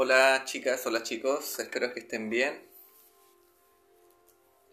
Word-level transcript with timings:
Hola 0.00 0.42
chicas, 0.44 0.86
hola 0.86 1.02
chicos, 1.02 1.58
espero 1.58 1.92
que 1.92 1.98
estén 1.98 2.30
bien. 2.30 2.64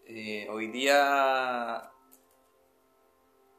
Eh, 0.06 0.46
hoy 0.48 0.68
día, 0.68 1.90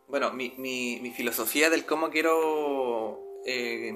bueno, 0.07 0.31
mi, 0.31 1.11
filosofía 1.13 1.69
del 1.69 1.85
cómo 1.85 2.09
quiero 2.09 3.21
eh, 3.45 3.93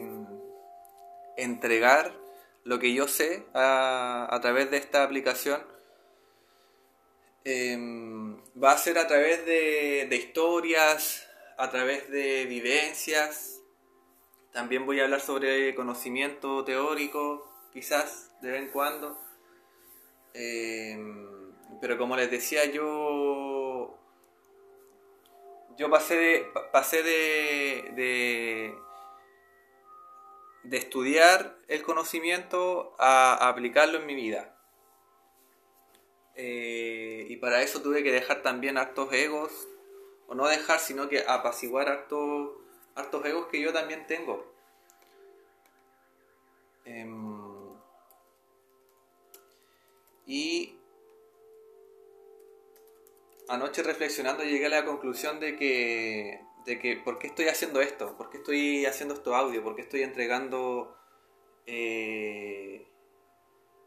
entregar 1.37 2.13
lo 2.65 2.78
que 2.78 2.94
yo 2.94 3.07
sé 3.07 3.46
a, 3.53 4.38
través 4.42 4.69
de 4.69 4.76
esta 4.76 5.03
aplicación 5.03 5.63
em, 7.46 8.38
va 8.62 8.74
a 8.74 8.78
ser 8.78 8.97
a 8.97 9.08
través 9.08 9.46
de, 9.46 10.08
de 10.10 10.15
historias, 10.17 11.26
a 11.58 11.69
través 11.69 12.12
de 12.12 12.47
vivencias. 12.47 13.62
También 14.51 14.85
voy 14.85 14.99
a 14.99 15.06
hablar 15.06 15.22
sobre 15.22 15.74
conocimiento 15.74 16.66
teórico, 16.66 17.48
quizás 17.73 18.31
de 18.41 18.52
vez 18.52 18.61
en 18.61 18.70
cuando. 18.70 19.17
Em, 20.34 21.53
pero 21.80 21.97
como 21.97 22.16
les 22.16 22.30
decía, 22.31 22.66
yo. 22.66 23.97
Yo 25.77 25.89
pasé 25.89 26.16
de. 26.16 26.47
pasé 26.71 27.03
de, 27.03 28.73
de, 30.63 30.77
estudiar 30.77 31.57
el 31.67 31.84
conocimiento 31.84 32.95
a, 32.99 33.47
aplicarlo 33.49 33.99
en 33.99 34.05
mi 34.05 34.16
vida. 34.16 34.58
Eh, 36.35 37.25
y 37.30 37.38
para 37.38 37.61
eso 37.61 37.81
tuve 37.81 38.03
que 38.03 38.11
dejar 38.11 38.41
también 38.41 38.77
hartos 38.77 39.11
egos, 39.13 39.67
o 40.27 40.35
no 40.35 40.47
dejar, 40.47 40.80
sino 40.80 41.09
que 41.09 41.23
apaciguar 41.27 41.89
hartos, 41.89 42.52
hartos 42.95 43.25
egos 43.25 43.47
que 43.47 43.61
yo 43.61 43.73
también 43.73 44.08
tengo. 44.08 44.52
Em, 46.85 47.30
y 50.32 50.80
anoche 53.50 53.84
reflexionando 53.84 54.46
llegué 54.46 54.68
a 54.68 54.70
la 54.70 54.86
conclusión 54.86 55.42
de 55.42 55.58
que, 55.58 56.40
de 56.66 56.80
que 56.80 56.96
¿por 56.96 57.20
qué 57.20 57.28
estoy 57.28 57.50
haciendo 57.50 57.82
esto? 57.82 58.16
¿Por 58.16 58.30
qué 58.30 58.38
estoy 58.38 58.86
haciendo 58.86 59.14
esto 59.14 59.36
audio? 59.36 59.62
¿Por 59.62 59.76
qué 59.76 59.82
estoy 59.82 60.04
entregando 60.04 60.96
eh, 61.66 62.88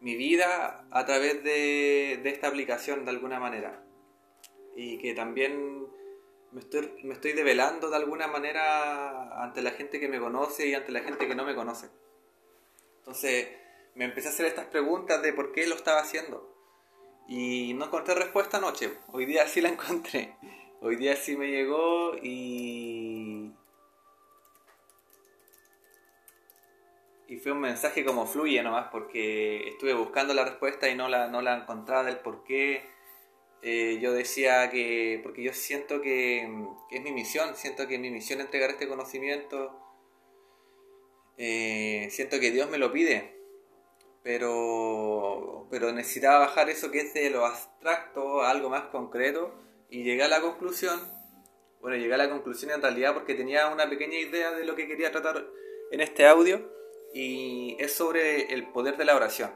mi 0.00 0.17
vida 0.17 0.87
a 0.91 1.06
través 1.06 1.42
de, 1.42 2.20
de, 2.22 2.28
esta 2.28 2.48
aplicación 2.48 3.06
de 3.06 3.12
alguna 3.12 3.41
manera? 3.41 3.83
Y 4.77 4.98
que 4.98 5.15
también 5.15 5.87
me 6.53 6.61
estoy, 6.61 6.92
me 7.05 7.15
estoy 7.15 7.33
develando 7.33 7.89
de 7.89 7.97
alguna 7.97 8.27
manera 8.27 9.42
ante 9.42 9.62
la 9.62 9.70
gente 9.70 9.98
que 9.98 10.09
me 10.09 10.20
conoce 10.20 10.67
y 10.67 10.75
ante 10.75 10.92
la 10.92 11.00
gente 11.00 11.27
que 11.27 11.34
no 11.34 11.47
me 11.47 11.55
conoce. 11.55 11.89
Entonces 12.98 13.63
me 13.95 14.05
empecé 14.05 14.28
a 14.28 14.31
hacer 14.31 14.47
estas 14.47 14.67
preguntas 14.67 15.23
de 15.23 15.33
por 15.33 15.53
qué 15.53 15.67
lo 15.67 15.75
estaba 15.75 16.00
haciendo. 16.00 16.53
Y 17.28 17.73
no 17.75 17.87
encontré 17.87 18.14
respuesta 18.14 18.59
anoche. 18.59 18.91
Hoy 19.12 19.25
día 19.25 19.47
sí 19.47 19.61
la 19.61 19.69
encontré. 19.70 20.37
Hoy 20.81 20.97
día 20.97 21.17
sí 21.17 21.37
me 21.37 21.48
llegó 21.48 22.17
y... 22.22 23.53
Y 27.27 27.39
fue 27.39 27.53
un 27.53 27.61
mensaje 27.61 28.05
como 28.05 28.27
fluye 28.27 28.62
nomás 28.62 28.89
porque 28.92 29.69
estuve 29.69 29.95
buscando 29.95 30.34
la 30.34 30.45
respuesta 30.45 30.91
y 30.91 30.95
no 30.95 31.09
la, 31.09 31.27
no 31.28 31.41
la 31.41 31.56
encontraba 31.56 32.05
del 32.05 32.19
por 32.19 32.45
qué. 32.45 32.84
Eh, 33.62 33.98
yo 33.98 34.12
decía 34.12 34.69
que, 34.70 35.20
porque 35.22 35.42
yo 35.42 35.55
siento 35.55 36.03
que, 36.03 36.47
es 36.91 37.03
mi 37.03 37.12
misión, 37.12 37.56
siento 37.56 37.89
que 37.89 37.98
mi 37.98 38.11
misión 38.11 38.42
entregar 38.42 38.69
este 38.69 38.87
conocimiento, 38.87 39.81
eh, 41.39 42.09
siento 42.11 42.39
que 42.41 42.50
Dios 42.50 42.69
me 42.69 42.77
lo 42.77 42.92
pide, 42.92 43.33
pero, 44.25 45.69
pero 45.70 45.92
necesitaba 45.92 46.47
bajar 46.47 46.70
eso 46.70 46.91
que 46.91 47.00
es 47.00 47.14
de 47.14 47.28
lo 47.28 47.44
abstracto 47.44 48.41
a 48.42 48.50
algo 48.50 48.71
más 48.71 48.84
concreto 48.87 49.53
y 49.91 50.03
llegué 50.03 50.25
a 50.25 50.28
la 50.28 50.41
conclusión, 50.41 50.98
bueno, 51.82 51.98
llegué 51.98 52.15
a 52.15 52.19
la 52.19 52.31
conclusión 52.31 52.72
en 52.72 52.81
realidad 52.81 53.12
porque 53.12 53.34
tenía 53.34 53.69
una 53.69 53.88
pequeña 53.88 54.19
idea 54.19 54.50
de 54.53 54.65
lo 54.65 54.75
que 54.75 54.88
quería 54.88 55.12
tratar 55.12 55.47
en 55.91 56.00
este 56.00 56.26
audio 56.26 56.72
y 57.12 57.76
es 57.78 57.93
sobre 57.93 58.54
el 58.54 58.66
poder 58.72 58.97
de 58.97 59.04
la 59.04 59.15
oración. 59.15 59.53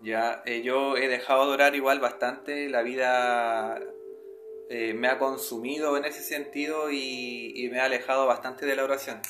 Ya, 0.00 0.42
eh, 0.46 0.62
yo 0.62 0.96
he 0.96 1.06
dejado 1.06 1.46
de 1.46 1.52
orar 1.52 1.74
igual 1.74 2.00
bastante, 2.00 2.70
la 2.70 2.82
vida 2.82 3.82
eh, 4.70 4.94
me 4.94 5.08
ha 5.08 5.18
consumido 5.18 5.98
en 5.98 6.06
ese 6.06 6.22
sentido 6.22 6.90
y 6.90 7.68
me 7.70 7.80
ha 7.80 7.84
alejado 7.84 8.26
bastante 8.26 8.64
de 8.64 8.76
la 8.76 8.84
oración 8.84 9.20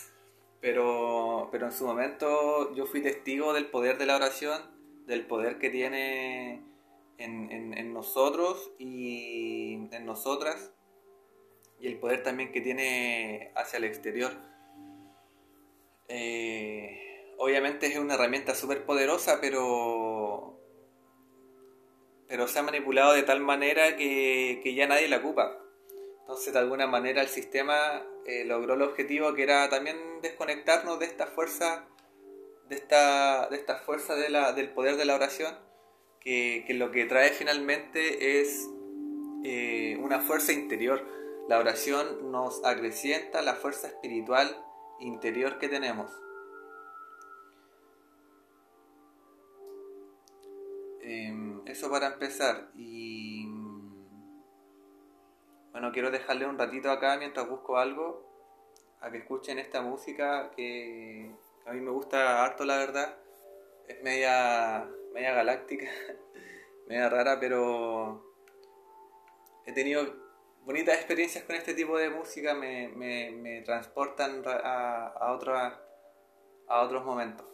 pero, 0.65 1.51
pero 1.53 1.67
en 1.67 1.73
su 1.73 1.87
momento 1.87 2.75
yo 2.75 2.87
fui 2.87 3.03
testigo 3.03 3.53
del 3.53 3.67
poder 3.67 3.99
de 3.99 4.07
la 4.07 4.17
oración, 4.17 4.63
del 5.07 5.27
poder 5.27 5.59
que 5.59 5.69
tiene 5.69 6.65
en, 7.19 7.93
nosotros 7.93 8.73
y 8.79 9.75
en 9.93 10.07
nosotras, 10.07 10.73
y 11.79 11.87
el 11.87 11.99
poder 11.99 12.23
también 12.23 12.51
que 12.51 12.63
tiene 12.63 13.53
hacia 13.55 13.77
el 13.77 13.85
exterior. 13.85 14.33
Eh, 16.09 17.35
obviamente 17.37 17.85
es 17.89 17.99
una 17.99 18.15
herramienta 18.15 18.55
súper 18.55 18.87
poderosa, 18.87 19.43
pero, 19.43 20.59
pero 22.27 22.49
se 22.49 22.59
ha 22.59 22.63
manipulado 22.63 23.13
de 23.13 23.23
tal 23.23 23.41
manera 23.41 23.99
que, 23.99 24.61
que 24.63 24.75
ya 24.75 24.87
nadie 24.87 25.09
la 25.09 25.19
ocupa. 25.19 25.64
Entonces, 26.25 26.55
de 26.55 26.59
alguna 26.59 26.87
manera, 26.87 27.21
el 27.21 27.29
sistema 27.29 28.03
eh, 28.25 28.47
logró 28.47 28.75
el 28.75 28.83
objetivo 28.83 29.35
que 29.35 29.43
era 29.43 29.69
también 29.69 30.23
desconectarnos 30.23 30.99
de 30.99 31.05
esta 31.05 31.27
fuerza, 31.27 31.87
de 32.71 32.77
esta, 32.77 33.51
de 33.51 33.59
fuerza 33.85 34.15
de 34.15 34.31
la, 34.31 34.55
del 34.55 34.71
poder 34.71 34.97
de 34.97 35.05
la 35.05 35.17
oración, 35.17 35.55
que, 36.21 36.65
lo 36.71 36.91
que 36.91 37.05
trae 37.05 37.29
finalmente 37.29 38.41
es 38.41 38.71
eh, 39.45 39.99
una 40.01 40.21
fuerza 40.21 40.55
interior. 40.55 41.07
La 41.47 41.59
oración 41.59 42.33
nos 42.33 42.65
acrecienta 42.65 43.43
la 43.43 43.57
fuerza 43.57 43.89
espiritual 43.89 44.57
interior 45.01 45.59
que 45.59 45.69
tenemos. 45.69 46.11
Em, 51.03 51.61
eso 51.67 51.91
para 51.91 52.07
empezar. 52.07 52.71
Y 52.75 53.34
bueno, 55.75 55.91
quiero 55.91 56.13
dejarle 56.13 56.47
un 56.47 56.57
ratito 56.57 56.89
acá 56.89 57.17
mientras 57.17 57.49
busco 57.49 57.79
algo, 57.79 58.25
a 59.01 59.11
que 59.11 59.19
escuchen 59.19 59.59
esta 59.59 59.83
música 59.83 60.53
que 60.53 61.35
a 61.67 61.73
mí 61.73 61.81
me 61.81 61.91
gusta 61.91 62.45
harto, 62.45 62.65
la 62.65 62.77
verdad. 62.77 63.17
Es 63.89 64.01
media, 64.05 64.89
media 65.13 65.35
galáctica, 65.35 65.91
media 66.87 67.09
rara, 67.09 67.41
pero 67.41 68.25
he 69.67 69.73
tenido 69.73 70.07
bonitas 70.61 70.95
experiencias 70.95 71.43
con 71.43 71.57
este 71.57 71.75
tipo 71.75 71.99
de 71.99 72.09
música, 72.09 72.55
me, 72.55 72.87
me, 72.91 73.63
transportan 73.63 74.45
a, 74.47 75.09
a, 75.09 75.79
a 76.69 76.83
otros 76.83 77.05
momentos. 77.05 77.47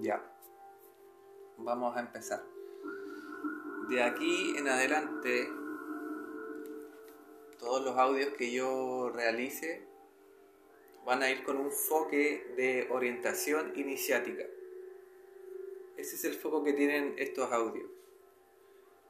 Ya. 0.00 0.22
Vamos 1.56 1.96
a 1.96 2.00
empezar. 2.00 2.44
De 3.88 4.02
aquí 4.02 4.54
en 4.56 4.68
adelante, 4.68 5.48
todos 7.58 7.84
los 7.84 7.96
audios 7.96 8.34
que 8.34 8.52
yo 8.52 9.10
realice 9.10 9.86
van 11.04 11.22
a 11.22 11.30
ir 11.30 11.42
con 11.42 11.56
un 11.56 11.72
foque 11.72 12.52
de 12.56 12.86
orientación 12.90 13.72
iniciática. 13.76 14.44
Ese 15.96 16.14
es 16.14 16.24
el 16.24 16.34
foco 16.34 16.62
que 16.62 16.74
tienen 16.74 17.14
estos 17.18 17.50
audios. 17.50 17.90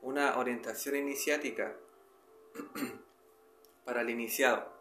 Una 0.01 0.39
orientación 0.39 0.97
iniciática 0.97 1.77
para 3.85 4.01
el 4.01 4.11
iniciado. 4.11 4.73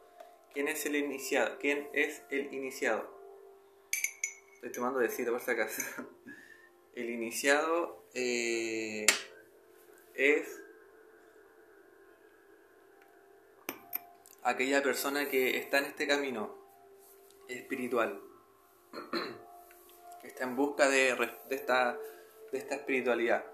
¿Quién 0.53 0.69
es 0.69 0.86
el 0.86 0.95
iniciado? 0.95 1.57
¿Quién 1.60 1.89
es 1.92 2.24
el 2.30 2.53
iniciado? 2.53 3.17
Estoy 4.57 4.71
tomando 4.71 4.98
de 4.98 5.09
cita 5.09 5.30
por 5.30 5.39
si 5.39 5.51
acaso. 5.51 5.83
El 6.95 7.12
iniciado 7.12 8.04
eh, 8.15 9.06
es 10.15 10.63
aquella 14.42 14.81
persona 14.81 15.30
que 15.30 15.59
está 15.59 15.77
en 15.77 15.86
este 15.86 16.07
camino 16.07 16.56
espiritual, 17.48 18.19
está 20.24 20.45
en 20.45 20.56
busca 20.56 20.89
de, 20.89 21.12
esta, 21.51 21.95
de 22.51 22.57
esta 22.57 22.75
espiritualidad. 22.77 23.45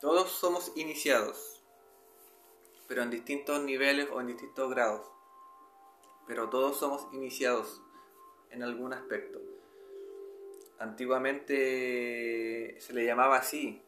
Todos 0.00 0.30
somos 0.30 0.72
iniciados, 0.74 1.62
pero 2.88 3.02
en 3.02 3.10
distintos 3.10 3.62
niveles 3.62 4.08
o 4.10 4.22
en 4.22 4.28
distintos 4.28 4.70
grados. 4.70 5.06
Pero 6.26 6.48
todos 6.48 6.78
somos 6.78 7.12
iniciados 7.12 7.82
en 8.48 8.62
algún 8.62 8.94
aspecto. 8.94 9.49
Antiguamente 10.80 12.76
se 12.80 12.92
le 12.94 13.04
llamaba 13.04 13.36
así, 13.36 13.82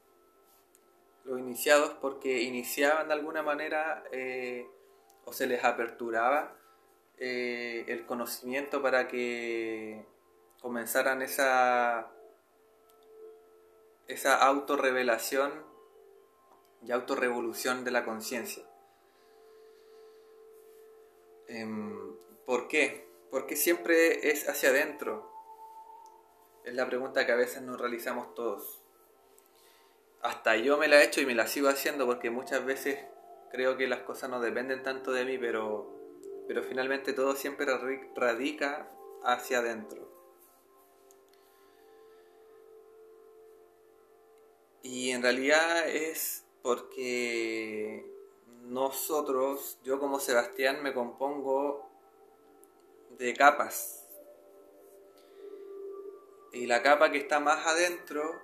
los 1.25 1.39
iniciados, 1.39 1.95
porque 2.03 2.43
iniciaban 2.43 3.09
de 3.09 3.15
alguna 3.15 3.43
manera 3.43 4.05
eh, 4.13 4.69
o 5.25 5.33
se 5.33 5.47
les 5.47 5.65
aperturaba 5.65 6.55
eh, 7.17 7.87
el 7.89 8.05
conocimiento 8.05 8.83
para 8.83 9.09
que 9.09 10.05
comenzaran 10.61 11.23
esa, 11.23 12.13
esa 14.07 14.37
autorrevelación 14.45 15.65
y 16.83 16.93
autorrevolución 16.93 17.85
de 17.85 17.91
la 17.91 18.05
conciencia. 18.05 18.65
Em, 21.49 22.17
¿Por 22.45 22.69
qué? 22.69 23.09
Porque 23.31 23.57
siempre 23.57 24.31
es 24.31 24.47
hacia 24.47 24.69
adentro. 24.69 25.32
Es 26.65 26.75
la 26.75 26.87
pregunta 26.87 27.27
que 27.27 27.33
a 27.33 27.37
veces 27.37 27.63
nos 27.63 27.81
realizamos 27.81 28.35
todos. 28.35 28.81
Hasta 30.23 30.57
yo 30.57 30.79
me 30.79 30.87
la 30.87 31.01
he 31.01 31.05
hecho 31.05 31.21
y 31.21 31.27
me 31.27 31.35
la 31.35 31.49
sigo 31.49 31.69
haciendo 31.69 32.07
porque 32.07 32.31
muchas 32.31 32.65
veces 32.65 32.99
creo 33.51 33.77
que 33.77 33.89
las 33.89 34.01
cosas 34.01 34.31
no 34.31 34.41
dependen 34.41 34.83
tanto 34.83 35.13
de 35.13 35.25
mí, 35.25 35.39
pero, 35.39 35.91
pero 36.47 36.63
finalmente 36.63 37.13
todo 37.13 37.35
siempre 37.35 37.67
radica 38.15 38.89
hacia 39.25 39.59
adentro. 39.59 40.09
Y 44.83 45.11
en 45.11 45.23
realidad 45.23 45.89
es 45.89 46.45
porque 46.63 48.07
nosotros, 48.63 49.79
yo 49.83 49.99
como 49.99 50.21
Sebastián, 50.21 50.83
me 50.83 50.95
compongo 50.95 51.89
de 53.19 53.35
capas. 53.35 54.02
Y 56.53 56.67
la 56.67 56.83
capa 56.83 57.11
que 57.11 57.19
está 57.19 57.41
más 57.41 57.67
adentro 57.67 58.43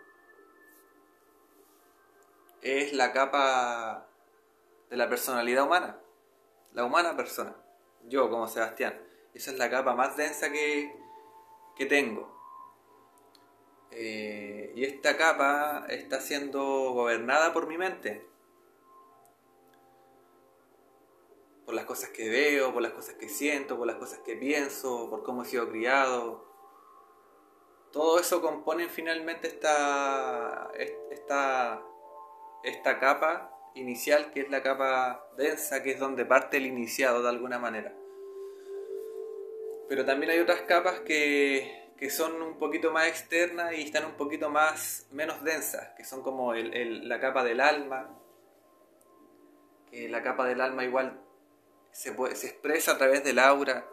es 2.63 2.93
la 2.95 3.13
capa 3.13 4.09
de 4.89 4.97
la 4.97 5.09
personalidad 5.09 5.65
humana, 5.65 6.01
la 6.73 6.85
humana 6.85 7.17
persona, 7.17 7.55
yo 8.05 8.31
como 8.31 8.49
Sebastián. 8.49 8.99
Esa 9.35 9.51
es 9.51 9.59
la 9.59 9.71
capa 9.71 9.95
más 9.95 10.17
densa 10.17 10.51
que, 10.51 10.91
que 11.77 11.87
tengo. 11.87 12.35
Eh, 13.91 14.73
y 14.75 14.85
esta 14.85 15.17
capa 15.17 15.85
está 15.89 16.21
siendo 16.21 16.63
gobernada 16.93 17.53
por 17.53 17.67
mi 17.67 17.77
mente. 17.77 18.27
Por 21.67 21.75
las 21.75 21.85
cosas 21.85 22.09
que 22.11 22.31
veo, 22.31 22.73
por 22.73 22.81
las 22.81 22.93
cosas 22.93 23.17
que 23.17 23.29
siento, 23.29 23.77
por 23.77 23.87
las 23.87 23.97
cosas 23.97 24.21
que 24.21 24.35
pienso, 24.37 25.11
por 25.11 25.23
cómo 25.23 25.43
he 25.43 25.47
sido 25.47 25.69
criado. 25.69 26.49
Todo 27.93 28.21
eso 28.21 28.43
compone 28.43 28.89
finalmente 28.89 29.49
esta, 29.49 30.71
esta, 31.11 31.83
esta 32.63 32.99
capa 32.99 33.55
inicial, 33.75 34.31
que 34.33 34.41
es 34.41 34.51
la 34.51 34.63
capa 34.63 35.27
densa, 35.37 35.83
que 35.83 35.93
es 35.93 35.99
donde 35.99 36.25
parte 36.27 36.59
el 36.59 36.67
iniciado 36.67 37.23
de 37.23 37.29
alguna 37.31 37.59
manera. 37.59 37.95
Pero 39.89 40.05
también 40.05 40.31
hay 40.33 40.39
otras 40.39 40.63
capas 40.63 41.01
que, 41.01 41.93
que 41.97 42.11
son 42.11 42.43
un 42.43 42.59
poquito 42.59 42.93
más 42.93 43.09
externas 43.09 43.73
y 43.73 43.83
están 43.83 44.05
un 44.05 44.17
poquito 44.17 44.51
más 44.51 45.07
menos 45.11 45.43
densas, 45.43 45.95
que 45.97 46.05
son 46.05 46.23
como 46.23 46.53
el, 46.55 47.09
la 47.09 47.21
capa 47.21 47.43
del 47.43 47.61
alma, 47.61 48.15
que 49.91 50.09
la 50.11 50.23
capa 50.23 50.47
del 50.47 50.61
alma 50.61 50.85
igual 50.85 51.21
se, 51.91 52.13
puede, 52.13 52.37
se 52.37 52.49
expresa 52.49 52.93
a 52.93 52.99
través 52.99 53.25
del 53.25 53.39
aura 53.39 53.89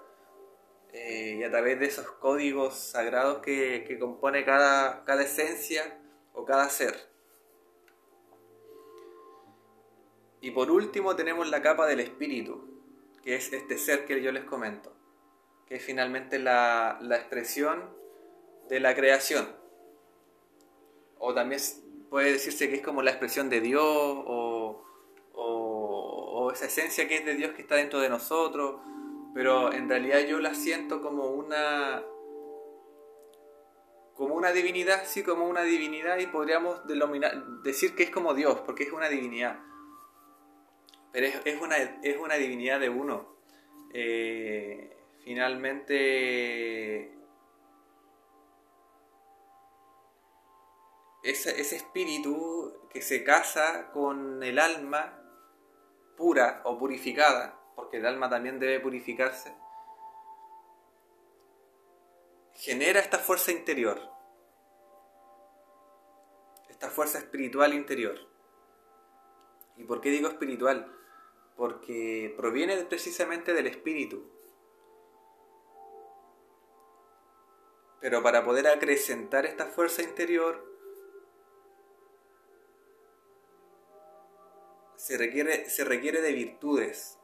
eh, 0.98 1.36
y 1.40 1.44
a 1.44 1.52
través 1.52 1.78
de 1.78 1.88
esos 1.88 2.10
códigos 2.10 2.74
sagrados 2.74 3.40
que, 3.40 3.84
que 3.86 4.00
compone 4.00 4.46
cada, 4.46 5.04
cada 5.04 5.24
esencia 5.24 6.00
o 6.32 6.46
cada 6.46 6.70
ser. 6.70 6.96
Y 10.40 10.52
por 10.52 10.72
último 10.72 11.16
tenemos 11.18 11.50
la 11.50 11.62
capa 11.62 11.86
del 11.86 12.00
espíritu, 12.00 12.64
que 13.24 13.36
es 13.36 13.52
este 13.52 13.78
ser 13.78 14.06
que 14.06 14.22
yo 14.22 14.32
les 14.32 14.46
comento, 14.46 14.96
que 15.68 15.75
es 15.75 15.84
finalmente 15.84 16.40
la, 16.40 16.98
expresión 17.12 17.90
de 18.70 18.80
la 18.80 18.96
creación. 18.96 19.54
O 21.18 21.34
también 21.34 21.60
puede 22.10 22.32
decirse 22.32 22.70
que 22.70 22.75
es 22.75 22.82
como 22.82 23.02
la 23.02 23.12
expresión 23.12 23.50
de 23.50 23.60
Dios 23.60 23.84
o, 23.84 24.82
esa 26.54 26.68
esencia 26.68 27.06
que 27.10 27.18
es 27.18 27.25
de 27.25 27.34
Dios 27.34 27.52
que 27.54 27.64
está 27.64 27.75
dentro 27.75 28.00
de 28.00 28.08
nosotros, 28.08 28.80
pero 29.36 29.72
en 29.72 29.88
realidad 29.88 30.22
yo 30.22 30.39
la 30.39 30.56
siento 30.56 31.04
como 31.04 31.27
una 31.27 32.04
como 34.15 34.34
una 34.34 34.51
divinidad, 34.51 35.04
sí, 35.06 35.22
como 35.22 35.46
una 35.46 35.62
divinidad 35.62 36.18
y 36.18 36.25
podríamos 36.25 36.88
denominar, 36.88 37.46
decir 37.63 37.96
que 37.96 38.04
es 38.04 38.10
como 38.10 38.34
Dios, 38.34 38.62
porque 38.62 38.84
es 38.84 38.92
una 38.92 39.10
divinidad 39.10 39.60
pero 41.15 41.27
es, 41.27 41.62
una, 41.62 41.77
es 41.77 42.18
una 42.18 42.36
divinidad 42.36 42.77
de 42.77 42.89
uno. 42.89 43.38
Eh, 43.94 44.98
finalmente, 45.24 47.18
ese, 51.24 51.62
ese 51.62 51.77
espíritu 51.77 52.82
que 52.89 53.01
se 53.01 53.24
casa 53.24 53.92
con 53.94 54.44
el 54.44 54.60
alma 54.60 55.18
pura 56.18 56.60
o 56.65 56.77
purificada, 56.77 57.55
porque 57.75 57.98
el 57.98 58.05
alma 58.05 58.29
también 58.29 58.60
debe 58.60 58.79
purificarse, 58.79 59.53
genera 62.53 63.00
esta 63.00 63.20
fuerza 63.20 63.51
interior, 63.51 64.01
esta 66.70 66.89
fuerza 66.89 67.17
espiritual 67.17 67.74
interior. 67.74 68.17
¿Y 69.77 69.84
por 69.84 70.00
qué 70.00 70.10
digo 70.10 70.29
espiritual? 70.29 70.96
porque 71.55 72.34
proviene 72.36 72.75
precisamente 72.84 73.53
del 73.53 73.67
espíritu. 73.67 74.29
Pero 78.01 78.22
para 78.22 78.44
poder 78.44 78.67
acrecentar 78.67 79.46
esta 79.46 79.65
fuerza 79.65 80.03
interior, 80.03 80.63
se 84.96 85.17
requiere, 85.17 85.70
se 85.70 85.86
requiere 85.86 86.22
de 86.22 86.34
virtudes. 86.34 87.17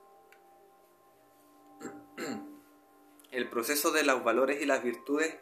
El 3.31 3.49
proceso 3.49 3.91
de 3.91 4.03
los 4.03 4.23
valores 4.23 4.61
y 4.61 4.65
las 4.65 4.83
virtudes 4.83 5.37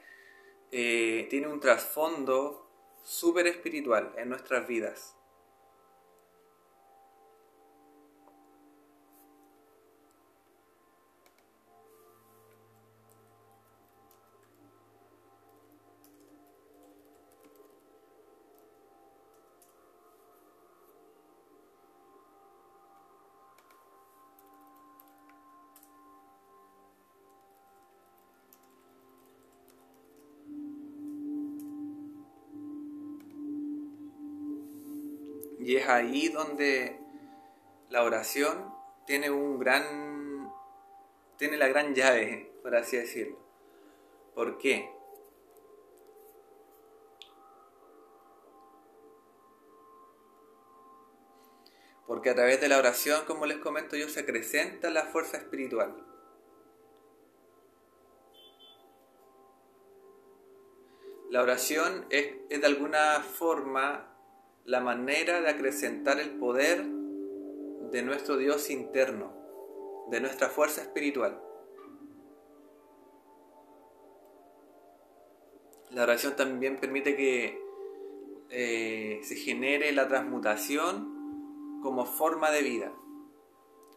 eh, 0.71 1.27
tiene 1.29 1.47
un 1.47 1.59
trasfondo 1.59 2.69
súper 3.03 3.47
espiritual 3.47 4.13
en 4.17 4.29
nuestras 4.29 4.67
vidas. 4.67 5.18
Ahí 35.89 36.29
donde 36.29 36.99
la 37.89 38.03
oración 38.03 38.73
tiene 39.05 39.29
un 39.31 39.59
gran. 39.59 40.51
tiene 41.37 41.57
la 41.57 41.67
gran 41.67 41.95
llave, 41.95 42.51
por 42.61 42.75
así 42.75 42.97
decirlo. 42.97 43.37
¿Por 44.35 44.57
qué? 44.57 44.89
Porque 52.05 52.29
a 52.29 52.35
través 52.35 52.59
de 52.59 52.67
la 52.67 52.77
oración, 52.77 53.25
como 53.25 53.45
les 53.45 53.57
comento 53.57 53.95
yo, 53.95 54.09
se 54.09 54.21
acrecenta 54.21 54.89
la 54.89 55.03
fuerza 55.05 55.37
espiritual. 55.37 56.05
La 61.29 61.43
oración 61.43 62.07
es, 62.09 62.35
es 62.49 62.61
de 62.61 62.65
alguna 62.65 63.21
forma 63.21 64.08
la 64.69 64.81
manera 64.81 65.41
de 65.41 65.49
acrecentar 65.49 66.19
el 66.19 66.29
poder 66.37 66.85
de 67.89 68.03
nuestro 68.03 68.37
Dios 68.37 68.69
interno, 68.69 69.33
de 70.11 70.21
nuestra 70.21 70.47
fuerza 70.47 70.81
espiritual. 70.83 71.41
La 75.89 76.03
oración 76.03 76.35
también 76.35 76.77
permite 76.77 77.15
que 77.15 77.59
eh, 78.51 79.19
se 79.23 79.35
genere 79.37 79.91
la 79.91 80.07
transmutación 80.07 81.79
como 81.81 82.05
forma 82.05 82.51
de 82.51 82.61
vida. 82.61 82.93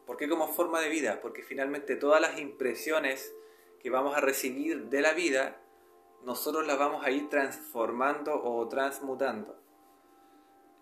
¿Por 0.07 0.17
qué 0.17 0.27
como 0.27 0.49
forma 0.49 0.81
de 0.81 0.89
vida? 0.89 1.21
Porque 1.21 1.43
finalmente 1.43 1.97
todas 1.97 2.19
las 2.23 2.39
impresiones 2.39 3.35
que 3.79 3.91
vamos 3.91 4.17
a 4.17 4.21
recibir 4.21 4.89
de 4.89 5.03
la 5.03 5.13
vida, 5.13 5.61
nosotros 6.25 6.67
las 6.67 6.79
vamos 6.79 7.05
a 7.05 7.11
ir 7.11 7.29
transformando 7.29 8.43
o 8.43 8.67
transmutando. 8.69 9.63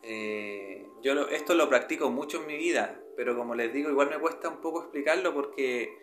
Eh, 0.03 0.87
yo 1.03 1.29
esto 1.29 1.55
lo 1.55 1.69
practico 1.69 2.11
mucho 2.11 2.41
en 2.41 2.47
mi 2.47 2.57
vida, 2.57 3.01
pero 3.17 3.37
como 3.37 3.55
les 3.55 3.73
digo, 3.73 3.91
igual 3.91 4.11
me 4.11 4.19
cuesta 4.19 4.49
un 4.49 4.61
poco 4.61 4.83
explicarlo 4.83 5.35
porque... 5.35 5.99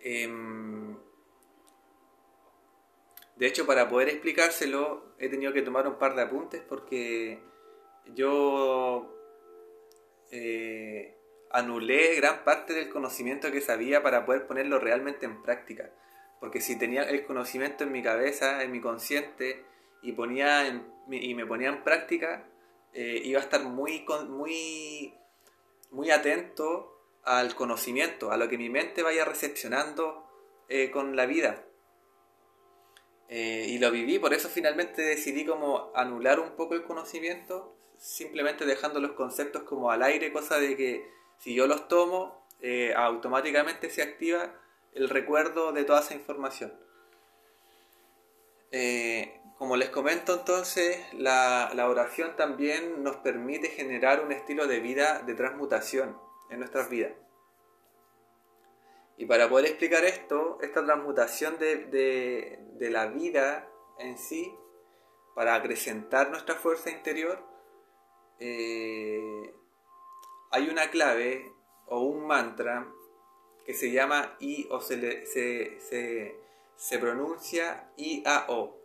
Em, 0.00 0.96
de 3.36 3.46
hecho, 3.46 3.66
para 3.66 3.88
poder 3.88 4.08
explicárselo, 4.08 5.14
he 5.18 5.28
tenido 5.28 5.52
que 5.52 5.62
tomar 5.62 5.86
un 5.86 5.98
par 5.98 6.14
de 6.14 6.22
apuntes 6.22 6.62
porque 6.62 7.40
yo 8.14 9.16
eh, 10.30 11.16
anulé 11.50 12.16
gran 12.16 12.44
parte 12.44 12.72
del 12.72 12.88
conocimiento 12.88 13.50
que 13.52 13.60
sabía 13.60 14.02
para 14.02 14.24
poder 14.24 14.46
ponerlo 14.46 14.78
realmente 14.78 15.26
en 15.26 15.42
práctica. 15.42 15.90
Porque 16.40 16.60
si 16.60 16.78
tenía 16.78 17.02
el 17.02 17.24
conocimiento 17.24 17.84
en 17.84 17.92
mi 17.92 18.02
cabeza, 18.02 18.62
en 18.62 18.72
mi 18.72 18.80
consciente, 18.80 19.64
y, 20.02 20.12
ponía 20.12 20.66
y 21.10 21.34
me 21.34 21.46
ponía 21.46 21.68
en 21.68 21.84
práctica, 21.84 22.44
eh, 22.94 23.22
iba 23.24 23.40
a 23.40 23.42
estar 23.42 23.62
muy, 23.64 24.04
muy, 24.28 25.14
muy 25.90 26.10
atento 26.10 26.98
al 27.24 27.54
conocimiento, 27.54 28.30
a 28.30 28.36
lo 28.36 28.48
que 28.48 28.58
mi 28.58 28.68
mente 28.68 29.02
vaya 29.02 29.24
recepcionando 29.24 30.26
eh, 30.68 30.90
con 30.90 31.16
la 31.16 31.26
vida. 31.26 31.64
Eh, 33.28 33.66
y 33.68 33.78
lo 33.78 33.90
viví, 33.90 34.18
por 34.18 34.34
eso 34.34 34.48
finalmente 34.48 35.00
decidí 35.00 35.46
como 35.46 35.90
anular 35.94 36.38
un 36.38 36.50
poco 36.50 36.74
el 36.74 36.84
conocimiento, 36.84 37.74
simplemente 37.96 38.66
dejando 38.66 39.00
los 39.00 39.12
conceptos 39.12 39.62
como 39.62 39.90
al 39.90 40.02
aire, 40.02 40.32
cosa 40.32 40.58
de 40.58 40.76
que 40.76 41.10
si 41.38 41.54
yo 41.54 41.66
los 41.66 41.88
tomo, 41.88 42.42
automáticamente 42.94 43.90
se 43.90 44.02
activa 44.02 44.54
el 44.92 45.08
recuerdo 45.08 45.72
de 45.72 45.82
toda 45.82 46.00
esa 46.00 46.14
información. 46.14 46.72
Como 49.62 49.76
les 49.76 49.90
comento 49.90 50.34
entonces, 50.34 50.98
la, 51.12 51.70
oración 51.88 52.34
también 52.34 53.04
nos 53.04 53.18
permite 53.18 53.68
generar 53.68 54.24
un 54.24 54.32
estilo 54.32 54.66
de 54.66 54.80
vida 54.80 55.20
de 55.20 55.36
transmutación 55.36 56.18
en 56.50 56.58
nuestras 56.58 56.90
vidas. 56.90 57.12
Y 59.16 59.26
para 59.26 59.48
poder 59.48 59.66
explicar 59.66 60.04
esto, 60.04 60.58
esta 60.62 60.84
transmutación 60.84 61.60
de, 61.60 62.58
la 62.80 63.06
vida 63.06 63.68
en 64.00 64.18
sí, 64.18 64.52
para 65.36 65.54
acrecentar 65.54 66.30
nuestra 66.30 66.56
fuerza 66.56 66.90
interior, 66.90 67.38
eh, 68.40 69.54
hay 70.50 70.70
una 70.70 70.90
clave 70.90 71.52
o 71.86 72.00
un 72.00 72.26
mantra 72.26 72.92
que 73.64 73.74
se 73.74 73.92
llama 73.92 74.34
I 74.40 74.66
o 74.72 74.80
se, 74.80 75.24
se, 75.24 75.78
se, 75.78 76.36
se 76.74 76.98
pronuncia 76.98 77.92
I-A-O. 77.96 78.81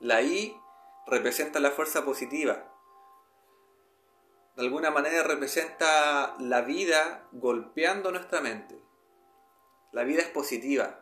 La 0.00 0.22
I 0.22 0.58
representa 1.06 1.60
la 1.60 1.72
fuerza 1.72 2.06
positiva. 2.06 2.74
De 4.56 4.62
alguna 4.62 4.90
manera 4.90 5.22
representa 5.22 6.36
la 6.38 6.62
vida 6.62 7.28
golpeando 7.32 8.10
nuestra 8.10 8.40
mente. 8.40 8.80
La 9.92 10.04
vida 10.04 10.22
es 10.22 10.28
positiva. 10.28 11.00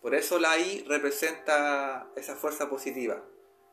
Por 0.00 0.14
eso 0.14 0.38
la 0.38 0.56
I 0.56 0.86
representa 0.88 2.08
esa 2.16 2.34
fuerza 2.34 2.70
positiva 2.70 3.22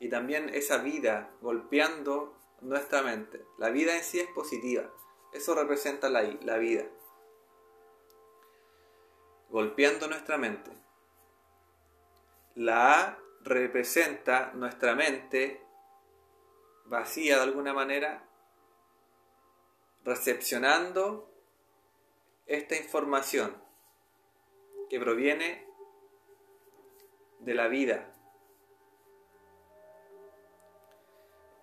y 0.02 0.10
también 0.10 0.50
esa 0.50 0.80
vida 0.80 1.32
golpeando 1.40 2.36
nuestra 2.60 3.02
mente. 3.04 3.46
La 3.58 3.70
vida 3.70 3.96
en 3.96 4.04
sí 4.04 4.20
es 4.20 4.28
positiva. 4.32 4.84
Eso 5.32 5.56
representa 5.56 6.10
la 6.10 6.24
I, 6.24 6.38
la 6.42 6.58
vida. 6.58 6.84
Golpeando 9.48 10.10
nuestra 10.10 10.38
mente. 10.38 10.72
La 12.56 13.00
A 13.00 13.27
representa 13.48 14.52
nuestra 14.54 14.94
mente 14.94 15.62
vacía 16.86 17.38
de 17.38 17.44
alguna 17.44 17.74
manera, 17.74 18.24
recepcionando 20.04 21.32
esta 22.46 22.76
información 22.76 23.62
que 24.90 25.00
proviene 25.00 25.66
de 27.40 27.54
la 27.54 27.68
vida. 27.68 28.14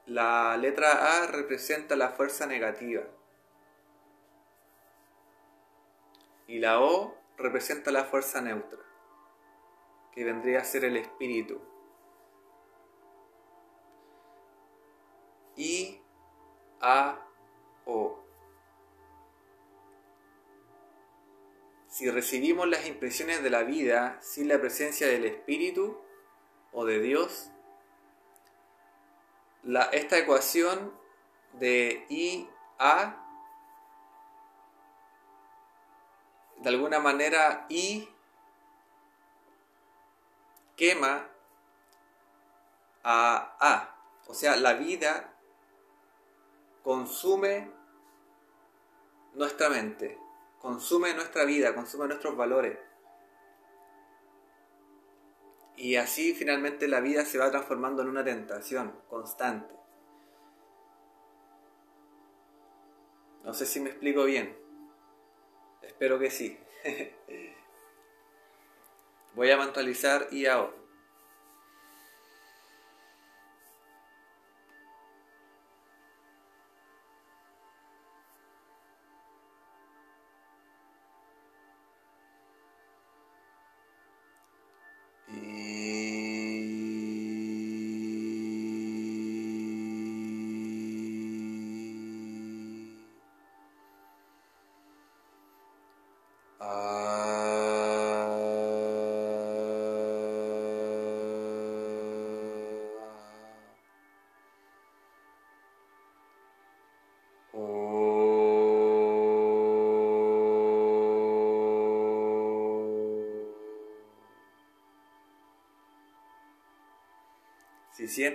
La 0.06 0.56
letra 0.58 1.22
A 1.22 1.26
representa 1.26 1.96
la 1.96 2.10
fuerza 2.10 2.46
negativa 2.46 3.04
y 6.46 6.58
la 6.58 6.80
O 6.80 7.16
representa 7.38 7.90
la 7.90 8.04
fuerza 8.04 8.42
neutra, 8.42 8.82
que 10.12 10.24
vendría 10.24 10.60
a 10.60 10.64
ser 10.64 10.84
el 10.84 10.98
espíritu. 10.98 11.73
I, 15.56 16.00
A, 16.80 17.18
O. 17.86 18.20
Si 21.88 22.10
recibimos 22.10 22.66
las 22.66 22.86
impresiones 22.86 23.42
de 23.42 23.50
la 23.50 23.62
vida 23.62 24.18
sin 24.20 24.48
la 24.48 24.60
presencia 24.60 25.06
del 25.06 25.24
Espíritu 25.26 26.00
o 26.72 26.84
de 26.84 26.98
Dios, 27.00 27.50
la, 29.62 29.84
esta 29.84 30.18
ecuación 30.18 30.92
de 31.52 32.04
I, 32.08 32.48
A, 32.78 33.20
de 36.58 36.68
alguna 36.68 36.98
manera 36.98 37.66
I 37.68 38.08
quema 40.76 41.28
a 43.02 43.56
A. 43.60 43.96
O 44.26 44.34
sea, 44.34 44.56
la 44.56 44.72
vida 44.72 45.33
consume 46.84 47.72
nuestra 49.32 49.70
mente, 49.70 50.18
consume 50.60 51.14
nuestra 51.14 51.44
vida, 51.44 51.74
consume 51.74 52.06
nuestros 52.06 52.36
valores. 52.36 52.78
Y 55.76 55.96
así 55.96 56.34
finalmente 56.34 56.86
la 56.86 57.00
vida 57.00 57.24
se 57.24 57.38
va 57.38 57.50
transformando 57.50 58.02
en 58.02 58.08
una 58.08 58.22
tentación 58.22 59.00
constante. 59.08 59.74
No 63.42 63.54
sé 63.54 63.66
si 63.66 63.80
me 63.80 63.90
explico 63.90 64.24
bien. 64.24 64.56
Espero 65.82 66.18
que 66.18 66.30
sí. 66.30 66.58
Voy 69.34 69.50
a 69.50 69.56
mentalizar 69.56 70.28
y 70.30 70.46
ahora. 70.46 70.83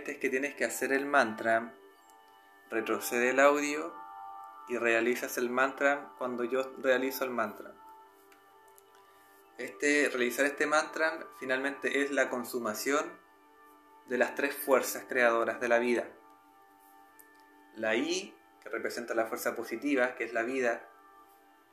Sientes 0.10 0.22
que 0.24 0.32
tienes 0.32 0.56
que 0.56 0.66
hacer 0.66 0.92
el 0.92 1.06
mantra, 1.06 1.72
retrocede 2.72 3.30
el 3.30 3.40
audio 3.40 3.94
y 4.68 4.76
realizas 4.76 5.38
el 5.38 5.52
mantra 5.52 6.14
cuando 6.18 6.44
yo 6.46 6.74
realizo 6.80 7.26
el 7.26 7.30
mantra. 7.30 7.76
Este, 9.60 10.10
realizar 10.10 10.48
este 10.48 10.66
mantra 10.66 11.28
finalmente 11.40 12.02
es 12.02 12.10
la 12.10 12.32
consumación 12.32 13.06
de 14.08 14.18
las 14.18 14.34
tres 14.34 14.56
fuerzas 14.56 15.06
creadoras 15.08 15.60
de 15.60 15.68
la 15.68 15.78
vida. 15.78 16.08
La 17.76 17.96
I, 17.96 18.36
que 18.64 18.70
representa 18.70 19.14
la 19.14 19.28
fuerza 19.28 19.56
positiva, 19.56 20.16
que 20.16 20.24
es 20.24 20.34
la 20.34 20.42
vida. 20.42 20.90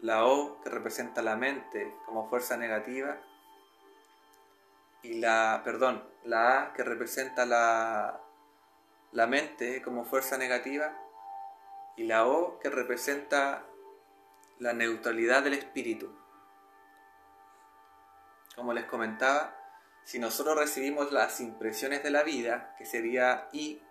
La 0.01 0.27
O, 0.27 0.61
que 0.61 0.69
representa 0.69 1.23
la 1.23 1.37
mente 1.37 1.91
como 2.05 2.29
fuerza 2.29 2.59
negativa. 2.59 3.17
Y 5.03 5.21
la, 5.21 5.63
perdón, 5.65 6.05
la 6.25 6.61
A, 6.61 6.73
que 6.75 6.85
representa 6.85 7.47
la, 7.47 8.26
la 9.13 9.27
mente 9.27 9.83
como 9.83 10.05
fuerza 10.05 10.37
negativa. 10.39 10.97
Y 11.97 12.05
la 12.05 12.27
O, 12.27 12.59
que 12.59 12.69
representa 12.69 13.65
la 14.59 14.73
neutralidad 14.73 15.43
del 15.43 15.55
espíritu. 15.55 16.15
Como 18.55 18.73
les 18.73 18.85
comentaba, 18.85 19.57
si 20.05 20.19
nosotros 20.19 20.57
recibimos 20.57 21.11
las 21.13 21.41
impresiones 21.41 22.03
de 22.03 22.11
la 22.11 22.23
vida, 22.23 22.75
que 22.79 22.87
sería 22.87 23.49
I, 23.53 23.83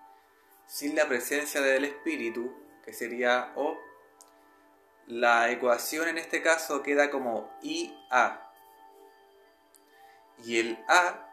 sin 0.66 0.96
la 0.96 1.08
presencia 1.08 1.62
del 1.62 1.86
espíritu, 1.86 2.56
que 2.84 2.94
sería 2.94 3.52
O, 3.56 3.78
la 5.08 5.52
ecuación 5.52 6.08
en 6.08 6.18
este 6.18 6.42
caso 6.42 6.82
queda 6.82 7.12
como 7.12 7.52
IA. 7.62 8.42
Y 10.44 10.60
el 10.60 10.84
A 10.88 11.30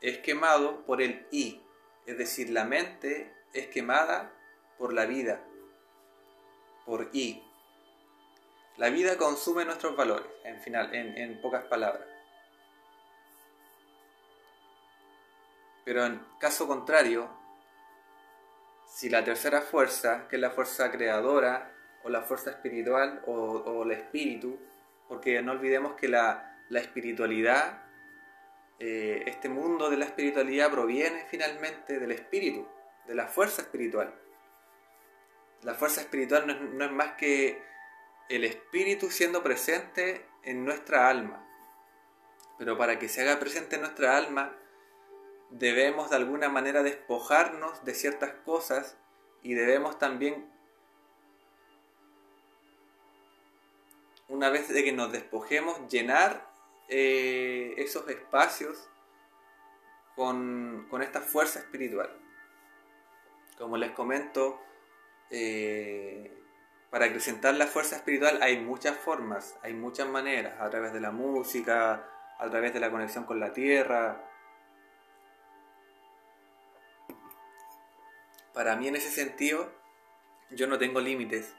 es 0.00 0.18
quemado 0.18 0.84
por 0.86 1.02
el 1.02 1.26
I, 1.30 1.62
es 2.10 2.18
decir, 2.18 2.50
la 2.50 2.64
mente 2.64 3.32
es 3.52 3.68
quemada 3.68 4.32
por 4.78 4.92
la 4.92 5.06
vida, 5.06 5.40
por 6.84 7.08
I. 7.12 7.40
La 8.78 8.90
vida 8.90 9.16
consume 9.16 9.64
nuestros 9.64 9.94
valores, 9.94 10.26
en, 10.44 10.60
final, 10.60 10.92
en, 10.92 11.40
pocas 11.40 11.64
palabras. 11.66 12.08
Pero 15.84 16.04
en 16.04 16.20
caso 16.40 16.66
contrario, 16.66 17.30
si 18.88 19.08
la 19.08 19.22
tercera 19.22 19.60
fuerza, 19.60 20.26
que 20.28 20.34
es 20.34 20.42
la 20.42 20.50
fuerza 20.50 20.90
creadora, 20.90 21.72
o 22.02 22.08
la 22.08 22.22
fuerza 22.22 22.50
espiritual, 22.50 23.22
o, 23.26 23.84
el 23.84 23.92
espíritu, 23.92 24.58
porque 25.06 25.40
no 25.42 25.52
olvidemos 25.52 25.94
que 25.94 26.08
la, 26.08 26.56
espiritualidad, 26.70 27.84
eh, 28.82 29.24
este 29.26 29.50
mundo 29.50 29.90
de 29.90 29.98
la 29.98 30.06
espiritualidad 30.06 30.70
proviene 30.70 31.26
finalmente 31.28 31.98
del 31.98 32.12
espíritu, 32.12 32.66
de 33.06 33.14
la 33.14 33.26
fuerza 33.26 33.60
espiritual. 33.60 34.18
La 35.62 35.74
fuerza 35.74 36.00
espiritual 36.00 36.46
no 36.78 36.84
es, 36.86 36.90
más 36.90 37.12
que 37.12 37.62
el 38.30 38.42
espíritu 38.44 39.10
siendo 39.10 39.42
presente 39.42 40.24
en 40.44 40.64
nuestra 40.64 41.10
alma. 41.10 41.46
Pero 42.56 42.78
para 42.78 42.98
que 42.98 43.10
se 43.10 43.20
haga 43.20 43.38
presente 43.38 43.76
en 43.76 43.82
nuestra 43.82 44.16
alma, 44.16 44.56
debemos 45.50 46.08
de 46.08 46.16
alguna 46.16 46.48
manera 46.48 46.82
despojarnos 46.82 47.84
de 47.84 47.92
ciertas 47.92 48.32
cosas 48.46 48.96
y 49.42 49.52
debemos 49.52 49.98
también, 49.98 50.50
una 54.28 54.48
vez 54.48 54.68
de 54.68 54.82
que 54.84 54.92
nos 54.92 55.12
despojemos, 55.12 55.86
llenar 55.90 56.50
eh, 56.88 57.59
esos 57.82 58.08
espacios 58.08 58.88
con, 60.16 60.88
esta 61.02 61.20
fuerza 61.20 61.60
espiritual. 61.60 62.10
Como 63.58 63.76
les 63.76 63.90
comento, 63.92 64.60
eh, 65.30 66.36
para 66.90 67.06
acrecentar 67.06 67.54
la 67.54 67.66
fuerza 67.66 67.96
espiritual 67.96 68.42
hay 68.42 68.58
muchas 68.58 68.96
formas, 68.96 69.56
hay 69.62 69.74
muchas 69.74 70.08
maneras, 70.08 70.60
a 70.60 70.68
través 70.70 70.92
de 70.92 71.00
la 71.00 71.10
música, 71.10 72.08
a 72.38 72.50
través 72.50 72.72
de 72.72 72.80
la 72.80 72.90
conexión 72.90 73.24
con 73.24 73.38
la 73.38 73.52
tierra, 73.52 74.24
para 78.60 78.76
mí 78.76 78.88
en 78.88 78.96
ese 78.96 79.10
sentido, 79.10 79.72
yo 80.50 80.66
no 80.66 80.78
tengo 80.78 81.00
límites. 81.00 81.54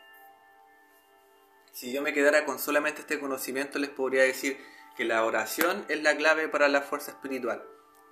Si 1.71 1.91
yo 1.91 2.01
me 2.01 2.13
quedara 2.13 2.45
con 2.45 2.59
solamente 2.59 3.01
este 3.01 3.19
conocimiento, 3.19 3.79
les 3.79 3.89
podría 3.89 4.23
decir 4.23 4.59
que 4.95 5.05
la 5.05 5.25
oración 5.25 5.85
es 5.87 6.01
la 6.01 6.15
clave 6.15 6.47
para 6.47 6.67
la 6.67 6.81
fuerza 6.81 7.11
espiritual. 7.11 7.63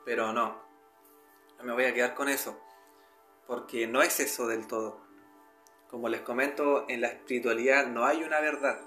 Pero 0.05 0.33
no, 0.33 0.61
no 1.57 1.63
me 1.63 1.73
voy 1.73 1.85
a 1.85 1.93
quedar 1.93 2.15
con 2.15 2.29
eso, 2.29 2.59
porque 3.47 3.87
no 3.87 4.01
es 4.01 4.19
eso 4.19 4.47
del 4.47 4.67
todo. 4.67 5.01
Como 5.89 6.07
les 6.07 6.21
comento, 6.21 6.85
en 6.87 7.01
la 7.01 7.07
espiritualidad 7.07 7.87
no 7.87 8.05
hay 8.05 8.23
una 8.23 8.39
verdad. 8.39 8.79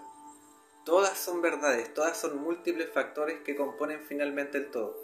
Todas 0.85 1.19
son 1.19 1.43
verdades, 1.43 1.93
todas 1.95 2.17
son 2.17 2.43
múltiples 2.43 2.91
factores 2.91 3.41
que 3.41 3.57
componen 3.57 4.05
finalmente 4.05 4.59
el 4.59 4.71
todo. 4.71 4.97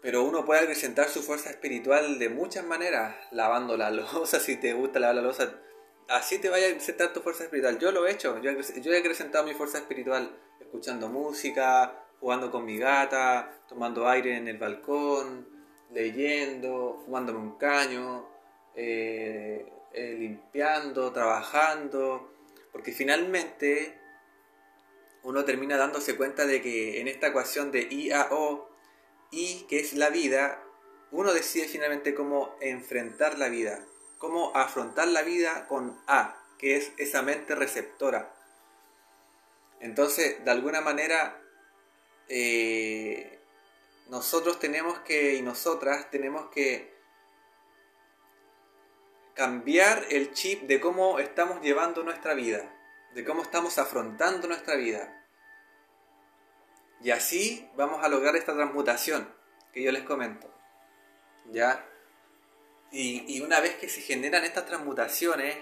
Pero 0.00 0.22
uno 0.22 0.44
puede 0.44 0.60
acrecentar 0.60 1.08
su 1.08 1.22
fuerza 1.22 1.50
espiritual 1.50 2.18
de 2.18 2.28
muchas 2.28 2.64
maneras, 2.64 3.16
lavando 3.30 3.76
la 3.76 3.90
losa, 3.90 4.38
si 4.38 4.56
te 4.56 4.74
gusta 4.74 5.00
lavar 5.00 5.16
la 5.16 5.22
losa. 5.22 5.60
Así 6.08 6.38
te 6.38 6.50
vaya 6.50 6.66
a 6.66 6.70
acrecentar 6.70 7.12
tu 7.12 7.20
fuerza 7.20 7.44
espiritual. 7.44 7.78
Yo 7.78 7.90
lo 7.90 8.06
he 8.06 8.12
hecho, 8.12 8.38
yo, 8.40 8.50
he 8.50 8.98
acrecentado 8.98 9.44
mi 9.44 9.54
fuerza 9.54 9.78
espiritual 9.78 10.36
escuchando 10.60 11.08
música, 11.08 12.06
jugando 12.20 12.50
con 12.50 12.64
mi 12.64 12.78
gata, 12.78 13.62
tomando 13.68 14.08
aire 14.08 14.36
en 14.36 14.48
el 14.48 14.58
balcón, 14.58 15.48
leyendo, 15.92 17.00
fumándome 17.04 17.38
un 17.38 17.56
caño, 17.56 18.28
eh, 18.74 19.66
eh, 19.92 20.16
limpiando, 20.18 21.12
trabajando, 21.12 22.32
porque 22.72 22.92
finalmente 22.92 23.98
uno 25.22 25.44
termina 25.44 25.76
dándose 25.76 26.16
cuenta 26.16 26.44
de 26.46 26.60
que 26.60 27.00
en 27.00 27.08
esta 27.08 27.28
ecuación 27.28 27.72
de 27.72 27.88
I 27.90 28.10
a 28.12 28.28
y 29.30 29.64
que 29.68 29.80
es 29.80 29.94
la 29.94 30.10
vida, 30.10 30.62
uno 31.10 31.32
decide 31.32 31.66
finalmente 31.66 32.14
cómo 32.14 32.56
enfrentar 32.60 33.38
la 33.38 33.48
vida, 33.48 33.84
cómo 34.18 34.54
afrontar 34.56 35.08
la 35.08 35.22
vida 35.22 35.66
con 35.66 36.00
A, 36.06 36.36
que 36.58 36.76
es 36.76 36.92
esa 36.98 37.22
mente 37.22 37.54
receptora. 37.54 38.34
Entonces, 39.80 40.44
de 40.44 40.50
alguna 40.50 40.80
manera, 40.80 41.40
eh, 42.28 43.38
nosotros 44.08 44.58
tenemos 44.58 44.98
que, 45.00 45.34
y 45.34 45.42
nosotras 45.42 46.10
tenemos 46.10 46.50
que 46.50 46.94
cambiar 49.34 50.06
el 50.10 50.32
chip 50.32 50.62
de 50.62 50.80
cómo 50.80 51.18
estamos 51.18 51.60
llevando 51.60 52.02
nuestra 52.02 52.34
vida, 52.34 52.72
de 53.14 53.24
cómo 53.24 53.42
estamos 53.42 53.78
afrontando 53.78 54.46
nuestra 54.48 54.76
vida. 54.76 55.26
Y 57.02 57.10
así 57.10 57.68
vamos 57.76 58.02
a 58.02 58.08
lograr 58.08 58.36
esta 58.36 58.54
transmutación 58.54 59.28
que 59.72 59.82
yo 59.82 59.92
les 59.92 60.04
comento. 60.04 60.50
¿Ya? 61.50 61.84
Y, 62.92 63.40
una 63.40 63.60
vez 63.60 63.74
que 63.76 63.88
se 63.88 64.00
generan 64.00 64.44
estas 64.44 64.66
transmutaciones 64.66 65.56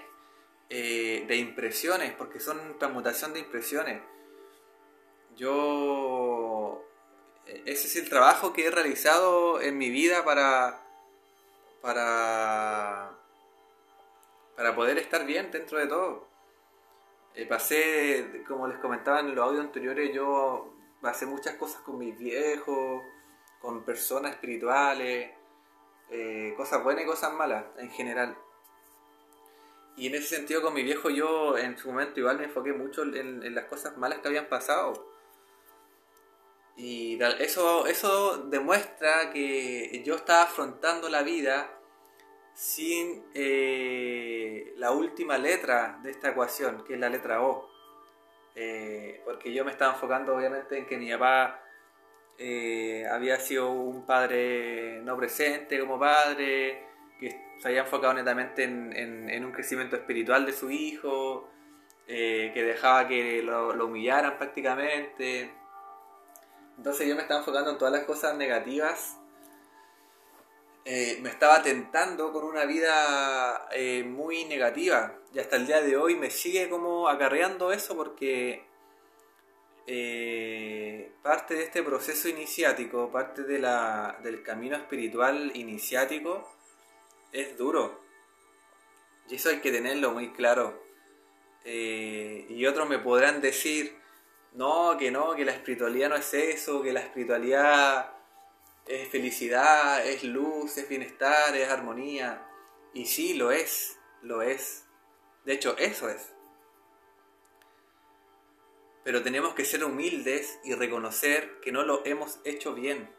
eh, 0.69 1.25
de 1.27 1.35
impresiones, 1.37 2.13
porque 2.13 2.39
son 2.39 2.77
transmutación 2.77 3.33
de 3.33 3.39
impresiones, 3.39 4.01
yo... 5.35 6.87
Ese 7.45 7.87
es 7.87 7.95
el 7.97 8.09
trabajo 8.09 8.53
que 8.53 8.67
he 8.67 8.71
realizado 8.71 9.61
en 9.61 9.77
mi 9.77 9.89
vida 9.89 10.23
para... 10.23 10.79
para... 11.81 13.17
para 14.55 14.75
poder 14.75 14.97
estar 14.99 15.25
bien 15.25 15.49
dentro 15.51 15.79
de 15.79 15.87
todo. 15.87 16.27
Eh, 17.35 17.47
pasé, 17.47 18.43
como 18.47 18.67
les 18.67 18.77
comentaba 18.77 19.19
en 19.19 19.33
los 19.33 19.43
audios 19.43 19.65
anteriores, 19.65 20.13
yo 20.13 20.71
pasé 21.01 21.25
muchas 21.25 21.55
cosas 21.55 21.81
con 21.81 21.97
mis 21.97 22.17
viejos, 22.17 23.03
con 23.59 23.83
personas 23.83 24.33
espirituales, 24.33 25.31
eh, 26.09 26.53
cosas 26.57 26.83
buenas 26.83 27.03
y 27.03 27.07
cosas 27.07 27.33
malas 27.33 27.65
en 27.77 27.89
general. 27.91 28.37
Y 29.95 30.07
en 30.07 30.15
ese 30.15 30.35
sentido 30.35 30.61
con 30.61 30.73
mi 30.73 30.83
viejo 30.83 31.09
yo 31.09 31.57
en 31.57 31.77
su 31.77 31.89
momento 31.89 32.19
igual 32.19 32.37
me 32.37 32.45
enfoqué 32.45 32.73
mucho 32.73 33.03
en, 33.03 33.53
las 33.53 33.65
cosas 33.65 33.97
malas 33.97 34.19
que 34.19 34.27
habían 34.27 34.47
pasado. 34.47 35.11
Y 36.75 37.21
eso, 37.39 37.85
eso 37.85 38.37
demuestra 38.49 39.31
que 39.31 40.01
yo 40.03 40.15
estaba 40.15 40.43
afrontando 40.43 41.07
la 41.09 41.21
vida 41.21 41.69
sin 42.53 43.23
eh, 43.33 44.73
la 44.77 44.91
última 44.91 45.37
letra 45.37 45.99
de 46.03 46.11
esta 46.11 46.29
ecuación, 46.29 46.83
que 46.83 46.95
es 46.95 46.99
la 46.99 47.09
letra 47.09 47.43
O. 47.43 47.69
Eh, 48.55 49.21
porque 49.25 49.53
yo 49.53 49.65
me 49.65 49.71
estaba 49.71 49.93
enfocando 49.93 50.35
obviamente 50.35 50.77
en 50.77 50.85
que 50.85 50.97
mi 50.97 51.11
papá 51.11 51.62
eh, 52.45 53.07
había 53.09 53.39
sido 53.39 53.71
un 53.71 54.05
padre 54.05 54.99
no 55.01 55.15
presente 55.15 55.79
como 55.79 55.97
padre, 55.97 56.83
que 57.17 57.29
se 57.57 57.69
había 57.69 57.83
enfocado 57.83 58.13
netamente 58.13 58.65
en, 58.65 59.45
un 59.45 59.53
crecimiento 59.53 59.95
espiritual 59.95 60.45
de 60.45 60.51
su 60.51 60.69
hijo, 60.69 61.49
eh, 62.05 62.51
que 62.53 62.63
dejaba 62.63 63.07
que 63.07 63.41
lo, 63.43 63.69
humillaran 63.85 64.37
prácticamente. 64.37 65.53
Entonces 66.77 67.07
yo 67.07 67.15
me 67.15 67.21
estaba 67.21 67.39
enfocando 67.39 67.71
en 67.71 67.77
todas 67.77 67.93
las 67.93 68.03
cosas 68.03 68.35
negativas 68.35 69.17
eh, 70.85 71.17
me 71.21 71.29
estaba 71.29 71.63
tentando 71.63 72.33
con 72.33 72.43
una 72.43 72.65
vida 72.65 73.69
muy 74.05 74.43
negativa. 74.43 75.15
Y 75.33 75.39
hasta 75.39 75.55
el 75.55 75.65
día 75.65 75.81
de 75.81 75.95
hoy 75.95 76.15
me 76.15 76.29
sigue 76.29 76.67
como 76.67 77.07
acarreando 77.07 77.71
eso 77.71 77.95
porque 77.95 78.65
eh, 79.87 81.11
parte 81.21 81.55
de 81.55 81.63
este 81.63 81.83
proceso 81.83 82.29
iniciático, 82.29 83.11
parte 83.11 83.43
de 83.43 83.59
la, 83.59 84.19
del 84.23 84.43
camino 84.43 84.75
espiritual 84.75 85.51
iniciático, 85.55 86.49
es 87.31 87.57
duro. 87.57 88.01
Y 89.29 89.35
eso 89.35 89.49
hay 89.49 89.59
que 89.59 89.71
tenerlo 89.71 90.11
muy 90.11 90.31
claro. 90.33 90.83
y 91.65 92.65
otros 92.65 92.89
me 92.89 92.99
podrán 92.99 93.41
decir, 93.41 93.95
no, 94.53 94.97
que 94.97 95.11
no, 95.11 95.33
que 95.35 95.45
la 95.45 95.53
espiritualidad 95.53 96.09
no 96.09 96.15
es 96.15 96.33
eso, 96.33 96.81
que 96.81 96.93
la 96.93 96.99
espiritualidad 96.99 98.13
es 98.85 99.09
felicidad, 99.09 100.05
es 100.05 100.23
luz, 100.23 100.77
es 100.77 100.87
bienestar, 100.89 101.55
es 101.55 101.69
armonía. 101.69 102.45
Y 102.93 103.05
sí, 103.05 103.33
lo 103.33 103.51
es, 103.51 103.97
lo 104.21 104.41
es. 104.41 104.85
De 105.45 105.53
hecho, 105.53 105.77
eso 105.77 106.09
es. 106.09 106.32
Pero 109.03 109.23
tenemos 109.23 109.53
que 109.53 109.65
ser 109.65 109.83
humildes 109.83 110.59
y 110.63 110.73
reconocer 110.75 111.59
que 111.61 111.71
no 111.71 111.83
lo 111.83 112.05
hemos 112.05 112.39
hecho 112.45 112.73
bien. 112.73 113.13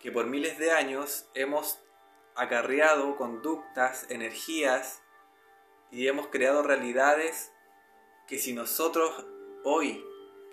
Que 0.00 0.12
por 0.12 0.26
miles 0.26 0.58
de 0.58 0.70
años 0.70 1.26
hemos 1.34 1.80
acarreado 2.36 3.16
conductas, 3.16 4.06
energías 4.10 5.02
y 5.90 6.06
hemos 6.06 6.28
creado 6.28 6.62
realidades 6.62 7.50
que 8.28 8.38
si 8.38 8.52
nosotros 8.52 9.26
hoy 9.64 10.04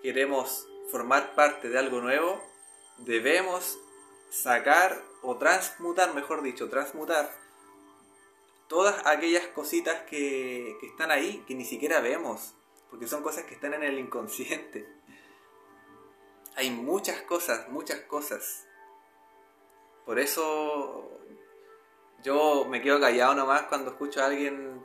queremos 0.02 0.66
formar 0.90 1.34
parte 1.34 1.68
de 1.68 1.78
algo 1.78 2.00
nuevo, 2.00 2.42
debemos 2.98 3.78
sacar 4.30 5.00
o 5.22 5.36
transmutar, 5.36 6.14
mejor 6.14 6.42
dicho, 6.42 6.68
transmutar 6.68 7.30
todas 8.68 9.06
aquellas 9.06 9.46
cositas 9.48 10.02
que, 10.02 10.76
están 10.82 11.10
ahí, 11.10 11.42
que 11.46 11.54
ni 11.54 11.64
siquiera 11.64 12.00
vemos, 12.00 12.54
porque 12.90 13.06
son 13.06 13.22
cosas 13.22 13.44
que 13.44 13.54
están 13.54 13.74
en 13.74 13.82
el 13.82 13.98
inconsciente. 13.98 14.88
Hay 16.56 16.70
muchas 16.70 17.22
cosas, 17.22 17.68
muchas 17.68 18.00
cosas. 18.00 18.66
Por 20.04 20.18
eso 20.18 21.20
yo 22.22 22.64
me 22.64 22.80
quedo 22.82 23.00
callado 23.00 23.34
nomás 23.34 23.62
cuando 23.62 23.90
escucho 23.90 24.22
a 24.22 24.26
alguien 24.26 24.84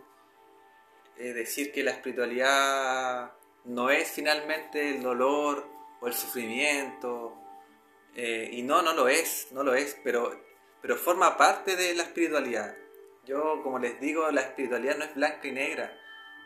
eh, 1.18 1.34
decir 1.34 1.72
que 1.72 1.84
la 1.84 1.92
espiritualidad 1.92 3.34
no 3.66 3.90
es 3.90 4.12
finalmente 4.12 4.96
el 4.96 5.02
dolor 5.02 5.68
o 6.02 6.08
el 6.08 6.14
sufrimiento 6.14 7.38
eh, 8.16 8.50
y 8.52 8.62
no, 8.62 8.82
no 8.82 8.94
lo 8.94 9.08
es, 9.08 9.48
no 9.52 9.64
lo 9.64 9.74
es, 9.74 9.98
pero, 10.04 10.40
pero 10.82 10.96
forma 10.98 11.38
parte 11.38 11.76
de 11.76 11.96
la 11.96 12.04
espiritualidad. 12.04 12.76
Yo, 13.26 13.62
como 13.64 13.80
les 13.80 14.00
digo, 14.00 14.30
la 14.32 14.42
espiritualidad 14.42 14.98
no 14.98 15.06
es 15.06 15.16
blanca 15.16 15.48
y 15.48 15.52
negra, 15.52 15.98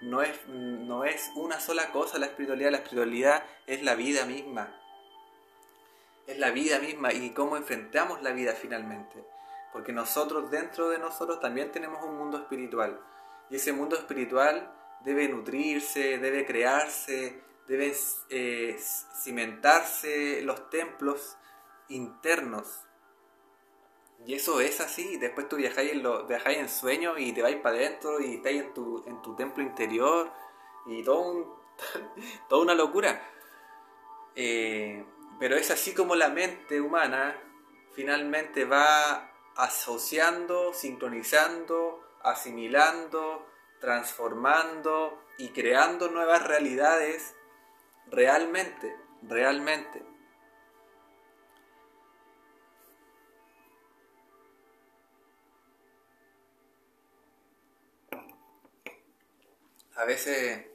no 0.02 0.22
es, 0.22 0.48
no 0.48 1.04
es 1.04 1.32
una 1.36 1.60
sola 1.60 1.92
cosa 1.92 2.20
la 2.20 2.28
espiritualidad, 2.28 2.72
la 2.72 2.78
espiritualidad 2.78 3.44
es 3.66 3.84
la 3.84 3.96
vida 3.96 4.26
misma. 4.26 4.76
Es 6.28 6.38
la 6.38 6.52
vida 6.52 6.80
misma 6.80 7.14
y 7.14 7.32
cómo 7.32 7.58
enfrentamos 7.58 8.22
la 8.22 8.32
vida 8.32 8.54
finalmente. 8.54 9.24
Porque 9.74 9.94
nosotros, 9.94 10.52
dentro 10.52 10.90
de 10.90 11.00
nosotros, 11.00 11.40
también 11.40 11.72
tenemos 11.72 12.04
un 12.04 12.18
mundo 12.18 12.38
espiritual. 12.38 13.00
Y 13.50 13.56
ese 13.56 13.74
mundo 13.74 13.96
espiritual 13.96 14.74
debe 15.02 15.30
nutrirse, 15.30 16.18
debe 16.18 16.46
crearse, 16.46 17.42
deben 17.68 17.94
eh, 18.30 18.78
cimentarse 19.22 20.42
los 20.42 20.70
templos 20.70 21.38
internos. 21.90 22.87
Y 24.26 24.36
eso 24.36 24.60
es 24.60 24.80
así. 24.82 25.18
Después 25.18 25.48
tú 25.48 25.56
viajáis 25.58 25.92
en, 25.92 26.04
lo, 26.04 26.26
viajáis 26.26 26.58
en 26.58 26.70
sueño 26.70 27.18
y 27.18 27.32
te 27.32 27.42
vais 27.42 27.58
para 27.58 27.78
adentro 27.78 28.20
y 28.20 28.36
estáis 28.36 28.62
en 28.62 28.74
tu, 28.74 29.04
en 29.06 29.22
tu 29.22 29.36
templo 29.36 29.64
interior 29.64 30.32
y 30.86 31.04
todo 31.04 31.58
toda 32.50 32.62
una 32.62 32.76
locura. 32.76 33.22
Eh, 34.36 35.06
pero 35.40 35.56
es 35.56 35.72
así 35.72 35.94
como 35.94 36.16
la 36.16 36.30
mente 36.30 36.82
humana 36.82 37.42
finalmente 37.94 38.66
va 38.66 39.32
asociando, 39.56 40.74
sincronizando, 40.74 42.04
asimilando, 42.22 43.48
transformando 43.80 45.24
y 45.38 45.50
creando 45.50 46.10
nuevas 46.10 46.46
realidades 46.46 47.36
realmente, 48.10 48.96
realmente. 49.24 50.04
A 59.98 60.06
veces... 60.06 60.66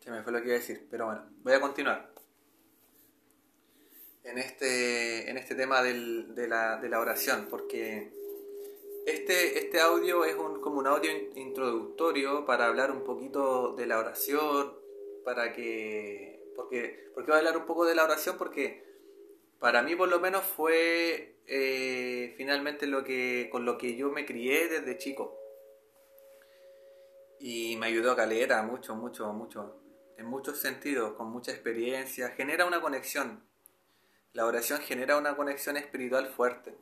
Se 0.00 0.10
me 0.10 0.22
fue 0.22 0.32
lo 0.32 0.40
que 0.40 0.46
iba 0.46 0.56
a 0.56 0.58
decir, 0.58 0.88
pero 0.90 1.06
bueno, 1.06 1.24
voy 1.42 1.52
a 1.52 1.60
continuar. 1.60 2.10
En 4.24 4.38
este, 4.38 5.30
en 5.30 5.38
este 5.38 5.54
tema 5.54 5.80
de, 5.82 6.48
la, 6.48 6.98
oración, 6.98 7.46
porque 7.48 8.12
este, 9.06 9.58
este 9.58 9.80
audio 9.80 10.24
es 10.24 10.34
un, 10.34 10.60
como 10.60 10.80
un 10.80 10.88
audio 10.88 11.10
introductorio 11.36 12.44
para 12.46 12.66
hablar 12.66 12.90
un 12.90 13.04
poquito 13.04 13.74
de 13.74 13.86
la 13.86 13.98
oración, 13.98 14.74
para 15.24 15.52
que... 15.52 16.42
Porque, 16.56 17.10
¿Por 17.14 17.24
qué 17.24 17.30
voy 17.30 17.36
a 17.36 17.38
hablar 17.38 17.56
un 17.56 17.66
poco 17.66 17.84
de 17.84 17.94
la 17.94 18.04
oración? 18.04 18.36
Porque 18.38 18.84
para 19.60 19.82
mí 19.82 19.94
por 19.94 20.08
lo 20.08 20.18
menos 20.18 20.42
fue 20.44 21.36
eh, 21.46 22.34
finalmente 22.36 22.86
lo 22.86 23.04
que, 23.04 23.48
con 23.52 23.64
lo 23.64 23.78
que 23.78 23.94
yo 23.94 24.10
me 24.10 24.26
crié 24.26 24.68
desde 24.68 24.98
chico. 24.98 25.41
Y 27.44 27.74
me 27.76 27.86
ayudó 27.86 28.12
a 28.12 28.16
calera, 28.16 28.62
mucho, 28.62 28.94
mucho, 28.94 29.32
mucho. 29.32 29.82
En 30.16 30.26
muchos 30.26 30.60
sentidos, 30.60 31.14
con 31.14 31.32
mucha 31.32 31.50
experiencia. 31.50 32.28
Genera 32.28 32.66
una 32.66 32.80
conexión. 32.80 33.42
La 34.32 34.46
oración 34.46 34.78
genera 34.78 35.18
una 35.18 35.34
conexión 35.34 35.76
espiritual 35.76 36.28
fuerte. 36.28 36.78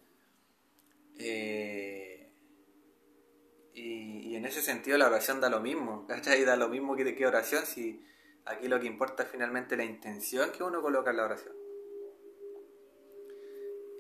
Eh, 1.19 2.31
y, 3.73 4.37
en 4.37 4.45
ese 4.45 4.61
sentido 4.61 4.99
la 4.99 5.07
oración 5.07 5.41
da 5.41 5.49
lo 5.49 5.61
mismo. 5.61 6.07
¿Cachai? 6.09 6.45
Da 6.45 6.57
lo 6.57 6.69
mismo 6.69 6.95
que 6.95 7.05
de 7.05 7.15
qué 7.15 7.27
oración 7.27 7.65
si 7.65 8.05
aquí 8.45 8.69
lo 8.69 8.79
que 8.79 8.87
importa 8.87 9.23
es 9.23 9.31
finalmente 9.31 9.79
la 9.79 9.85
intención 9.85 10.53
que 10.53 10.63
uno 10.63 10.83
coloca 10.83 11.11
en 11.11 11.17
la 11.17 11.25
oración. 11.25 11.57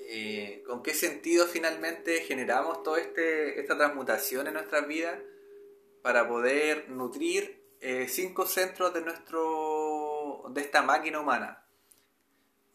Eh, 0.03 0.62
¿Con 0.66 0.83
qué 0.83 0.92
sentido 0.92 1.46
finalmente 1.46 2.20
generamos 2.20 2.83
toda 2.83 3.01
este, 3.01 3.59
esta 3.59 3.79
transmutación 3.79 4.46
en 4.46 4.53
nuestras 4.53 4.87
vidas? 4.87 5.18
Para 6.02 6.28
poder 6.28 6.88
nutrir 6.90 7.60
eh, 7.80 8.08
cinco 8.08 8.46
centros 8.46 8.92
de, 8.92 9.00
nuestro, 9.00 10.44
de 10.50 10.60
esta 10.60 10.82
máquina 10.82 11.20
humana. 11.20 11.64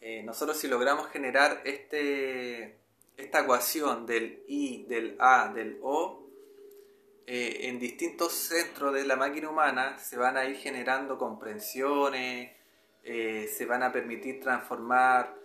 Eh, 0.02 0.24
nosotros 0.24 0.58
si 0.58 0.68
logramos 0.68 1.10
generar 1.10 1.62
este, 1.64 2.80
esta 3.16 3.42
ecuación 3.42 4.06
del 4.06 4.44
I, 4.48 4.86
del 4.88 5.16
A, 5.20 5.52
del 5.54 5.80
O, 5.84 6.28
eh, 7.28 7.68
en 7.68 7.80
distintos 7.80 8.34
centros 8.34 8.94
de 8.94 9.06
la 9.06 9.16
máquina 9.16 9.50
humana 9.50 9.98
se 9.98 10.18
van 10.18 10.38
a 10.38 10.46
ir 10.46 10.58
generando 10.58 11.18
comprensiones, 11.18 12.52
se 13.04 13.66
van 13.68 13.84
a 13.84 13.92
permitir 13.92 14.40
transformar 14.42 15.38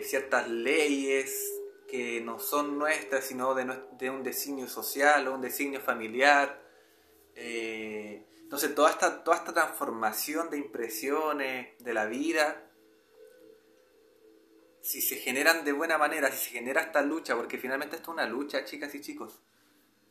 ciertas 0.00 0.48
leyes 0.48 1.60
que 1.86 2.22
no 2.22 2.38
son 2.38 2.78
nuestras, 2.78 3.26
sino 3.26 3.54
de, 3.54 3.70
de 3.98 4.08
un 4.08 4.22
designio 4.22 4.66
social 4.66 5.28
o 5.28 5.34
un 5.34 5.42
designio 5.42 5.80
familiar 5.82 6.63
eh, 7.34 8.24
entonces 8.42 8.74
toda 8.74 8.90
esta, 8.90 9.24
toda 9.24 9.38
esta 9.38 9.52
transformación 9.52 10.50
de 10.50 10.58
impresiones 10.58 11.68
de 11.78 11.94
la 11.94 12.06
vida, 12.06 12.70
si 14.80 15.00
se 15.00 15.16
generan 15.16 15.64
de 15.64 15.72
buena 15.72 15.98
manera, 15.98 16.30
si 16.30 16.46
se 16.46 16.50
genera 16.50 16.82
esta 16.82 17.02
lucha, 17.02 17.34
porque 17.34 17.58
finalmente 17.58 17.96
esto 17.96 18.10
es 18.10 18.14
una 18.14 18.26
lucha, 18.26 18.64
chicas 18.64 18.94
y 18.94 19.00
chicos, 19.00 19.40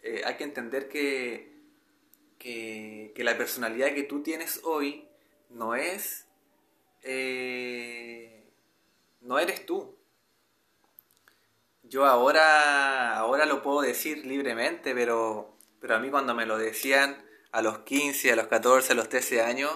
eh, 0.02 0.24
hay 0.26 0.36
que 0.36 0.44
entender 0.44 0.90
que, 0.90 1.54
que, 2.38 3.14
la 3.24 3.38
personalidad 3.38 3.94
que 3.94 4.04
tú 4.04 4.22
tienes 4.22 4.60
hoy 4.64 5.08
no 5.50 5.76
es... 5.76 6.28
Eh, 7.04 8.44
no 9.22 9.40
eres 9.40 9.66
tú. 9.66 9.96
Yo 11.84 12.06
ahora, 12.06 13.18
ahora 13.18 13.46
lo 13.46 13.62
puedo 13.62 13.82
decir 13.82 14.26
libremente, 14.26 14.94
pero 14.94 15.54
pero 15.84 15.96
a 15.96 16.00
mí 16.00 16.10
cuando 16.10 16.34
me 16.34 16.46
lo 16.46 16.58
decían 16.58 17.18
a 17.52 17.62
los 17.62 17.80
15, 17.80 18.32
a 18.32 18.38
los 18.38 18.48
14, 18.48 18.94
a 18.94 18.96
los 18.96 19.10
13 19.10 19.42
años, 19.42 19.70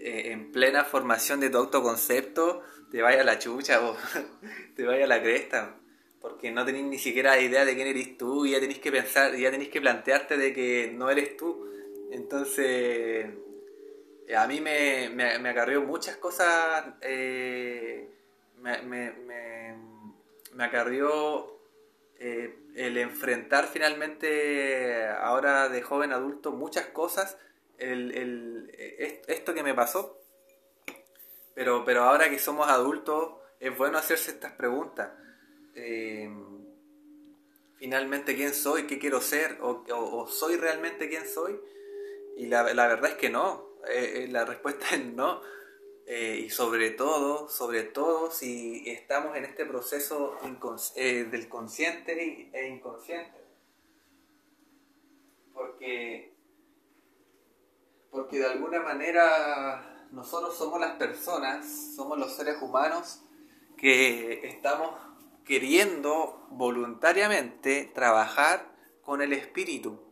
eh, 0.00 0.32
en 0.32 0.50
plena 0.50 0.84
formación 0.84 1.38
de 1.38 1.50
tu 1.50 1.58
autoconcepto, 1.58 2.62
te 2.90 3.02
vaya 3.02 3.22
la 3.24 3.38
chucha, 3.38 3.80
vos. 3.80 3.98
te 4.74 4.86
vaya 4.86 5.04
a 5.04 5.06
la 5.06 5.20
cresta, 5.20 5.76
porque 6.18 6.50
no 6.50 6.64
tenés 6.64 6.84
ni 6.84 6.98
siquiera 6.98 7.38
idea 7.38 7.66
de 7.66 7.74
quién 7.74 7.88
eres 7.88 8.16
tú 8.16 8.46
y 8.46 8.52
ya 8.52 8.60
tenés 8.60 8.78
que 8.78 8.90
pensar, 8.90 9.36
ya 9.36 9.50
tenés 9.50 9.68
que 9.68 9.82
plantearte 9.82 10.38
de 10.38 10.54
que 10.54 10.90
no 10.94 11.10
eres 11.10 11.36
tú. 11.36 11.68
Entonces, 12.10 13.26
a 14.34 14.46
mí 14.46 14.62
me, 14.62 15.10
me, 15.10 15.48
acarreó 15.50 15.82
muchas 15.82 16.16
cosas 16.16 16.86
eh, 17.02 18.08
me, 18.62 18.80
me, 18.80 19.12
me, 20.54 20.64
acarrió 20.64 21.60
eh, 22.18 22.63
el 22.74 22.96
enfrentar 22.98 23.66
finalmente 23.66 25.06
ahora 25.06 25.68
de 25.68 25.82
joven 25.82 26.12
adulto 26.12 26.52
muchas 26.52 26.86
cosas, 26.86 27.38
el, 27.78 28.70
esto 29.28 29.54
que 29.54 29.62
me 29.62 29.74
pasó. 29.74 30.20
Pero, 31.54 31.84
pero 31.84 32.02
ahora 32.02 32.28
que 32.28 32.38
somos 32.38 32.68
adultos 32.68 33.34
es 33.60 33.76
bueno 33.76 33.98
hacerse 33.98 34.32
estas 34.32 34.52
preguntas. 34.52 35.10
Eh, 35.76 36.28
finalmente, 37.76 38.34
¿quién 38.34 38.52
soy? 38.54 38.86
¿Qué 38.86 38.98
quiero 38.98 39.20
ser? 39.20 39.58
¿O, 39.60 40.26
soy 40.28 40.56
realmente 40.56 41.08
quién 41.08 41.28
soy? 41.28 41.60
Y 42.36 42.46
la, 42.46 42.74
la 42.74 42.88
verdad 42.88 43.12
es 43.12 43.16
que 43.16 43.30
no. 43.30 43.78
Eh, 43.88 44.26
la 44.30 44.44
respuesta 44.44 44.86
es 44.94 45.04
no. 45.04 45.40
Eh, 46.06 46.42
y 46.44 46.50
sobre 46.50 46.90
todo, 46.90 47.48
sobre 47.48 47.82
todo 47.82 48.30
si 48.30 48.84
estamos 48.86 49.36
en 49.36 49.46
este 49.46 49.64
proceso 49.64 50.36
eh, 50.96 51.24
del 51.30 51.48
consciente 51.48 52.50
e 52.52 52.68
inconsciente. 52.68 53.38
Porque, 55.54 56.34
porque 58.10 58.38
de 58.38 58.46
alguna 58.46 58.80
manera 58.80 60.08
nosotros 60.10 60.54
somos 60.56 60.78
las 60.78 60.96
personas, 60.96 61.94
somos 61.96 62.18
los 62.18 62.36
seres 62.36 62.60
humanos 62.60 63.22
que 63.78 64.46
estamos 64.46 64.90
queriendo 65.44 66.46
voluntariamente 66.50 67.90
trabajar 67.94 68.74
con 69.02 69.22
el 69.22 69.32
espíritu. 69.32 70.02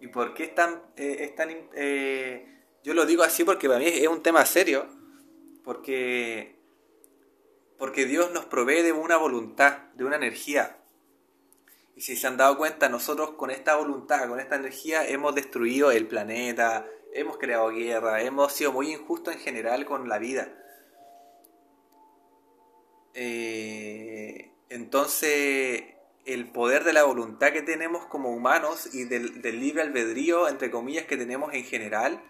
¿Y 0.00 0.08
por 0.08 0.32
qué 0.34 0.44
es 0.44 0.54
tan... 0.54 0.80
es 0.96 1.34
tan 1.34 1.48
yo 2.84 2.94
lo 2.94 3.04
digo 3.04 3.24
así 3.24 3.42
porque 3.42 3.66
para 3.66 3.80
mí 3.80 3.86
es 3.86 4.06
un 4.06 4.22
tema 4.22 4.46
serio 4.46 4.97
porque, 5.68 6.56
porque 7.76 8.06
Dios 8.06 8.32
nos 8.32 8.46
provee 8.46 8.80
de 8.80 8.92
una 8.92 9.18
voluntad, 9.18 9.80
de 9.96 10.06
una 10.06 10.16
energía. 10.16 10.78
Y 11.94 12.00
si 12.00 12.16
se 12.16 12.26
han 12.26 12.38
dado 12.38 12.56
cuenta, 12.56 12.88
nosotros 12.88 13.32
con 13.32 13.50
esta 13.50 13.76
voluntad, 13.76 14.30
con 14.30 14.40
esta 14.40 14.56
energía, 14.56 15.06
hemos 15.06 15.34
destruido 15.34 15.90
el 15.90 16.06
planeta, 16.06 16.86
hemos 17.12 17.36
creado 17.36 17.68
guerra, 17.68 18.22
hemos 18.22 18.54
sido 18.54 18.72
muy 18.72 18.92
injustos 18.92 19.34
en 19.34 19.40
general 19.40 19.84
con 19.84 20.08
la 20.08 20.18
vida. 20.18 20.50
Eh, 23.12 24.50
entonces, 24.70 25.82
el 26.24 26.50
poder 26.50 26.82
de 26.84 26.94
la 26.94 27.04
voluntad 27.04 27.52
que 27.52 27.60
tenemos 27.60 28.06
como 28.06 28.30
humanos 28.30 28.94
y 28.94 29.04
del, 29.04 29.42
del 29.42 29.60
libre 29.60 29.82
albedrío, 29.82 30.48
entre 30.48 30.70
comillas, 30.70 31.04
que 31.04 31.18
tenemos 31.18 31.52
en 31.52 31.64
general, 31.64 32.22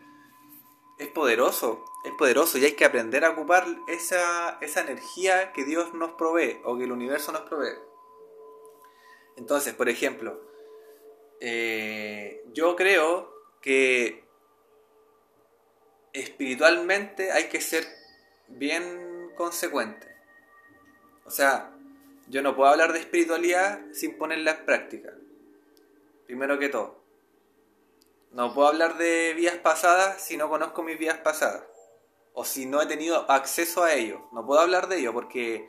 es 0.98 1.08
poderoso, 1.08 1.84
es 2.04 2.12
poderoso 2.12 2.58
y 2.58 2.64
hay 2.64 2.72
que 2.72 2.84
aprender 2.84 3.24
a 3.24 3.30
ocupar 3.30 3.66
esa, 3.86 4.58
energía 4.60 5.52
que 5.52 5.64
Dios 5.64 5.94
nos 5.94 6.12
provee 6.12 6.60
o 6.64 6.76
que 6.76 6.84
el 6.84 6.92
universo 6.92 7.32
nos 7.32 7.42
provee. 7.42 7.78
Entonces, 9.36 9.74
por 9.74 9.88
ejemplo, 9.88 10.40
eh, 11.40 12.42
yo 12.52 12.74
creo 12.74 13.32
que 13.60 14.24
espiritualmente 16.12 17.30
hay 17.30 17.48
que 17.48 17.60
ser 17.60 17.86
bien 18.48 19.32
consecuente. 19.36 20.08
O 21.24 21.30
sea, 21.30 21.72
yo 22.26 22.42
no 22.42 22.56
puedo 22.56 22.70
hablar 22.70 22.92
de 22.92 22.98
espiritualidad 22.98 23.80
sin 23.92 24.18
ponerla 24.18 24.52
en 24.52 24.64
práctica. 24.64 25.14
Primero 26.26 26.58
que 26.58 26.68
todo. 26.68 27.07
No 28.30 28.52
puedo 28.52 28.68
hablar 28.68 28.98
de 28.98 29.32
vías 29.34 29.56
pasadas 29.56 30.22
si 30.22 30.36
no 30.36 30.48
conozco 30.48 30.82
mis 30.82 30.98
vías 30.98 31.18
pasadas. 31.18 31.64
O 32.34 32.44
si 32.44 32.66
no 32.66 32.80
he 32.82 32.86
tenido 32.86 33.30
acceso 33.30 33.84
a 33.84 33.94
ello. 33.94 34.28
No 34.32 34.46
puedo 34.46 34.60
hablar 34.60 34.88
de 34.88 34.98
ello 34.98 35.12
porque 35.12 35.68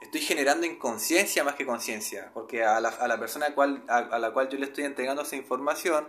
estoy 0.00 0.20
generando 0.20 0.66
inconsciencia 0.66 1.44
más 1.44 1.54
que 1.54 1.64
conciencia. 1.64 2.30
Porque 2.34 2.64
a 2.64 2.80
la, 2.80 2.88
a 2.88 3.08
la 3.08 3.18
persona 3.18 3.46
a, 3.46 3.54
cual, 3.54 3.84
a, 3.88 4.18
la 4.18 4.32
cual 4.32 4.48
yo 4.48 4.58
le 4.58 4.66
estoy 4.66 4.84
entregando 4.84 5.22
esa 5.22 5.36
información 5.36 6.08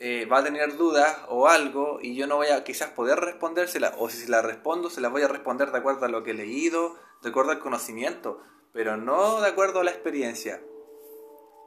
eh, 0.00 0.24
va 0.24 0.38
a 0.38 0.44
tener 0.44 0.78
dudas 0.78 1.18
o 1.28 1.46
algo 1.46 1.98
y 2.00 2.16
yo 2.16 2.26
no 2.26 2.36
voy 2.36 2.48
a 2.48 2.64
quizás 2.64 2.90
poder 2.90 3.20
respondérsela. 3.20 3.94
O 3.98 4.08
si 4.08 4.26
la 4.28 4.40
respondo, 4.40 4.88
se 4.88 5.02
la 5.02 5.08
voy 5.08 5.22
a 5.22 5.28
responder 5.28 5.70
de 5.72 5.78
acuerdo 5.78 6.06
a 6.06 6.08
lo 6.08 6.24
que 6.24 6.30
he 6.30 6.34
leído, 6.34 6.96
de 7.22 7.28
acuerdo 7.28 7.52
al 7.52 7.60
conocimiento. 7.60 8.42
Pero 8.72 8.96
no 8.96 9.42
de 9.42 9.48
acuerdo 9.48 9.80
a 9.80 9.84
la 9.84 9.90
experiencia. 9.90 10.62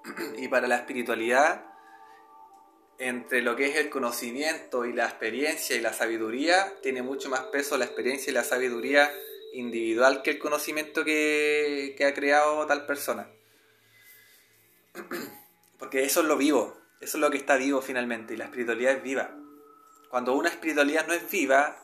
y 0.38 0.48
para 0.48 0.68
la 0.68 0.78
espiritualidad 0.78 1.73
entre 3.00 3.42
lo 3.42 3.56
que 3.56 3.68
es 3.68 3.76
el 3.78 3.90
conocimiento 3.90 4.86
y 4.86 4.94
la 4.94 5.06
experiencia 5.06 5.76
y 5.76 5.82
la 5.82 5.94
sabiduría, 5.94 6.74
tiene 6.82 7.02
mucho 7.02 7.30
más 7.30 7.42
peso 7.42 7.78
la 7.78 7.86
experiencia 7.86 8.32
y 8.32 8.34
la 8.34 8.44
sabiduría 8.44 9.12
individual 9.54 10.22
que 10.22 10.32
el 10.32 10.40
conocimiento 10.40 11.04
que, 11.04 11.96
ha 12.06 12.14
creado 12.14 12.66
tal 12.66 12.86
persona. 12.86 13.30
Porque 15.80 16.04
eso 16.04 16.22
es 16.22 16.28
lo 16.28 16.38
vivo, 16.38 16.78
eso 17.02 17.18
es 17.18 17.22
lo 17.22 17.30
que 17.30 17.38
está 17.38 17.58
vivo 17.58 17.82
finalmente, 17.82 18.34
y 18.34 18.38
la 18.38 18.46
espiritualidad 18.46 18.94
es 18.94 19.04
viva. 19.04 19.36
Cuando 20.10 20.36
una 20.36 20.50
espiritualidad 20.50 21.08
no 21.08 21.14
es 21.14 21.30
viva, 21.30 21.80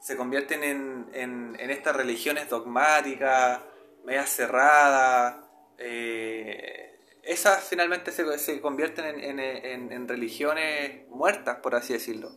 se 0.00 0.16
convierten 0.16 0.62
en, 0.62 1.08
en, 1.14 1.70
estas 1.70 1.96
religiones 1.96 2.48
dogmáticas, 2.48 3.60
medias 4.04 4.30
cerradas, 4.30 5.36
eh, 5.78 6.85
esas 7.26 7.64
finalmente 7.64 8.12
se, 8.12 8.60
convierten 8.60 9.20
en, 9.20 10.08
religiones 10.08 11.08
muertas, 11.08 11.58
por 11.58 11.74
así 11.74 11.92
decirlo, 11.92 12.30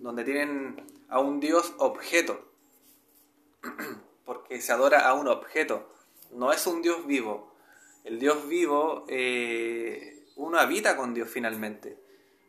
donde 0.00 0.24
tienen 0.24 0.84
a 1.08 1.20
un 1.20 1.38
dios 1.38 1.74
objeto, 1.78 2.44
porque 4.24 4.60
se 4.60 4.72
adora 4.72 5.06
a 5.08 5.14
un 5.14 5.28
objeto, 5.28 5.88
no 6.32 6.52
es 6.52 6.66
un 6.66 6.82
dios 6.82 7.06
vivo. 7.06 7.54
El 8.02 8.18
dios 8.18 8.48
vivo, 8.48 9.04
eh, 9.08 10.26
uno 10.36 10.58
habita 10.58 10.96
con 10.96 11.14
Dios 11.14 11.30
finalmente 11.30 11.96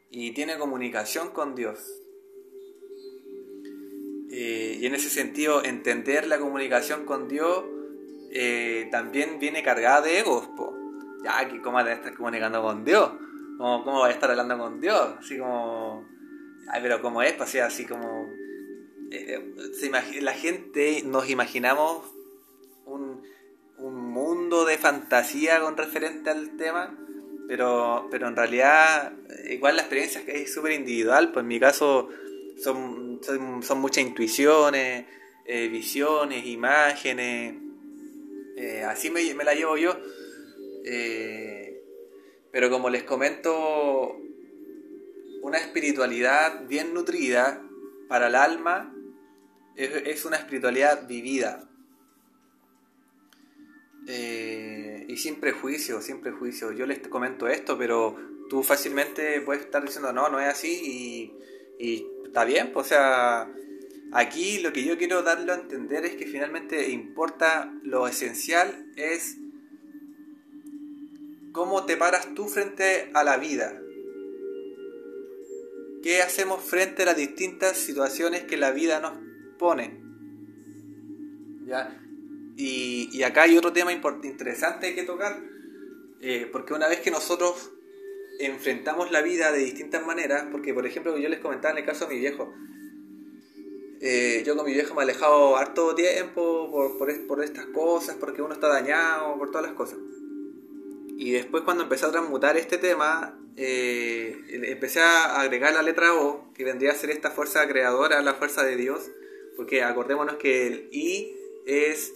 y 0.09 0.31
tiene 0.31 0.57
comunicación 0.57 1.29
con 1.29 1.55
Dios. 1.55 2.01
Eh, 4.31 4.79
y 4.81 4.85
en 4.85 4.95
ese 4.95 5.09
sentido, 5.09 5.63
entender 5.63 6.27
la 6.27 6.39
comunicación 6.39 7.05
con 7.05 7.29
Dios 7.29 7.63
eh, 8.31 8.89
también 8.91 9.39
viene 9.39 9.63
cargada 9.63 10.01
de 10.01 10.19
egos. 10.19 10.49
Po 10.57 10.84
ya, 11.25 11.61
¿cómo 11.61 11.75
vas 11.75 11.87
a 11.87 11.93
estar 11.93 12.13
comunicando 12.13 12.61
con 12.61 12.85
Dios? 12.85 13.11
¿Cómo, 13.57 13.83
¿Cómo 13.83 13.99
vas 13.99 14.09
a 14.09 14.13
estar 14.13 14.29
hablando 14.29 14.57
con 14.57 14.79
Dios? 14.79 15.15
Así 15.19 15.37
como, 15.37 16.07
ay, 16.69 16.81
pero 16.81 17.01
¿cómo 17.01 17.21
es? 17.21 17.35
Así 17.41 17.85
como, 17.85 18.29
eh, 19.11 19.53
la 20.21 20.33
gente 20.33 21.03
nos 21.05 21.29
imaginamos 21.29 22.03
un, 22.85 23.23
un 23.77 24.11
mundo 24.11 24.65
de 24.65 24.77
fantasía 24.77 25.59
con 25.59 25.75
referente 25.75 26.29
al 26.29 26.55
tema, 26.57 26.97
pero, 27.47 28.07
pero 28.09 28.27
en 28.27 28.35
realidad 28.35 29.13
igual 29.49 29.75
la 29.75 29.83
experiencia 29.83 30.21
es 30.27 30.53
súper 30.53 30.73
individual, 30.73 31.31
pues 31.31 31.43
en 31.43 31.47
mi 31.47 31.59
caso 31.59 32.09
son, 32.61 33.19
son, 33.21 33.79
muchas 33.79 34.03
intuiciones, 34.03 35.05
eh, 35.45 35.67
visiones, 35.67 36.45
imágenes, 36.45 37.55
eh, 38.55 38.83
así 38.83 39.09
me, 39.09 39.33
la 39.43 39.53
llevo 39.53 39.77
yo. 39.77 39.97
Eh, 40.87 41.81
pero 42.51 42.69
como 42.69 42.89
les 42.89 43.03
comento, 43.03 44.21
una 45.41 45.57
espiritualidad 45.57 46.65
bien 46.67 46.93
nutrida 46.93 47.61
para 48.07 48.27
el 48.27 48.35
alma 48.35 48.95
es, 49.75 50.23
una 50.25 50.37
espiritualidad 50.37 51.07
vivida. 51.07 51.67
Eh, 54.07 55.05
y 55.09 55.17
sin 55.17 55.39
prejuicio, 55.39 56.01
sin 56.01 56.21
prejuicio. 56.21 56.71
Yo 56.71 56.85
les 56.85 56.99
comento 56.99 57.47
esto, 57.47 57.77
pero 57.77 58.15
tú 58.49 58.61
fácilmente 58.61 59.41
puedes 59.41 59.63
estar 59.63 59.83
diciendo, 59.83 60.13
no, 60.13 60.29
no 60.29 60.39
es 60.39 60.47
así 60.47 61.33
y, 61.79 62.07
está 62.25 62.45
bien, 62.45 62.71
pues, 62.71 62.85
o 62.85 62.89
sea, 62.89 63.51
aquí 64.11 64.59
lo 64.59 64.71
que 64.71 64.83
yo 64.83 64.97
quiero 64.97 65.23
darlo 65.23 65.51
a 65.51 65.55
entender 65.55 66.05
es 66.05 66.15
que 66.15 66.27
finalmente 66.27 66.89
importa 66.89 67.73
lo 67.81 68.07
esencial 68.07 68.91
es 68.95 69.37
¿Cómo 71.55 71.85
te 71.85 71.95
paras 71.95 72.33
tú 72.35 72.49
frente 72.49 73.09
a 73.13 73.23
la 73.23 73.37
vida? 73.37 73.81
¿Qué 76.03 76.21
hacemos 76.21 76.61
frente 76.61 77.03
a 77.03 77.05
las 77.05 77.15
distintas 77.15 77.77
situaciones 77.77 78.43
que 78.43 78.57
la 78.57 78.71
vida 78.71 78.99
nos 78.99 79.13
pone? 79.57 79.97
¿Ya? 81.65 81.97
Y, 82.57 83.23
acá 83.23 83.43
hay 83.43 83.57
otro 83.57 83.71
tema 83.71 83.93
interesante 83.93 84.93
que 84.95 85.03
tocar, 85.03 85.41
eh, 86.19 86.49
porque 86.51 86.73
una 86.73 86.89
vez 86.89 86.99
que 86.99 87.09
nosotros 87.09 87.71
enfrentamos 88.41 89.11
la 89.11 89.21
vida 89.21 89.53
de 89.53 89.59
distintas 89.59 90.05
maneras, 90.05 90.47
porque 90.51 90.73
por 90.73 90.85
ejemplo 90.85 91.17
yo 91.17 91.29
les 91.29 91.39
comentaba 91.39 91.71
en 91.71 91.77
el 91.77 91.85
caso 91.85 92.05
de 92.05 92.15
mi 92.15 92.19
viejo, 92.19 92.53
eh, 94.01 94.43
yo 94.45 94.57
con 94.57 94.65
mi 94.65 94.73
viejo 94.73 94.93
me 94.93 95.01
he 95.01 95.03
alejado 95.03 95.55
harto 95.55 95.95
tiempo 95.95 96.69
por, 96.69 96.97
por, 97.27 97.43
estas 97.43 97.65
cosas, 97.67 98.17
porque 98.19 98.41
uno 98.41 98.53
está 98.53 98.67
dañado, 98.67 99.37
por 99.37 99.51
todas 99.51 99.67
las 99.67 99.75
cosas. 99.75 99.99
Y 101.17 101.31
después 101.31 101.63
cuando 101.63 101.83
empecé 101.83 102.05
a 102.05 102.11
transmutar 102.11 102.57
este 102.57 102.77
tema, 102.77 103.39
eh, 103.55 104.37
empecé 104.49 104.99
a 104.99 105.39
agregar 105.39 105.73
la 105.73 105.81
letra 105.81 106.13
O, 106.13 106.51
que 106.53 106.65
vendría 106.65 106.91
a 106.91 106.95
ser 106.95 107.09
esta 107.09 107.31
fuerza 107.31 107.65
creadora, 107.67 108.21
la 108.21 108.33
fuerza 108.33 108.63
de 108.63 108.75
Dios, 108.75 109.11
porque 109.55 109.81
acordémonos 109.83 110.35
que 110.35 110.67
el 110.67 110.89
I 110.91 111.33
es 111.65 112.13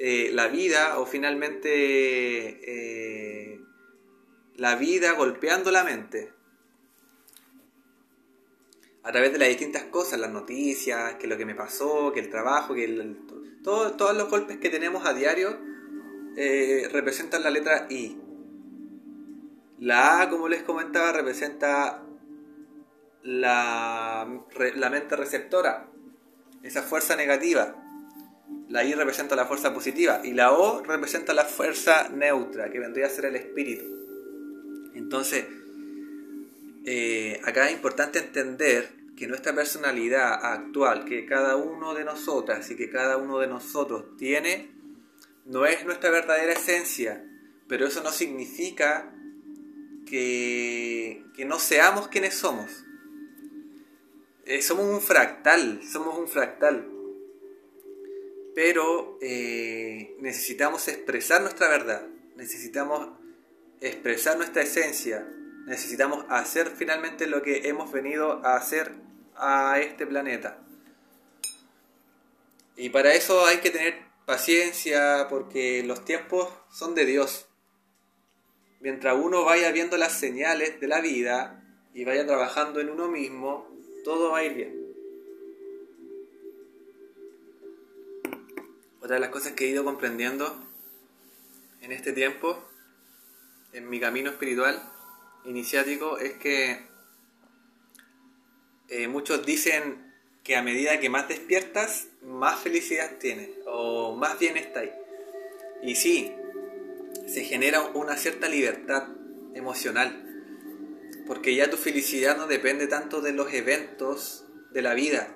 eh, 0.00 0.30
la 0.32 0.48
vida 0.48 0.98
o 0.98 1.06
finalmente 1.06 1.70
eh, 1.70 3.60
la 4.56 4.74
vida 4.74 5.12
golpeando 5.12 5.70
la 5.70 5.84
mente 5.84 6.32
a 9.04 9.12
través 9.12 9.32
de 9.32 9.38
las 9.38 9.48
distintas 9.48 9.84
cosas, 9.84 10.18
las 10.18 10.30
noticias, 10.30 11.14
que 11.14 11.28
lo 11.28 11.36
que 11.36 11.46
me 11.46 11.54
pasó, 11.54 12.12
que 12.12 12.20
el 12.20 12.30
trabajo, 12.30 12.74
que 12.74 12.84
el, 12.84 13.18
todos 13.62 14.16
los 14.16 14.28
golpes 14.28 14.58
que 14.58 14.70
tenemos 14.70 15.06
a 15.06 15.14
diario 15.14 15.58
representan 16.92 17.42
la 17.42 17.50
letra 17.50 17.86
I. 17.90 18.21
La 19.82 20.22
A, 20.22 20.30
como 20.30 20.48
les 20.48 20.62
comentaba, 20.62 21.10
representa 21.10 22.04
la, 23.24 24.28
mente 24.92 25.16
receptora, 25.16 25.88
esa 26.62 26.82
fuerza 26.82 27.16
negativa. 27.16 27.74
La 28.68 28.84
I 28.84 28.94
representa 28.94 29.34
la 29.34 29.44
fuerza 29.44 29.74
positiva 29.74 30.20
y 30.22 30.34
la 30.34 30.52
O 30.52 30.84
representa 30.84 31.34
la 31.34 31.44
fuerza 31.44 32.08
neutra, 32.10 32.70
que 32.70 32.78
vendría 32.78 33.06
a 33.06 33.10
ser 33.10 33.24
el 33.24 33.34
espíritu. 33.34 33.82
Entonces, 34.94 35.46
eh, 36.86 37.40
acá 37.42 37.66
es 37.66 37.72
importante 37.72 38.20
entender 38.20 38.88
que 39.16 39.26
nuestra 39.26 39.52
personalidad 39.52 40.44
actual, 40.44 41.04
que 41.04 41.26
cada 41.26 41.56
uno 41.56 41.92
de 41.94 42.04
nosotras 42.04 42.70
y 42.70 42.76
que 42.76 42.88
cada 42.88 43.16
uno 43.16 43.40
de 43.40 43.48
nosotros 43.48 44.16
tiene, 44.16 44.70
no 45.44 45.66
es 45.66 45.84
nuestra 45.84 46.10
verdadera 46.10 46.52
esencia, 46.52 47.28
pero 47.66 47.88
eso 47.88 48.00
no 48.04 48.12
significa 48.12 49.12
que, 50.12 51.46
no 51.46 51.58
seamos 51.58 52.08
quienes 52.08 52.34
somos. 52.34 52.84
Eh, 54.44 54.60
somos 54.60 54.84
un 54.84 55.00
fractal, 55.00 55.80
somos 55.90 56.18
un 56.18 56.28
fractal. 56.28 56.86
Pero 58.54 59.18
eh, 59.22 60.14
necesitamos 60.20 60.86
expresar 60.88 61.40
nuestra 61.40 61.68
verdad, 61.68 62.06
necesitamos 62.36 63.08
expresar 63.80 64.36
nuestra 64.36 64.62
esencia, 64.62 65.26
necesitamos 65.64 66.26
hacer 66.28 66.68
finalmente 66.76 67.26
lo 67.26 67.40
que 67.40 67.68
hemos 67.68 67.90
venido 67.90 68.44
a 68.44 68.56
hacer 68.56 68.92
a 69.34 69.80
este 69.80 70.06
planeta. 70.06 70.62
Y 72.76 72.90
para 72.90 73.14
eso 73.14 73.46
hay 73.46 73.58
que 73.58 73.70
tener 73.70 73.94
paciencia 74.26 75.26
porque 75.30 75.82
los 75.84 76.04
tiempos 76.04 76.50
son 76.70 76.94
de 76.94 77.06
Dios. 77.06 77.48
Mientras 78.82 79.16
uno 79.16 79.44
vaya 79.44 79.70
viendo 79.70 79.96
las 79.96 80.18
señales 80.18 80.80
de 80.80 80.88
la 80.88 81.00
vida 81.00 81.62
y 81.94 82.04
vaya 82.04 82.26
trabajando 82.26 82.80
en 82.80 82.90
uno 82.90 83.06
mismo, 83.06 83.68
todo 84.04 84.32
va 84.32 84.38
a 84.38 84.44
ir 84.44 84.54
bien. 84.54 84.82
Otra 89.00 89.14
de 89.14 89.20
las 89.20 89.30
cosas 89.30 89.52
que 89.52 89.66
he 89.66 89.68
ido 89.68 89.84
comprendiendo 89.84 90.56
en 91.80 91.92
este 91.92 92.12
tiempo, 92.12 92.58
en 93.72 93.88
mi 93.88 94.00
camino 94.00 94.30
espiritual, 94.30 94.82
iniciático, 95.44 96.18
es 96.18 96.32
que 96.34 96.84
eh, 98.88 99.06
muchos 99.06 99.46
dicen 99.46 100.12
que 100.42 100.56
a 100.56 100.62
medida 100.62 100.98
que 100.98 101.08
más 101.08 101.28
despiertas, 101.28 102.08
más 102.20 102.58
felicidad 102.58 103.18
tienes 103.20 103.50
o 103.64 104.16
más 104.16 104.40
bien 104.40 104.56
estás. 104.56 104.88
Y 105.84 105.94
sí, 105.94 106.34
se 107.32 107.44
genera 107.44 107.82
una 107.94 108.16
cierta 108.16 108.48
libertad 108.48 109.08
emocional 109.54 110.22
porque 111.26 111.54
ya 111.54 111.70
tu 111.70 111.76
felicidad 111.76 112.36
no 112.36 112.46
depende 112.46 112.86
tanto 112.86 113.20
de 113.20 113.32
los 113.32 113.52
eventos 113.52 114.44
de 114.72 114.82
la 114.82 114.94
vida. 114.94 115.34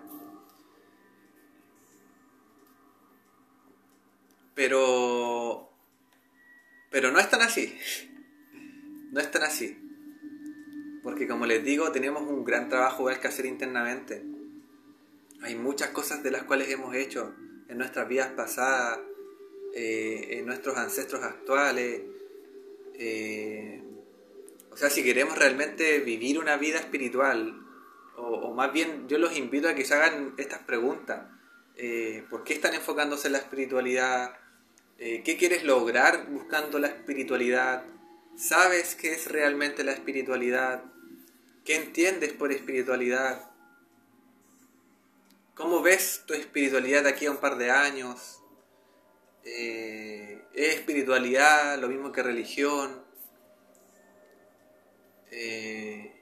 Pero 4.55 5.71
pero 6.91 7.13
no 7.13 7.19
es 7.19 7.31
tan 7.31 7.43
así. 7.43 7.79
No 9.13 9.21
es 9.21 9.31
tan 9.31 9.43
así. 9.43 9.79
Porque 11.03 11.29
como 11.29 11.47
les 11.47 11.63
digo, 11.65 11.93
tenemos 11.93 12.23
un 12.23 12.45
gran 12.45 12.69
trabajo 12.69 13.07
que 13.07 13.29
hacer 13.29 13.47
internamente. 13.47 14.25
Hay 15.43 15.55
muchas 15.55 15.91
cosas 15.91 16.23
de 16.23 16.31
las 16.31 16.43
cuales 16.43 16.69
hemos 16.71 16.95
hecho 16.95 17.35
en 17.69 17.79
nuestras 17.79 18.09
vidas 18.09 18.33
pasadas, 18.33 18.99
eh, 19.79 20.43
nuestros 20.45 20.77
ancestros 20.77 21.23
actuales, 21.23 22.01
eh, 22.95 23.83
o 24.71 24.77
sea, 24.77 24.91
si 24.91 25.03
queremos 25.03 25.39
realmente 25.39 26.01
vivir 26.01 26.39
una 26.39 26.57
vida 26.57 26.79
espiritual, 26.79 27.63
o, 28.17 28.55
más 28.55 28.73
bien 28.73 29.09
yo 29.09 29.19
los 29.19 29.37
invito 29.37 29.69
a 29.69 29.75
que 29.75 29.85
se 29.85 29.95
hagan 29.95 30.35
estas 30.39 30.61
preguntas. 30.61 31.27
Eh, 31.77 32.25
¿Por 32.31 32.45
qué 32.45 32.55
están 32.55 32.75
enfocándose 32.75 33.29
en 33.29 33.35
la 33.35 33.39
espiritualidad? 33.39 34.39
Eh, 34.99 35.23
¿Qué 35.23 35.37
quieres 35.37 35.65
lograr 35.65 36.27
buscando 36.29 36.79
la 36.79 36.89
espiritualidad? 36.89 37.85
¿Sabes 38.37 38.95
qué 38.95 39.13
es 39.13 39.31
realmente 39.31 39.85
la 39.85 39.93
espiritualidad? 39.93 40.85
¿Qué 41.65 41.77
entiendes 41.77 42.33
por 42.33 42.53
espiritualidad? 42.53 43.51
¿Cómo 45.55 45.83
ves 45.83 46.23
tu 46.27 46.35
espiritualidad 46.35 47.05
de 47.05 47.11
aquí 47.11 47.27
a 47.27 47.31
un 47.31 47.39
par 47.39 47.57
de 47.59 47.71
años? 47.71 48.36
Eh, 49.47 50.43
¿Es 50.55 50.75
espiritualidad 50.75 51.79
lo 51.79 51.89
mismo 51.89 52.11
que 52.11 52.23
religión? 52.23 53.05
Eh, 55.31 56.13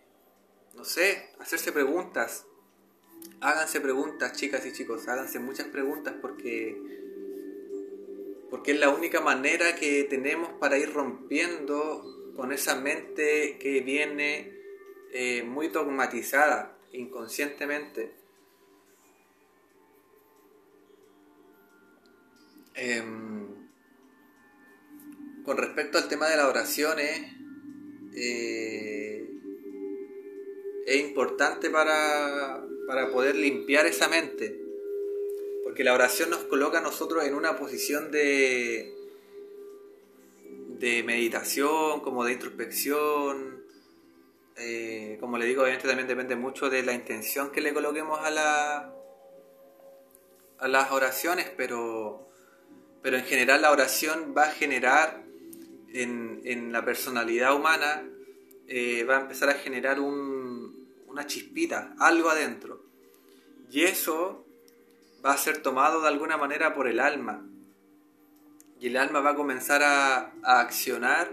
no 0.74 0.84
sé, 0.84 1.30
hacerse 1.38 1.72
preguntas. 1.72 2.44
Háganse 3.40 3.80
preguntas, 3.80 4.32
chicas 4.36 4.66
y 4.66 4.72
chicos, 4.72 5.08
háganse 5.08 5.38
muchas 5.38 5.68
preguntas 5.68 6.14
porque 6.20 6.78
porque 8.50 8.72
es 8.72 8.78
la 8.78 8.90
única 8.90 9.20
manera 9.20 9.74
que 9.74 10.04
tenemos 10.04 10.48
para 10.60 10.78
ir 10.78 10.92
rompiendo 10.92 12.32
con 12.36 12.52
esa 12.52 12.76
mente 12.76 13.58
que 13.58 13.80
viene 13.80 14.52
eh, 15.12 15.42
muy 15.42 15.68
dogmatizada 15.68 16.78
inconscientemente. 16.92 18.23
Em, 22.74 23.68
con 25.44 25.56
respecto 25.56 25.98
al 25.98 26.08
tema 26.08 26.28
de 26.28 26.36
las 26.36 26.46
oraciones, 26.46 27.32
eh, 28.16 29.28
es 30.86 30.96
importante 30.96 31.70
para, 31.70 32.64
para 32.86 33.10
poder 33.10 33.36
limpiar 33.36 33.86
esa 33.86 34.08
mente. 34.08 34.60
Porque 35.62 35.84
la 35.84 35.94
oración 35.94 36.30
nos 36.30 36.44
coloca 36.44 36.78
a 36.78 36.82
nosotros 36.82 37.24
en 37.24 37.34
una 37.34 37.56
posición 37.56 38.10
de, 38.10 38.94
de 40.78 41.02
meditación, 41.02 42.00
como 42.00 42.24
de 42.24 42.32
introspección. 42.32 43.64
Eh, 44.56 45.16
como 45.20 45.38
le 45.38 45.46
digo, 45.46 45.62
obviamente 45.62 45.88
también 45.88 46.06
depende 46.08 46.36
mucho 46.36 46.70
de 46.70 46.82
la 46.82 46.92
intención 46.92 47.50
que 47.50 47.60
le 47.60 47.74
coloquemos 47.74 48.20
a, 48.20 48.30
la, 48.30 48.94
a 50.58 50.68
las 50.68 50.92
oraciones, 50.92 51.50
pero, 51.56 52.28
pero 53.04 53.18
en 53.18 53.24
general 53.24 53.60
la 53.60 53.70
oración 53.70 54.32
va 54.34 54.44
a 54.44 54.50
generar 54.50 55.22
en, 55.92 56.72
la 56.72 56.86
personalidad 56.86 57.54
humana 57.54 58.02
eh, 58.66 59.04
va 59.04 59.18
a 59.18 59.20
empezar 59.20 59.50
a 59.50 59.54
generar 59.54 60.00
una 60.00 61.26
chispita, 61.26 61.94
algo 61.98 62.30
adentro. 62.30 62.86
Y 63.70 63.82
eso 63.82 64.46
va 65.22 65.34
a 65.34 65.36
ser 65.36 65.58
tomado 65.58 66.00
de 66.00 66.08
alguna 66.08 66.38
manera 66.38 66.72
por 66.72 66.88
el 66.88 66.98
alma. 66.98 67.46
Y 68.80 68.86
el 68.86 68.96
alma 68.96 69.20
va 69.20 69.32
a 69.32 69.36
comenzar 69.36 69.82
a, 69.82 70.32
accionar 70.42 71.30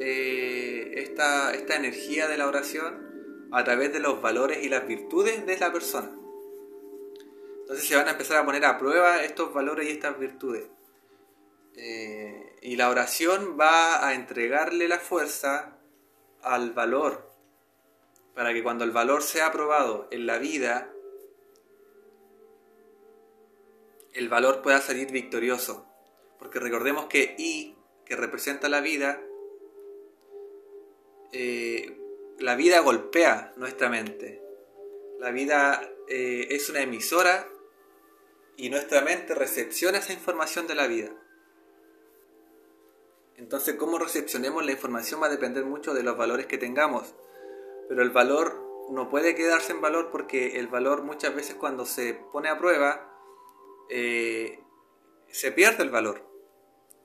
eh, 0.00 0.94
esta, 0.96 1.52
esta 1.52 1.76
energía 1.76 2.26
de 2.26 2.38
la 2.38 2.48
oración 2.48 3.48
a 3.52 3.62
través 3.64 3.92
de 3.92 4.00
los 4.00 4.22
valores 4.22 4.64
y 4.64 4.70
las 4.70 4.88
virtudes 4.88 5.44
de 5.44 5.58
la 5.58 5.70
persona. 5.70 6.10
Entonces 7.60 7.86
se 7.86 7.96
van 7.96 8.08
a 8.08 8.12
empezar 8.12 8.38
a 8.38 8.46
poner 8.46 8.64
a 8.64 8.78
prueba 8.78 9.22
estos 9.22 9.52
valores 9.52 9.88
y 9.88 9.90
estas 9.90 10.18
virtudes. 10.18 10.70
Eh, 11.76 12.56
y 12.62 12.76
la 12.76 12.88
oración 12.88 13.56
va 13.60 14.06
a 14.06 14.14
entregarle 14.14 14.88
la 14.88 14.98
fuerza 14.98 15.78
al 16.42 16.72
valor, 16.72 17.30
para 18.34 18.52
que 18.52 18.62
cuando 18.62 18.84
el 18.84 18.90
valor 18.90 19.22
sea 19.22 19.46
aprobado 19.46 20.08
en 20.10 20.26
la 20.26 20.38
vida, 20.38 20.90
el 24.14 24.28
valor 24.28 24.62
pueda 24.62 24.80
salir 24.80 25.10
victorioso. 25.10 25.86
Porque 26.38 26.58
recordemos 26.58 27.06
que 27.06 27.34
I, 27.38 27.76
que 28.04 28.16
representa 28.16 28.68
la 28.68 28.80
vida, 28.80 29.20
eh, 31.32 31.98
la 32.38 32.54
vida 32.56 32.80
golpea 32.80 33.52
nuestra 33.56 33.88
mente. 33.88 34.42
La 35.18 35.30
vida 35.30 35.82
eh, 36.08 36.48
es 36.50 36.68
una 36.68 36.82
emisora 36.82 37.48
y 38.56 38.70
nuestra 38.70 39.02
mente 39.02 39.34
recepciona 39.34 39.98
esa 39.98 40.12
información 40.12 40.66
de 40.66 40.74
la 40.74 40.86
vida. 40.86 41.10
Entonces, 43.36 43.74
cómo 43.74 43.98
recepcionemos 43.98 44.64
la 44.64 44.72
información 44.72 45.20
va 45.22 45.26
a 45.26 45.30
depender 45.30 45.64
mucho 45.64 45.92
de 45.94 46.02
los 46.02 46.16
valores 46.16 46.46
que 46.46 46.58
tengamos. 46.58 47.14
Pero 47.88 48.02
el 48.02 48.10
valor 48.10 48.66
no 48.90 49.08
puede 49.08 49.34
quedarse 49.34 49.72
en 49.72 49.80
valor 49.80 50.10
porque 50.10 50.58
el 50.58 50.68
valor 50.68 51.02
muchas 51.02 51.34
veces 51.34 51.56
cuando 51.56 51.84
se 51.84 52.14
pone 52.32 52.48
a 52.48 52.58
prueba 52.58 53.12
eh, 53.90 54.60
se 55.28 55.52
pierde 55.52 55.82
el 55.82 55.90
valor, 55.90 56.24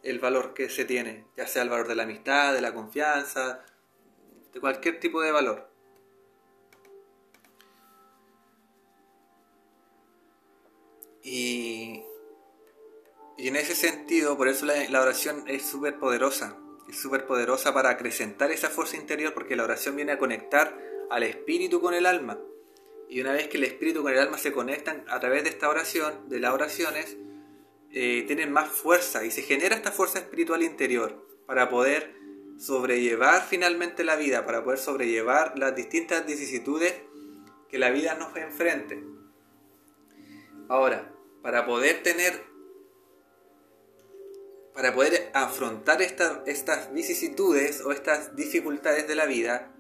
el 0.04 0.20
valor 0.20 0.54
que 0.54 0.70
se 0.70 0.86
tiene, 0.86 1.26
ya 1.36 1.48
sea 1.48 1.64
el 1.64 1.70
valor 1.70 1.88
de 1.88 1.96
la 1.96 2.04
amistad, 2.04 2.54
de 2.54 2.62
la 2.62 2.74
confianza, 2.74 3.66
de 4.54 4.60
cualquier 4.60 5.00
tipo 5.00 5.22
de 5.22 5.32
valor. 5.32 5.70
Y, 11.24 12.04
en 13.48 13.56
ese 13.56 13.76
sentido, 13.76 14.38
por 14.38 14.48
eso 14.48 14.66
la, 14.66 15.02
oración 15.02 15.44
es 15.48 15.64
súper 15.64 15.98
poderosa, 15.98 16.58
es 16.90 17.00
súper 17.00 17.26
poderosa 17.26 17.74
para 17.74 17.90
acrecentar 17.90 18.52
esa 18.52 18.70
fuerza 18.70 18.98
interior, 18.98 19.34
porque 19.34 19.56
la 19.56 19.64
oración 19.64 19.96
viene 19.96 20.12
a 20.12 20.18
conectar 20.18 20.78
al 21.10 21.24
espíritu 21.24 21.82
con 21.82 21.94
el 21.94 22.06
alma. 22.06 22.40
Y 23.10 23.20
una 23.22 23.34
vez 23.34 23.48
que 23.48 23.58
el 23.58 23.64
espíritu 23.66 24.04
con 24.04 24.14
el 24.14 24.20
alma 24.20 24.38
se 24.38 24.52
conectan 24.52 25.04
a 25.08 25.20
través 25.20 25.44
de 25.44 25.50
esta 25.50 25.70
oración, 25.70 26.30
de 26.30 26.40
las 26.40 26.54
oraciones, 26.54 27.18
eh, 27.92 28.24
tienen 28.26 28.52
más 28.52 28.70
fuerza 28.70 29.26
y 29.26 29.32
se 29.32 29.42
genera 29.42 29.76
esta 29.76 29.92
fuerza 29.92 30.20
espiritual 30.20 30.64
interior 30.64 31.28
para 31.46 31.68
poder 31.70 32.16
sobrellevar 32.58 33.46
finalmente 33.50 34.04
la 34.04 34.16
vida, 34.16 34.46
para 34.46 34.64
poder 34.64 34.80
sobrellevar 34.80 35.58
las 35.58 35.76
distintas 35.76 36.26
vicisitudes 36.26 36.94
que 37.70 37.80
la 37.80 37.90
vida 37.90 38.14
nos 38.16 38.36
enfrente. 38.38 39.04
Ahora, 40.70 41.12
para 41.42 41.66
poder 41.66 42.04
tener, 42.04 42.51
para 44.74 44.94
poder 44.94 45.30
afrontar 45.34 46.02
estas 46.02 46.94
vicisitudes 46.94 47.82
o 47.82 47.92
estas 47.92 48.36
dificultades 48.36 49.08
de 49.08 49.16
la 49.16 49.26
vida, 49.26 49.72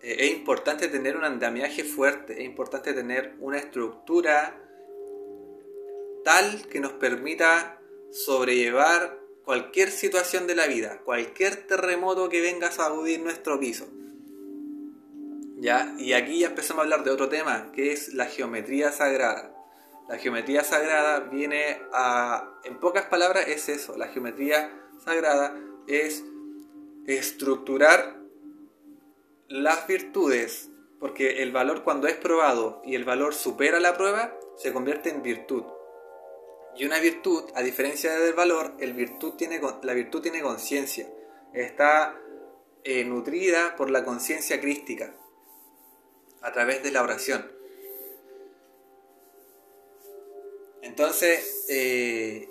eh, 0.00 0.16
es 0.20 0.30
importante 0.32 0.88
tener 0.88 1.16
un 1.16 1.24
andamiaje 1.24 1.84
fuerte, 1.84 2.34
es 2.34 2.44
importante 2.44 2.94
tener 2.94 3.34
una 3.40 3.58
estructura 3.58 4.60
tal 6.24 6.68
que 6.68 6.80
nos 6.80 6.92
permita 6.92 7.80
sobrellevar 8.12 9.18
cualquier 9.44 9.90
situación 9.90 10.46
de 10.46 10.54
la 10.54 10.66
vida, 10.66 11.00
cualquier 11.04 11.66
terremoto 11.66 12.28
que 12.28 12.40
venga 12.40 12.68
a 12.68 12.72
sacudir 12.72 13.20
nuestro 13.20 13.58
piso. 13.58 13.88
¿Ya? 15.56 15.94
Y 15.98 16.12
aquí 16.12 16.40
ya 16.40 16.48
empezamos 16.48 16.80
a 16.80 16.84
hablar 16.84 17.02
de 17.02 17.10
otro 17.10 17.28
tema, 17.28 17.72
que 17.72 17.92
es 17.92 18.14
la 18.14 18.26
geometría 18.26 18.92
sagrada. 18.92 19.57
La 20.08 20.16
geometría 20.16 20.64
sagrada 20.64 21.20
viene 21.20 21.82
a, 21.92 22.50
en 22.64 22.80
pocas 22.80 23.04
palabras, 23.06 23.46
es 23.46 23.68
eso. 23.68 23.96
La 23.98 24.08
geometría 24.08 24.72
sagrada 25.04 25.54
es 25.86 26.24
estructurar 27.06 28.18
las 29.48 29.86
virtudes, 29.86 30.70
porque 30.98 31.42
el 31.42 31.52
valor 31.52 31.84
cuando 31.84 32.06
es 32.06 32.16
probado 32.16 32.80
y 32.84 32.94
el 32.94 33.04
valor 33.04 33.34
supera 33.34 33.80
la 33.80 33.96
prueba, 33.96 34.34
se 34.56 34.72
convierte 34.72 35.10
en 35.10 35.22
virtud. 35.22 35.64
Y 36.76 36.86
una 36.86 37.00
virtud, 37.00 37.44
a 37.54 37.62
diferencia 37.62 38.18
del 38.18 38.34
valor, 38.34 38.74
el 38.78 38.94
virtud 38.94 39.34
tiene, 39.34 39.60
la 39.82 39.92
virtud 39.94 40.22
tiene 40.22 40.40
conciencia. 40.40 41.06
Está 41.52 42.18
eh, 42.84 43.04
nutrida 43.04 43.76
por 43.76 43.90
la 43.90 44.04
conciencia 44.04 44.60
crística 44.60 45.14
a 46.40 46.52
través 46.52 46.82
de 46.82 46.92
la 46.92 47.02
oración. 47.02 47.57
Entonces, 50.82 51.66
eh, 51.68 52.48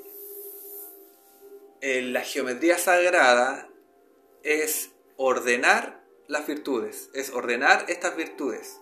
la 1.82 2.22
geometría 2.22 2.78
sagrada 2.78 3.70
es 4.44 4.92
ordenar 5.16 6.04
las 6.28 6.46
virtudes, 6.46 7.10
es 7.14 7.32
ordenar 7.32 7.86
estas 7.88 8.16
virtudes, 8.16 8.80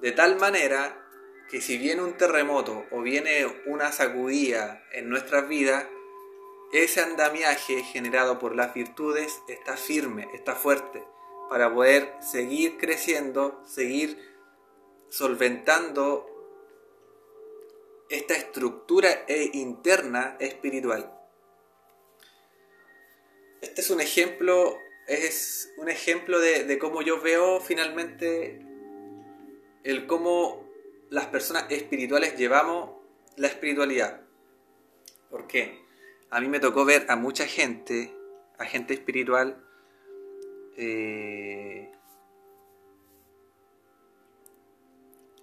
de 0.00 0.12
tal 0.12 0.36
manera 0.36 1.02
que 1.48 1.60
si 1.60 1.78
viene 1.78 2.02
un 2.02 2.16
terremoto 2.16 2.84
o 2.90 3.02
viene 3.02 3.46
una 3.66 3.92
sacudida 3.92 4.82
en 4.92 5.08
nuestras 5.08 5.48
vidas, 5.48 5.86
ese 6.72 7.00
andamiaje 7.00 7.84
generado 7.84 8.38
por 8.38 8.56
las 8.56 8.74
virtudes 8.74 9.40
está 9.48 9.76
firme, 9.76 10.28
está 10.34 10.56
fuerte, 10.56 11.04
para 11.48 11.72
poder 11.72 12.12
seguir 12.20 12.76
creciendo, 12.78 13.62
seguir 13.64 14.18
solventando 15.08 16.35
esta 18.08 18.34
estructura 18.34 19.24
e 19.26 19.50
interna 19.54 20.36
espiritual. 20.40 21.12
Este 23.60 23.80
es 23.80 23.90
un 23.90 24.00
ejemplo 24.00 24.78
es 25.06 25.72
un 25.76 25.88
ejemplo 25.88 26.40
de, 26.40 26.78
cómo 26.78 27.02
yo 27.02 27.20
veo 27.20 27.60
finalmente 27.60 28.60
el 29.84 30.06
cómo 30.06 30.68
las 31.10 31.26
personas 31.26 31.66
espirituales 31.70 32.36
llevamos 32.36 32.90
la 33.36 33.46
espiritualidad. 33.46 34.22
¿Por 35.30 35.46
qué? 35.46 35.84
A 36.30 36.40
mí 36.40 36.48
me 36.48 36.58
tocó 36.58 36.84
ver 36.84 37.06
a 37.08 37.16
mucha 37.16 37.46
gente, 37.46 38.12
a 38.58 38.64
gente 38.64 38.94
espiritual, 38.94 39.64
eh, 40.76 41.92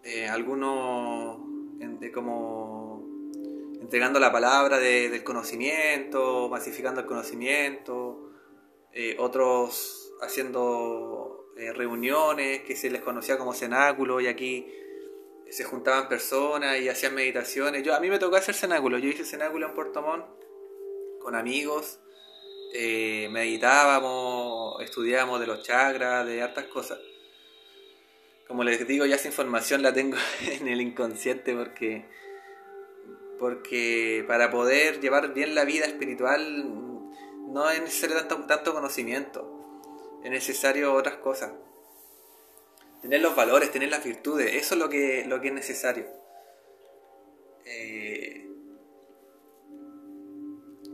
eh, 0.03 0.27
algunos 0.27 1.39
como 2.13 3.05
entregando 3.81 4.19
la 4.19 4.31
palabra 4.31 4.79
del 4.79 5.23
conocimiento, 5.23 6.47
masificando 6.49 7.01
el 7.01 7.07
conocimiento, 7.07 8.31
eh, 8.93 9.15
otros 9.19 10.13
haciendo 10.21 11.51
eh, 11.57 11.73
reuniones 11.73 12.61
que 12.61 12.75
se 12.75 12.89
les 12.89 13.01
conocía 13.01 13.37
como 13.37 13.53
cenáculo 13.53 14.21
y 14.21 14.27
aquí 14.27 14.67
se 15.49 15.63
juntaban 15.65 16.07
personas 16.07 16.79
y 16.79 16.89
hacían 16.89 17.13
meditaciones. 17.13 17.83
Yo, 17.83 17.93
a 17.93 17.99
mí 17.99 18.09
me 18.09 18.19
tocó 18.19 18.37
hacer 18.37 18.55
cenáculo, 18.55 18.97
yo 18.97 19.09
hice 19.09 19.25
cenáculo 19.25 19.67
en 19.67 19.73
Puerto 19.73 20.01
Montt 20.01 20.25
con 21.19 21.35
amigos, 21.35 21.99
eh, 22.73 23.27
meditábamos, 23.31 24.81
estudiábamos 24.81 25.39
de 25.39 25.47
los 25.47 25.63
chakras, 25.63 26.25
de 26.25 26.41
hartas 26.41 26.65
cosas. 26.65 26.99
Como 28.47 28.63
les 28.63 28.85
digo, 28.87 29.05
ya 29.05 29.15
esa 29.15 29.27
información 29.27 29.81
la 29.81 29.93
tengo 29.93 30.17
en 30.41 30.67
el 30.67 30.81
inconsciente 30.81 31.55
porque 31.55 32.05
porque 33.39 34.23
para 34.25 34.49
poder 34.51 35.01
llevar 35.01 35.33
bien 35.33 35.53
la 35.53 35.65
vida 35.65 35.85
espiritual 35.85 36.63
no 37.51 37.69
es 37.69 37.81
necesario 37.81 38.15
tanto, 38.15 38.45
tanto 38.45 38.73
conocimiento, 38.73 40.19
es 40.23 40.31
necesario 40.31 40.93
otras 40.93 41.17
cosas. 41.17 41.51
Tener 43.01 43.19
los 43.19 43.35
valores, 43.35 43.69
tener 43.69 43.89
las 43.89 44.03
virtudes, 44.03 44.53
eso 44.55 44.75
es 44.75 44.79
lo 44.79 44.87
que, 44.87 45.25
lo 45.27 45.41
que 45.41 45.49
es 45.49 45.53
necesario. 45.53 46.05
Eh, 47.65 48.47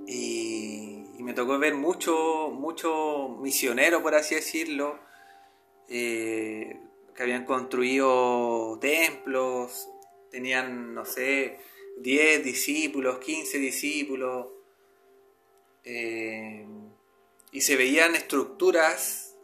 y, 0.08 1.06
me 1.20 1.34
tocó 1.36 1.60
ver 1.60 1.76
mucho, 1.76 2.50
mucho 2.52 3.38
misionero, 3.40 4.02
por 4.02 4.16
así 4.16 4.34
decirlo, 4.34 4.98
eh, 5.88 6.80
que 7.20 7.24
habían 7.24 7.44
construido 7.44 8.80
templos, 8.80 9.90
tenían, 10.32 10.94
no 10.94 11.04
sé, 11.04 11.60
10 11.98 12.46
discípulos, 12.46 13.20
15 13.20 13.58
discípulos, 13.58 14.48
eh, 15.84 16.66
y 17.52 17.60
se 17.60 17.76
veían 17.76 18.16
estructuras 18.16 19.36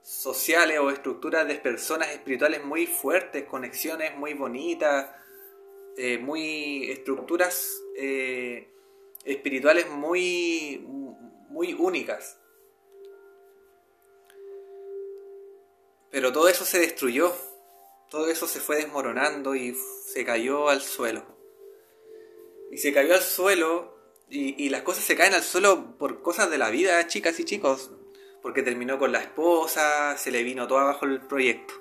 sociales 0.00 0.78
o 0.78 0.90
estructuras 0.90 1.46
de 1.46 1.56
personas 1.56 2.08
espirituales 2.08 2.64
muy 2.64 2.86
fuertes, 2.86 3.44
conexiones 3.44 4.16
muy 4.16 4.32
bonitas, 4.32 5.10
eh, 5.98 6.16
muy 6.16 6.90
estructuras 6.90 7.78
eh, 7.94 8.70
espirituales 9.22 9.86
muy, 9.90 10.82
muy 11.50 11.74
únicas. 11.74 12.38
Pero 16.12 16.30
todo 16.30 16.48
eso 16.48 16.66
se 16.66 16.78
destruyó, 16.78 17.34
todo 18.10 18.28
eso 18.28 18.46
se 18.46 18.60
fue 18.60 18.76
desmoronando 18.76 19.54
y 19.54 19.74
se 20.06 20.26
cayó 20.26 20.68
al 20.68 20.82
suelo. 20.82 21.24
Y 22.70 22.76
se 22.76 22.92
cayó 22.92 23.14
al 23.14 23.22
suelo 23.22 23.96
y, 24.28 24.68
las 24.68 24.82
cosas 24.82 25.04
se 25.04 25.16
caen 25.16 25.32
al 25.32 25.42
suelo 25.42 25.96
por 25.96 26.20
cosas 26.20 26.50
de 26.50 26.58
la 26.58 26.68
vida, 26.68 27.06
chicas 27.06 27.40
y 27.40 27.44
chicos. 27.44 27.90
Porque 28.42 28.62
terminó 28.62 28.98
con 28.98 29.10
la 29.10 29.20
esposa, 29.20 30.16
se 30.18 30.30
le 30.30 30.42
vino 30.42 30.68
todo 30.68 30.80
abajo 30.80 31.06
el 31.06 31.22
proyecto. 31.22 31.72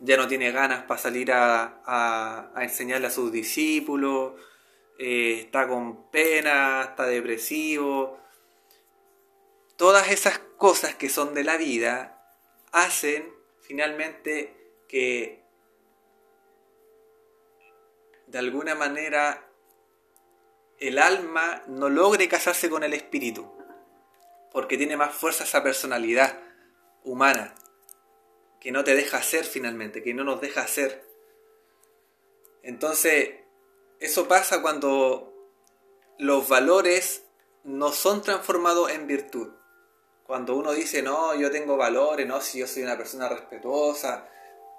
Ya 0.00 0.16
no 0.16 0.26
tiene 0.26 0.50
ganas 0.50 0.82
para 0.84 1.00
salir 1.00 1.30
a, 1.32 2.52
enseñarle 2.56 3.06
a 3.06 3.10
sus 3.10 3.30
discípulos. 3.30 4.32
Eh, 4.98 5.42
está 5.42 5.68
con 5.68 6.10
pena, 6.10 6.82
está 6.90 7.06
depresivo. 7.06 8.18
Todas 9.76 10.10
esas 10.10 10.40
cosas 10.56 10.96
que 10.96 11.08
son 11.08 11.34
de 11.34 11.44
la 11.44 11.56
vida 11.56 12.20
hacen 12.72 13.39
finalmente 13.70 14.82
que 14.88 15.44
de 18.26 18.38
alguna 18.40 18.74
manera 18.74 19.48
el 20.80 20.98
alma 20.98 21.62
no 21.68 21.88
logre 21.88 22.28
casarse 22.28 22.68
con 22.68 22.82
el 22.82 22.94
espíritu, 22.94 23.48
porque 24.50 24.76
tiene 24.76 24.96
más 24.96 25.14
fuerza 25.14 25.44
esa 25.44 25.62
personalidad 25.62 26.36
humana, 27.04 27.54
que 28.60 28.72
no 28.72 28.82
te 28.82 28.96
deja 28.96 29.22
ser 29.22 29.44
finalmente, 29.44 30.02
que 30.02 30.14
no 30.14 30.24
nos 30.24 30.40
deja 30.40 30.66
ser. 30.66 31.06
Entonces, 32.64 33.36
eso 34.00 34.26
pasa 34.26 34.62
cuando 34.62 35.32
los 36.18 36.48
valores 36.48 37.24
no 37.62 37.92
son 37.92 38.20
transformados 38.22 38.90
en 38.90 39.06
virtud. 39.06 39.59
Cuando 40.30 40.54
uno 40.54 40.72
dice, 40.72 41.02
no, 41.02 41.34
yo 41.34 41.50
tengo 41.50 41.76
valores, 41.76 42.24
no, 42.24 42.40
si 42.40 42.60
yo 42.60 42.66
soy 42.68 42.84
una 42.84 42.96
persona 42.96 43.28
respetuosa, 43.28 44.28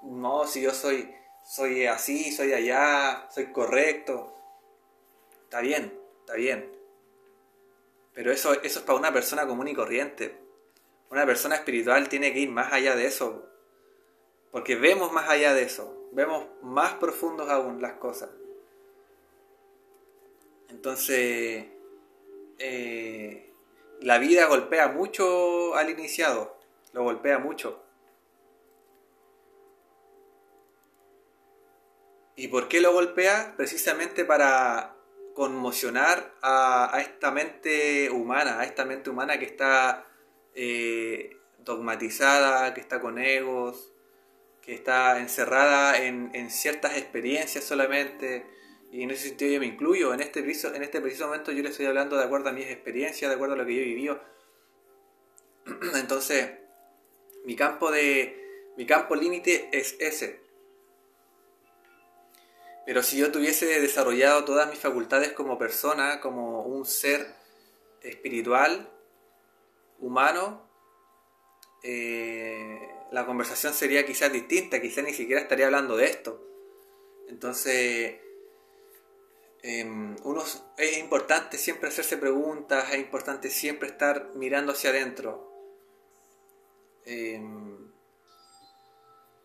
no, 0.04 0.48
si 0.48 0.62
yo 0.62 0.74
soy, 0.74 1.14
soy 1.44 1.88
así, 1.88 2.32
soy 2.32 2.54
allá, 2.54 3.28
soy 3.30 3.52
correcto. 3.52 4.34
Está 5.44 5.60
bien, 5.60 5.94
está 6.22 6.36
bien. 6.36 6.72
Pero 8.14 8.32
eso, 8.32 8.54
eso 8.62 8.80
es 8.80 8.86
para 8.86 8.98
una 8.98 9.12
persona 9.12 9.46
común 9.46 9.68
y 9.68 9.76
corriente. 9.76 10.38
Una 11.10 11.26
persona 11.26 11.56
espiritual 11.56 12.08
tiene 12.08 12.32
que 12.32 12.40
ir 12.40 12.50
más 12.50 12.72
allá 12.72 12.96
de 12.96 13.08
eso. 13.08 13.46
Porque 14.52 14.78
vemos 14.78 15.12
más 15.12 15.28
allá 15.28 15.54
de 15.54 15.64
eso. 15.64 16.08
Vemos 16.14 16.46
más 16.62 16.94
profundos 16.94 17.50
aún 17.50 17.82
las 17.82 17.96
cosas. 17.96 18.30
Entonces, 20.70 21.66
eh, 22.58 23.51
la 24.02 24.18
vida 24.18 24.48
golpea 24.48 24.90
mucho 24.90 25.76
al 25.76 25.90
iniciado. 25.90 26.58
Lo 26.94 27.04
golpea 27.04 27.40
mucho. 27.40 27.82
¿Y 32.36 32.48
por 32.48 32.68
qué 32.68 32.82
lo 32.82 32.92
golpea? 32.92 33.54
Precisamente 33.56 34.26
para 34.26 34.96
conmocionar 35.36 36.34
a, 36.42 36.98
esta 37.00 37.32
mente 37.32 38.10
humana, 38.10 38.60
a 38.60 38.66
esta 38.66 38.84
mente 38.84 39.10
humana 39.10 39.38
que 39.38 39.46
está 39.46 40.08
eh, 40.56 41.38
dogmatizada, 41.60 42.74
que 42.74 42.82
está 42.82 43.00
con 43.00 43.20
egos, 43.20 43.94
que 44.62 44.74
está 44.74 45.20
encerrada 45.20 46.02
en, 46.04 46.50
ciertas 46.50 46.98
experiencias 46.98 47.64
solamente. 47.64 48.46
Y 48.92 49.04
en 49.04 49.12
ese 49.12 49.30
sentido 49.30 49.54
yo 49.54 49.60
me 49.62 49.68
incluyo. 49.68 50.14
En 50.14 50.20
este, 50.20 50.44
preciso, 50.44 50.74
en 50.76 50.84
este 50.84 51.00
preciso 51.00 51.28
momento 51.28 51.52
yo 51.52 51.64
le 51.64 51.70
estoy 51.70 51.86
hablando 51.86 52.18
de 52.18 52.26
acuerdo 52.26 52.50
a 52.50 52.52
mis 52.52 52.68
experiencias, 52.68 53.30
de 53.30 53.36
acuerdo 53.36 53.54
a 53.54 53.58
lo 53.58 53.66
que 53.66 53.76
yo 53.76 53.82
he 53.82 53.86
vivido. 53.86 54.22
Entonces, 55.96 56.52
mi 57.46 57.56
campo 57.56 57.90
de. 57.90 58.38
Mi 58.78 58.86
campo 58.86 59.16
límite 59.16 59.70
es 59.72 59.96
ese. 60.00 60.42
Pero 62.86 63.04
si 63.04 63.18
yo 63.18 63.32
tuviese 63.32 63.80
desarrollado 63.80 64.44
todas 64.44 64.70
mis 64.70 64.80
facultades 64.80 65.32
como 65.32 65.58
persona, 65.58 66.20
como 66.20 66.64
un 66.64 66.86
ser 66.86 67.28
espiritual, 68.02 68.90
humano, 70.00 70.68
eh, 71.84 72.90
la 73.12 73.26
conversación 73.26 73.74
sería 73.74 74.06
quizás 74.06 74.32
distinta, 74.32 74.82
quizás 74.82 75.04
ni 75.04 75.14
siquiera 75.14 75.42
estaría 75.42 75.68
hablando 75.68 75.96
de 75.96 76.06
esto. 76.06 76.44
Entonces, 77.30 78.16
em, 79.64 80.16
uno, 80.24 80.44
es 80.78 80.98
importante 80.98 81.58
siempre 81.58 81.90
hacerse 81.90 82.18
preguntas, 82.18 82.92
es 82.92 83.00
importante 83.00 83.50
siempre 83.50 83.90
estar 83.90 84.32
mirando 84.36 84.72
hacia 84.72 84.90
adentro. 84.90 85.52
Em, 87.06 87.92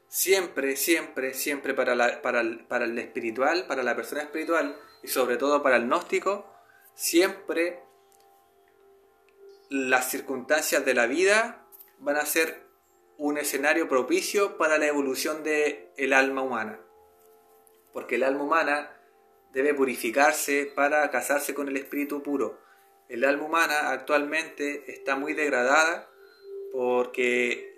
siempre, 0.08 0.76
siempre, 0.76 1.34
siempre 1.34 1.74
para, 1.74 2.22
para, 2.22 2.42
para 2.68 2.84
el 2.84 2.98
espiritual, 2.98 3.66
para 3.66 3.82
la 3.82 3.96
persona 3.96 4.22
espiritual 4.22 4.78
y 5.02 5.08
sobre 5.08 5.36
todo 5.36 5.62
para 5.62 5.76
el 5.76 5.86
gnóstico, 5.86 6.46
siempre 6.94 7.82
las 9.68 10.10
circunstancias 10.10 10.84
de 10.84 10.94
la 10.94 11.06
vida 11.06 11.66
van 11.98 12.16
a 12.16 12.26
ser 12.26 12.66
un 13.18 13.38
escenario 13.38 13.88
propicio 13.88 14.56
para 14.58 14.78
la 14.78 14.86
evolución 14.86 15.42
del 15.42 15.88
el 15.96 16.12
alma 16.12 16.42
humana. 16.42 16.80
Porque 17.92 18.16
el 18.16 18.24
alma 18.24 18.44
humana 18.44 18.95
debe 19.52 19.74
purificarse 19.74 20.70
para 20.74 21.10
casarse 21.10 21.54
con 21.54 21.68
el 21.68 21.76
espíritu 21.76 22.22
puro. 22.22 22.58
El 23.08 23.24
alma 23.24 23.44
humana 23.44 23.90
actualmente 23.90 24.90
está 24.92 25.16
muy 25.16 25.32
degradada 25.32 26.10
porque 26.72 27.74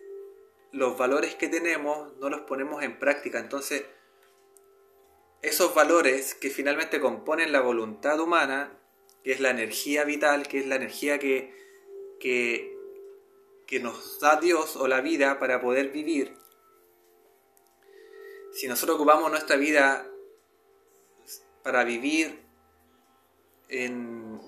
los 0.73 0.97
valores 0.97 1.35
que 1.35 1.49
tenemos 1.49 2.17
no 2.19 2.31
los 2.31 2.43
ponemos 2.43 2.83
en 2.83 2.99
práctica. 2.99 3.39
Entonces, 3.39 3.85
esos 5.43 5.75
valores 5.75 6.35
que 6.35 6.51
finalmente 6.51 7.01
componen 7.01 7.53
la 7.53 7.61
voluntad 7.61 8.19
humana, 8.21 8.77
que 9.23 9.33
es 9.33 9.41
la 9.41 9.51
energía 9.51 10.05
vital, 10.05 10.49
que 10.49 10.59
es 10.59 10.67
la 10.67 10.77
energía 10.77 11.19
que, 11.19 11.55
que, 12.19 12.77
que 13.67 13.81
nos 13.81 14.21
da 14.21 14.37
Dios 14.41 14.77
o 14.77 14.89
la 14.89 15.01
vida 15.01 15.39
para 15.39 15.61
poder 15.61 15.91
vivir, 15.91 16.35
si 18.53 18.67
nosotros 18.67 18.97
ocupamos 18.97 19.31
nuestra 19.31 19.57
vida 19.57 20.11
para 21.63 21.85
vivir 21.85 22.43
en 23.69 24.41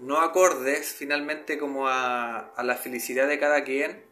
no 0.00 0.20
acordes 0.20 0.94
finalmente 0.94 1.58
como 1.58 1.88
a, 1.88 2.52
la 2.62 2.76
felicidad 2.76 3.28
de 3.28 3.38
cada 3.38 3.64
quien, 3.64 4.04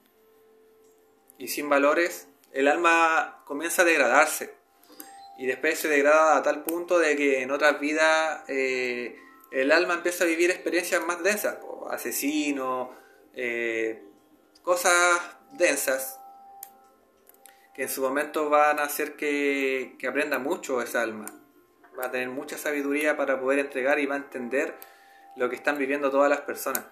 y 1.38 1.48
sin 1.48 1.68
valores, 1.68 2.28
el 2.52 2.68
alma 2.68 3.42
comienza 3.44 3.82
a 3.82 3.84
degradarse. 3.84 4.54
Y 5.38 5.46
después 5.46 5.78
se 5.78 5.88
degrada 5.88 6.36
a 6.36 6.42
tal 6.42 6.64
punto 6.64 6.98
de 6.98 7.16
que 7.16 7.42
en 7.42 7.52
otras 7.52 7.78
vidas 7.78 8.42
eh, 8.48 9.16
el 9.52 9.70
alma 9.70 9.94
empieza 9.94 10.24
a 10.24 10.26
vivir 10.26 10.50
experiencias 10.50 11.04
más 11.04 11.22
densas, 11.22 11.58
asesinos, 11.90 12.90
eh, 13.34 14.02
cosas 14.62 14.92
densas, 15.52 16.20
en 17.78 17.88
su 17.88 18.02
momento 18.02 18.50
van 18.50 18.80
a 18.80 18.82
hacer 18.82 19.14
que, 19.14 19.96
aprenda 20.06 20.40
mucho 20.40 20.82
esa 20.82 21.00
alma. 21.00 21.26
Va 21.98 22.06
a 22.06 22.10
tener 22.10 22.28
mucha 22.28 22.58
sabiduría 22.58 23.16
para 23.16 23.40
poder 23.40 23.60
entregar 23.60 24.00
y 24.00 24.06
va 24.06 24.16
a 24.16 24.18
entender 24.18 24.74
lo 25.36 25.48
que 25.48 25.54
están 25.54 25.78
viviendo 25.78 26.10
todas 26.10 26.28
las 26.28 26.40
personas. 26.40 26.84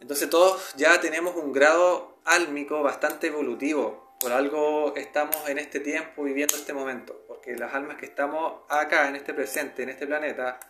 Entonces 0.00 0.30
todos 0.30 0.72
ya 0.76 1.00
tenemos 1.00 1.34
un 1.34 1.52
grado 1.52 2.18
álmico 2.24 2.80
bastante 2.82 3.26
evolutivo. 3.26 4.14
Por 4.20 4.30
algo 4.30 4.94
estamos 4.94 5.48
en 5.48 5.58
este 5.58 5.80
tiempo 5.80 6.22
viviendo 6.22 6.54
este 6.54 6.72
momento. 6.72 7.20
Porque 7.26 7.56
las 7.56 7.74
almas 7.74 7.96
que 7.96 8.06
estamos 8.06 8.62
acá, 8.68 9.08
en 9.08 9.16
este 9.16 9.34
presente, 9.34 9.82
en 9.82 9.88
este 9.88 10.06
planeta, 10.06 10.60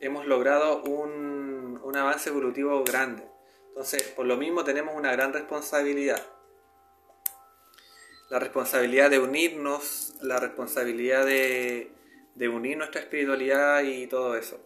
hemos 0.00 0.26
logrado 0.26 0.82
un 0.82 1.96
avance 1.96 2.28
evolutivo 2.28 2.84
grande. 2.84 3.26
Entonces, 3.68 4.02
por 4.02 4.26
lo 4.26 4.36
mismo 4.36 4.62
tenemos 4.62 4.94
una 4.94 5.10
gran 5.12 5.32
responsabilidad. 5.32 6.22
La 8.30 8.38
responsabilidad 8.38 9.10
de 9.10 9.18
unirnos, 9.18 10.14
la 10.22 10.40
responsabilidad 10.40 11.26
de, 11.26 11.90
unir 12.48 12.76
nuestra 12.76 13.00
espiritualidad 13.00 13.82
y 13.82 14.06
todo 14.06 14.36
eso. 14.36 14.60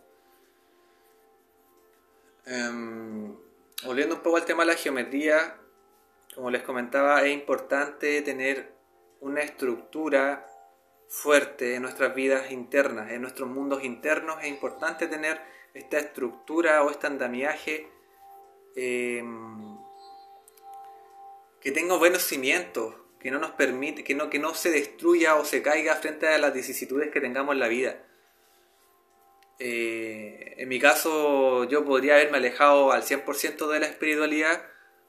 Um, 2.47 3.37
volviendo 3.85 4.15
un 4.15 4.23
poco 4.23 4.37
al 4.37 4.45
tema 4.45 4.63
de 4.63 4.73
la 4.73 4.79
geometría, 4.79 5.59
como 6.35 6.51
les 6.51 6.63
comentaba, 6.63 7.23
es 7.23 7.35
importante 7.35 8.23
tener 8.23 8.73
una 9.21 9.43
estructura 9.43 10.47
fuerte 11.09 11.75
en 11.75 11.83
nuestras 11.83 12.15
vidas 12.15 12.51
internas, 12.51 13.11
en 13.11 13.23
nuestros 13.23 13.49
mundos 13.49 13.83
internos. 13.83 14.39
Es 14.43 14.49
importante 14.49 15.09
tener 15.09 15.41
esta 15.75 15.99
estructura 15.99 16.83
o 16.83 16.91
este 16.91 17.07
andamiaje 17.07 17.89
em, 18.77 19.79
que 21.61 21.73
tenga 21.73 21.97
buenos 21.97 22.23
cimientos, 22.23 22.95
que 23.21 23.31
no 23.31 23.39
nos 23.39 23.51
permite, 23.53 24.05
que 24.05 24.15
no, 24.15 24.31
que 24.31 24.39
no 24.39 24.55
se 24.55 24.71
destruya 24.71 25.37
o 25.37 25.45
se 25.45 25.63
caiga 25.63 25.97
frente 25.97 26.29
a 26.29 26.39
las 26.39 26.55
vicisitudes 26.55 27.11
que 27.11 27.21
tengamos 27.21 27.55
en 27.55 27.61
la 27.61 27.69
vida. 27.69 27.97
Eh, 29.59 30.55
en 30.57 30.69
mi 30.69 30.79
caso, 30.79 31.65
yo 31.65 31.85
podría 31.85 32.15
haberme 32.15 32.39
alejado 32.39 32.93
al 32.93 33.03
100% 33.03 33.69
de 33.69 33.81
la 33.81 33.87
espiritualidad 33.87 34.63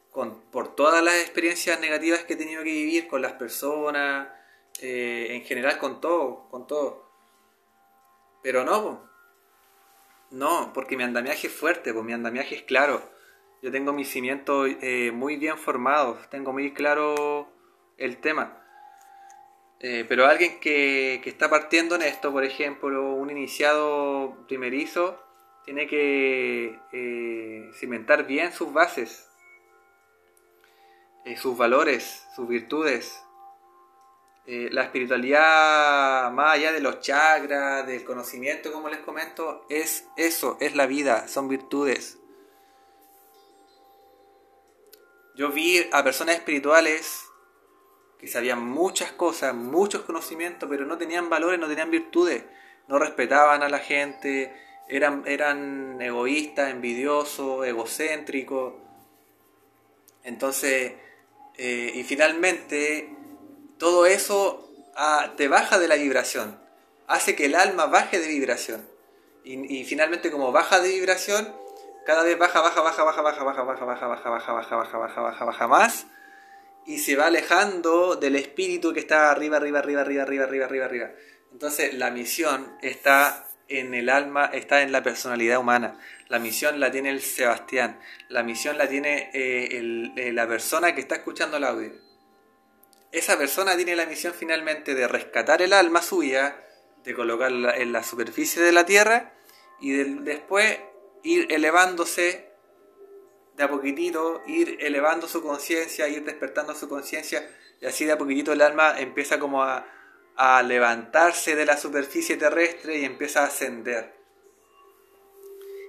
con, 0.10 0.42
por 0.52 0.76
todas 0.76 1.04
las 1.04 1.16
experiencias 1.16 1.80
negativas 1.80 2.24
que 2.24 2.34
he 2.34 2.38
tenido 2.38 2.64
que 2.64 2.72
vivir 2.72 3.08
con 3.08 3.22
las 3.22 3.34
personas, 3.34 4.28
eh, 4.82 5.28
en 5.32 5.44
general 5.44 5.78
con 5.78 6.02
todo, 6.02 6.48
con 6.50 6.66
todo. 6.66 7.10
Pero 8.42 8.64
no, 8.64 9.08
no, 10.32 10.72
porque 10.74 10.98
mi 10.98 11.04
andamiaje 11.04 11.48
es 11.48 11.54
fuerte, 11.54 11.94
pues 11.94 12.06
mi 12.06 12.14
andamiaje 12.14 12.56
es 12.56 12.64
claro. 12.64 13.02
Yo 13.62 13.72
tengo 13.72 13.94
mis 13.94 14.10
cimientos 14.10 14.70
eh, 14.82 15.12
muy 15.12 15.36
bien 15.36 15.58
formados, 15.58 16.30
tengo 16.30 16.54
muy 16.54 16.74
claro 16.74 17.52
el 18.00 18.18
tema. 18.18 18.60
Eh, 19.82 20.06
pero 20.10 20.26
alguien 20.26 20.60
que, 20.60 21.22
está 21.24 21.50
partiendo 21.50 21.96
en 21.96 22.02
esto, 22.02 22.32
por 22.32 22.44
ejemplo, 22.44 23.14
un 23.14 23.30
iniciado 23.30 24.46
primerizo, 24.48 25.24
tiene 25.64 25.88
que 25.88 26.78
eh, 26.92 27.72
cimentar 27.76 28.26
bien 28.26 28.52
sus 28.52 28.74
bases, 28.74 29.30
eh, 31.26 31.38
sus 31.38 31.58
valores, 31.58 32.28
sus 32.36 32.48
virtudes. 32.48 33.24
la 34.46 34.82
espiritualidad, 34.82 36.32
más 36.32 36.56
allá 36.56 36.72
de 36.72 36.80
los 36.82 37.02
chakras, 37.02 37.86
del 37.86 38.04
conocimiento, 38.04 38.72
como 38.72 38.90
les 38.90 38.98
comento, 39.02 39.64
es 39.70 40.08
eso, 40.18 40.58
es 40.60 40.76
la 40.76 40.88
vida, 40.88 41.28
son 41.28 41.48
virtudes. 41.48 42.18
Yo 45.36 45.52
vi 45.52 45.88
a 45.92 46.04
personas 46.04 46.36
espirituales 46.36 47.29
que 48.20 48.28
sabían 48.28 48.64
muchas 48.64 49.12
cosas, 49.14 49.56
muchos 49.56 50.02
conocimientos, 50.02 50.68
pero 50.70 50.86
no 50.86 50.98
tenían 50.98 51.30
valores, 51.30 51.60
no 51.60 51.68
tenían 51.68 51.90
virtudes. 51.90 52.44
no 52.88 52.98
respetaban 52.98 53.62
a 53.62 53.70
la 53.70 53.78
gente, 53.78 54.52
eran, 54.90 55.24
eran 55.28 56.02
egoístas, 56.02 56.72
envidiosos, 56.72 57.66
egocéntricos. 57.66 58.74
Entonces, 60.24 60.94
eh, 61.56 61.92
y 61.94 62.04
finalmente, 62.04 63.16
todo 63.78 64.08
eso 64.08 64.68
ah, 64.96 65.34
te 65.38 65.48
baja 65.48 65.78
de 65.78 65.88
la 65.88 65.96
vibración, 65.96 66.60
hace 67.08 67.36
que 67.36 67.46
el 67.46 67.56
alma 67.56 67.86
baje 67.86 68.20
de 68.20 68.28
vibración. 68.28 68.90
Y, 69.44 69.80
y, 69.80 69.86
finalmente, 69.86 70.32
como 70.32 70.52
baja 70.52 70.80
de 70.80 70.90
vibración, 70.90 71.48
cada 72.06 72.24
vez 72.24 72.38
baja, 72.40 72.60
baja, 72.60 72.82
baja, 72.82 73.04
baja, 73.04 73.22
baja, 73.22 73.44
baja, 73.44 73.64
baja, 73.64 73.86
baja, 73.86 74.06
baja, 74.08 74.54
baja, 74.54 74.54
baja, 74.54 74.78
baja, 74.78 74.98
baja, 74.98 75.22
baja, 75.22 75.46
baja 75.46 75.68
más. 75.68 76.08
Y 76.90 76.98
se 76.98 77.16
va 77.16 77.28
alejando 77.28 78.16
del 78.16 78.36
espíritu 78.36 78.92
que 78.94 79.00
está 79.00 79.30
arriba, 79.30 79.58
arriba, 79.58 79.78
arriba, 79.78 80.02
arriba, 80.02 80.24
arriba, 80.24 80.46
arriba, 80.46 80.66
arriba, 80.66 80.86
arriba. 80.86 81.12
Entonces, 81.52 81.94
la 81.94 82.10
misión 82.10 82.80
está 82.82 83.48
en 83.68 83.94
el 83.94 84.10
alma, 84.10 84.46
está 84.52 84.82
en 84.82 84.92
la 84.92 85.04
personalidad 85.04 85.60
humana. 85.60 86.00
La 86.30 86.40
misión 86.40 86.80
la 86.80 86.90
tiene 86.90 87.12
el 87.12 87.22
Sebastián. 87.22 88.00
La 88.28 88.42
misión 88.42 88.80
la 88.80 88.90
tiene 88.90 89.30
eh, 89.36 90.32
la 90.34 90.48
persona 90.48 90.96
que 90.96 91.02
está 91.02 91.14
escuchando 91.14 91.58
el 91.58 91.66
audio. 91.66 91.92
Esa 93.12 93.38
persona 93.38 93.76
tiene 93.76 93.96
la 93.96 94.08
misión 94.08 94.34
finalmente 94.34 94.96
de 94.96 95.08
rescatar 95.08 95.62
el 95.62 95.74
alma 95.74 96.02
suya, 96.02 96.60
de 97.04 97.14
colocarla 97.14 97.78
en 97.78 97.92
la 97.92 98.02
superficie 98.02 98.64
de 98.64 98.72
la 98.72 98.88
tierra 98.88 99.36
y 99.80 99.92
después 100.24 100.80
ir 101.22 101.46
elevándose 101.52 102.49
de 103.60 103.66
a 103.66 103.70
poquitito, 103.70 104.42
ir 104.48 104.78
elevando 104.80 105.28
su 105.28 105.44
conciencia, 105.44 106.08
ir 106.08 106.24
despertando 106.24 106.74
su 106.74 106.88
conciencia 106.88 107.46
y 107.82 107.86
así 107.88 108.06
de 108.06 108.14
a 108.14 108.18
poquitito 108.18 108.54
el 108.54 108.62
alma 108.62 108.98
empieza 108.98 109.38
como 109.38 109.62
a, 109.62 109.86
a 110.38 110.64
levantarse 110.64 111.58
de 111.58 111.66
la 111.66 111.76
superficie 111.76 112.38
terrestre 112.38 113.00
y 113.00 113.04
empieza 113.04 113.42
a 113.42 113.48
ascender. 113.48 114.14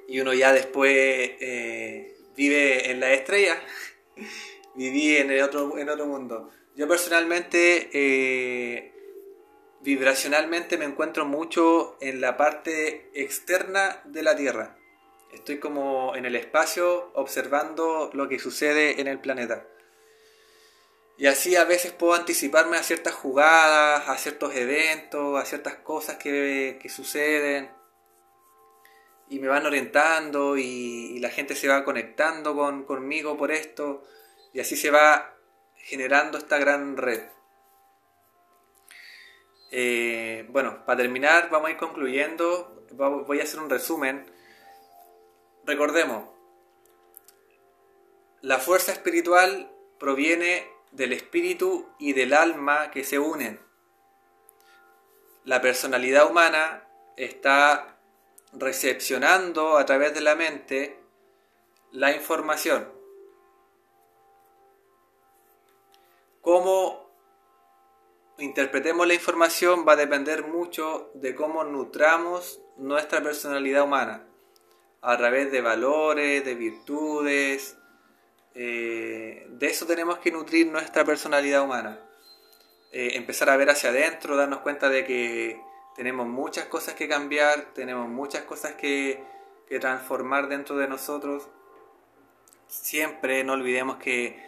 Y 0.08 0.18
uno 0.18 0.34
ya 0.34 0.52
después 0.52 0.90
eh, 0.92 2.16
vive 2.34 2.90
en 2.90 2.98
la 2.98 3.12
estrella, 3.12 3.62
viví 4.74 5.16
en, 5.18 5.40
otro, 5.40 5.78
en 5.78 5.90
otro 5.90 6.06
mundo. 6.06 6.50
Yo 6.74 6.88
personalmente, 6.88 7.88
eh, 7.92 8.92
vibracionalmente 9.80 10.76
me 10.76 10.86
encuentro 10.86 11.24
mucho 11.24 11.96
en 12.00 12.20
la 12.20 12.36
parte 12.36 13.12
externa 13.14 14.02
de 14.06 14.24
la 14.24 14.34
Tierra. 14.34 14.79
Estoy 15.32 15.58
como 15.58 16.16
en 16.16 16.26
el 16.26 16.34
espacio 16.34 17.10
observando 17.14 18.10
lo 18.12 18.28
que 18.28 18.38
sucede 18.38 19.00
en 19.00 19.06
el 19.06 19.20
planeta. 19.20 19.66
Y 21.16 21.26
así 21.26 21.54
a 21.54 21.64
veces 21.64 21.92
puedo 21.92 22.14
anticiparme 22.14 22.78
a 22.78 22.82
ciertas 22.82 23.14
jugadas, 23.14 24.08
a 24.08 24.16
ciertos 24.16 24.56
eventos, 24.56 25.38
a 25.38 25.44
ciertas 25.44 25.76
cosas 25.76 26.16
que, 26.16 26.80
suceden. 26.88 27.70
Y 29.28 29.38
me 29.38 29.48
van 29.48 29.66
orientando 29.66 30.56
y, 30.56 31.18
la 31.20 31.28
gente 31.28 31.54
se 31.54 31.68
va 31.68 31.84
conectando 31.84 32.56
con, 32.56 32.84
conmigo 32.84 33.36
por 33.36 33.52
esto. 33.52 34.02
Y 34.52 34.60
así 34.60 34.76
se 34.76 34.90
va 34.90 35.36
generando 35.76 36.38
esta 36.38 36.58
gran 36.58 36.96
red. 36.96 37.22
Eh, 39.72 40.46
bueno, 40.48 40.84
para 40.84 41.02
terminar 41.02 41.50
vamos 41.50 41.68
a 41.68 41.72
ir 41.72 41.76
concluyendo. 41.76 42.86
Voy 42.92 43.40
a 43.40 43.44
hacer 43.44 43.60
un 43.60 43.70
resumen. 43.70 44.39
Recordemos, 45.70 46.24
la 48.40 48.58
fuerza 48.58 48.90
espiritual 48.90 49.70
proviene 50.00 50.68
del 50.90 51.12
espíritu 51.12 51.88
y 51.96 52.12
del 52.12 52.34
alma 52.34 52.90
que 52.90 53.04
se 53.04 53.20
unen. 53.20 53.60
La 55.44 55.60
personalidad 55.60 56.28
humana 56.28 56.88
está 57.16 58.00
recepcionando 58.52 59.78
a 59.78 59.86
través 59.86 60.12
de 60.12 60.22
la 60.22 60.34
mente 60.34 60.98
la 61.92 62.10
información. 62.16 62.92
Cómo 66.40 67.08
interpretemos 68.38 69.06
la 69.06 69.14
información 69.14 69.86
va 69.86 69.92
a 69.92 70.02
depender 70.04 70.48
mucho 70.48 71.12
de 71.14 71.36
cómo 71.36 71.62
nutramos 71.62 72.60
nuestra 72.76 73.22
personalidad 73.22 73.84
humana, 73.84 74.26
a 75.02 75.16
través 75.16 75.50
de 75.50 75.60
valores, 75.60 76.44
de 76.44 76.54
virtudes, 76.54 77.76
eh, 78.54 79.46
de 79.48 79.66
eso 79.66 79.86
tenemos 79.86 80.18
que 80.18 80.32
nutrir 80.32 80.66
nuestra 80.66 81.04
personalidad 81.04 81.62
humana. 81.62 82.00
Eh, 82.92 83.12
empezar 83.14 83.48
a 83.50 83.56
ver 83.56 83.70
hacia 83.70 83.90
adentro, 83.90 84.36
darnos 84.36 84.60
cuenta 84.60 84.88
de 84.88 85.04
que 85.04 85.60
tenemos 85.94 86.26
muchas 86.26 86.66
cosas 86.66 86.94
que 86.94 87.08
cambiar, 87.08 87.72
tenemos 87.74 88.08
muchas 88.08 88.42
cosas 88.42 88.72
que, 88.74 89.22
que 89.68 89.78
transformar 89.78 90.48
dentro 90.48 90.76
de 90.76 90.88
nosotros. 90.88 91.48
Siempre 92.66 93.44
no 93.44 93.54
olvidemos 93.54 93.96
que 93.96 94.42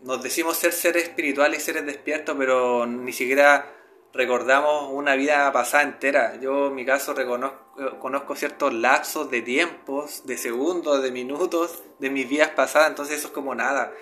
nos 0.00 0.22
decimos 0.22 0.56
ser 0.56 0.72
seres 0.72 1.04
espirituales 1.04 1.62
y 1.62 1.64
seres 1.64 1.86
despiertos, 1.86 2.36
pero 2.36 2.86
ni 2.86 3.12
siquiera 3.12 3.72
recordamos 4.12 4.90
una 4.90 5.14
vida 5.14 5.50
pasada 5.52 5.84
entera. 5.84 6.36
Yo 6.40 6.68
en 6.68 6.74
mi 6.74 6.84
caso 6.84 7.14
reconozco, 7.14 7.98
conozco 7.98 8.36
ciertos 8.36 8.72
lapsos 8.72 9.30
de 9.30 9.42
tiempos, 9.42 10.26
de 10.26 10.36
segundos, 10.36 11.02
de 11.02 11.10
minutos 11.10 11.82
de 11.98 12.10
mis 12.10 12.28
vidas 12.28 12.50
pasadas, 12.50 12.90
entonces 12.90 13.18
eso 13.18 13.28
es 13.28 13.32
como 13.32 13.54
nada. 13.54 13.92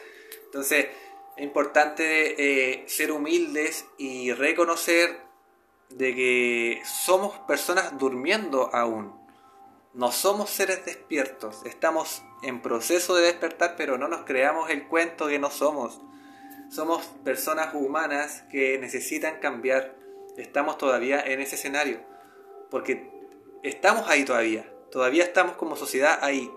Entonces 0.46 0.86
es 1.36 1.44
importante 1.44 2.72
eh, 2.82 2.84
ser 2.88 3.12
humildes 3.12 3.86
y 3.98 4.32
reconocer 4.32 5.20
de 5.90 6.14
que 6.14 6.82
somos 6.84 7.38
personas 7.40 7.98
durmiendo 7.98 8.70
aún. 8.74 9.18
No 9.92 10.12
somos 10.12 10.50
seres 10.50 10.84
despiertos, 10.84 11.64
estamos 11.64 12.22
en 12.42 12.62
proceso 12.62 13.16
de 13.16 13.22
despertar, 13.22 13.74
pero 13.76 13.98
no 13.98 14.06
nos 14.06 14.24
creamos 14.24 14.70
el 14.70 14.86
cuento 14.86 15.26
que 15.26 15.38
no 15.38 15.50
somos. 15.50 16.00
Somos 16.70 17.04
personas 17.24 17.74
humanas 17.74 18.44
que 18.50 18.78
necesitan 18.78 19.40
cambiar 19.40 20.00
estamos 20.40 20.78
todavía 20.78 21.20
en 21.20 21.40
ese 21.40 21.56
escenario. 21.56 22.00
Porque 22.70 23.10
estamos 23.62 24.08
ahí 24.08 24.24
todavía. 24.24 24.70
Todavía 24.90 25.24
estamos 25.24 25.56
como 25.56 25.76
sociedad 25.76 26.18
ahí. 26.22 26.50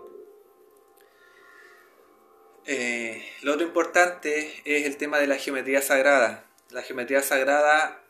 Eh, 2.66 3.24
lo 3.42 3.54
otro 3.54 3.66
importante 3.66 4.54
es 4.66 4.86
el 4.86 4.98
tema 4.98 5.20
de 5.20 5.28
la 5.28 5.36
geometría 5.36 5.82
sagrada. 5.82 6.46
La 6.70 6.82
geometría 6.82 7.22
sagrada, 7.22 8.02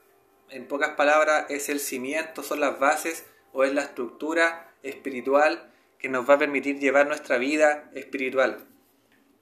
en 0.50 0.68
pocas 0.68 0.92
palabras, 0.92 1.46
es 1.50 1.70
el 1.70 1.80
cimiento, 1.80 2.44
son 2.44 2.60
las 2.60 2.80
bases 2.80 3.26
o 3.52 3.64
es 3.64 3.74
la 3.74 3.82
estructura 3.82 4.74
espiritual 4.84 5.72
que 6.00 6.10
nos 6.10 6.30
va 6.30 6.36
a 6.36 6.40
permitir 6.40 6.80
llevar 6.80 7.08
nuestra 7.08 7.38
vida 7.38 7.90
espiritual. 7.94 8.66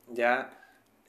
¿Ya? 0.08 0.58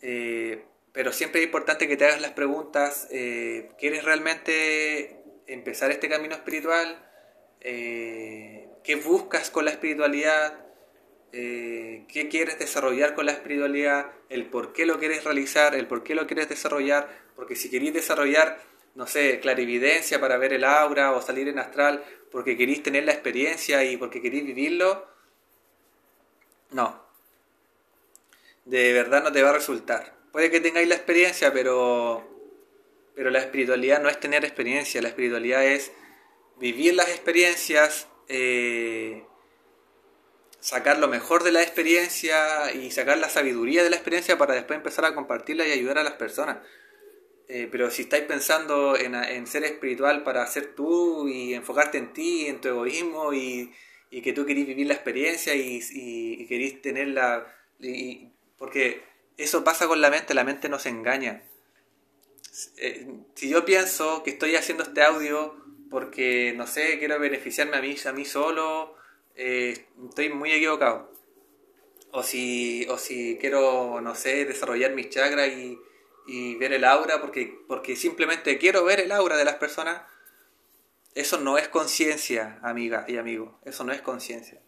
Eh, 0.02 0.64
pero 0.92 1.12
siempre 1.12 1.40
es 1.40 1.46
importante 1.46 1.88
que 1.88 1.96
te 1.96 2.04
hagas 2.04 2.20
las 2.20 2.32
preguntas, 2.32 3.08
eh, 3.10 3.70
¿quieres 3.78 4.04
realmente 4.04 5.22
empezar 5.46 5.90
este 5.90 6.08
camino 6.08 6.34
espiritual? 6.34 7.02
Eh, 7.60 8.68
¿Qué 8.84 8.96
buscas 8.96 9.50
con 9.50 9.64
la 9.64 9.70
espiritualidad? 9.70 10.66
Eh, 11.32 12.04
¿Qué 12.08 12.28
quieres 12.28 12.58
desarrollar 12.58 13.14
con 13.14 13.24
la 13.24 13.32
espiritualidad? 13.32 14.12
El 14.28 14.46
por 14.46 14.74
qué 14.74 14.84
lo 14.84 14.98
quieres 14.98 15.24
realizar, 15.24 15.74
el 15.74 15.86
por 15.86 16.02
qué 16.02 16.14
lo 16.14 16.26
quieres 16.26 16.50
desarrollar. 16.50 17.08
Porque 17.36 17.56
si 17.56 17.70
queréis 17.70 17.94
desarrollar, 17.94 18.60
no 18.94 19.06
sé, 19.06 19.40
clarividencia 19.40 20.20
para 20.20 20.36
ver 20.36 20.52
el 20.52 20.64
aura 20.64 21.12
o 21.12 21.22
salir 21.22 21.48
en 21.48 21.58
astral, 21.58 22.04
porque 22.30 22.58
queréis 22.58 22.82
tener 22.82 23.04
la 23.04 23.12
experiencia 23.12 23.82
y 23.84 23.96
porque 23.96 24.20
queréis 24.20 24.44
vivirlo, 24.44 25.08
no. 26.70 27.02
De 28.66 28.92
verdad 28.92 29.22
no 29.22 29.32
te 29.32 29.42
va 29.42 29.50
a 29.50 29.54
resultar 29.54 30.21
puede 30.32 30.50
que 30.50 30.60
tengáis 30.60 30.88
la 30.88 30.96
experiencia, 30.96 31.52
pero, 31.52 32.26
pero 33.14 33.30
la 33.30 33.38
espiritualidad 33.38 34.02
no 34.02 34.08
es 34.08 34.18
tener 34.18 34.44
experiencia, 34.44 35.02
la 35.02 35.08
espiritualidad 35.08 35.64
es 35.64 35.92
vivir 36.58 36.94
las 36.94 37.08
experiencias, 37.08 38.08
eh, 38.28 39.24
sacar 40.58 40.98
lo 40.98 41.08
mejor 41.08 41.42
de 41.42 41.52
la 41.52 41.62
experiencia 41.62 42.72
y 42.72 42.90
sacar 42.90 43.18
la 43.18 43.28
sabiduría 43.28 43.84
de 43.84 43.90
la 43.90 43.96
experiencia 43.96 44.38
para 44.38 44.54
después 44.54 44.78
empezar 44.78 45.04
a 45.04 45.14
compartirla 45.14 45.66
y 45.66 45.72
ayudar 45.72 45.98
a 45.98 46.04
las 46.04 46.14
personas. 46.14 46.58
Eh, 47.48 47.68
pero 47.70 47.90
si 47.90 48.02
estáis 48.02 48.24
pensando 48.24 48.96
en, 48.96 49.46
ser 49.46 49.64
espiritual 49.64 50.22
para 50.22 50.46
ser 50.46 50.74
tú 50.74 51.28
y 51.28 51.52
enfocarte 51.52 51.98
en 51.98 52.12
ti, 52.14 52.46
en 52.46 52.60
tu 52.60 52.68
egoísmo 52.68 53.34
y, 53.34 53.70
que 54.22 54.32
tú 54.32 54.46
querís 54.46 54.66
vivir 54.66 54.86
la 54.86 54.94
experiencia 54.94 55.54
y, 55.54 55.80
y, 55.90 56.46
querís 56.46 56.80
tenerla... 56.80 57.46
porque 58.56 59.11
eso 59.36 59.64
pasa 59.64 59.86
con 59.86 60.00
la 60.00 60.10
mente, 60.10 60.34
la 60.34 60.44
mente 60.44 60.68
nos 60.68 60.86
engaña. 60.86 61.42
Eh, 62.76 63.06
si 63.34 63.48
yo 63.48 63.64
pienso 63.64 64.22
que 64.22 64.30
estoy 64.30 64.56
haciendo 64.56 64.84
este 64.84 65.02
audio 65.02 65.56
porque, 65.90 66.54
no 66.56 66.66
sé, 66.66 66.98
quiero 66.98 67.18
beneficiarme 67.18 67.76
a 67.76 67.82
mí, 67.82 67.96
a 68.04 68.12
mí 68.12 68.24
solo, 68.24 68.96
eh, 69.34 69.86
estoy 70.08 70.30
muy 70.30 70.52
equivocado. 70.52 71.12
O 72.12 72.22
si, 72.22 72.86
o 72.88 72.98
si 72.98 73.38
quiero, 73.40 74.00
no 74.00 74.14
sé, 74.14 74.44
desarrollar 74.44 74.92
mis 74.92 75.08
chakras 75.10 75.48
y, 75.48 75.78
y 76.26 76.54
ver 76.56 76.72
el 76.72 76.84
aura 76.84 77.20
porque, 77.20 77.58
porque 77.66 77.96
simplemente 77.96 78.58
quiero 78.58 78.84
ver 78.84 79.00
el 79.00 79.12
aura 79.12 79.36
de 79.36 79.44
las 79.44 79.56
personas, 79.56 80.02
eso 81.14 81.38
no 81.38 81.58
es 81.58 81.68
conciencia, 81.68 82.58
amiga 82.62 83.04
y 83.08 83.16
amigo. 83.16 83.58
Eso 83.64 83.84
no 83.84 83.92
es 83.92 84.00
conciencia. 84.00 84.60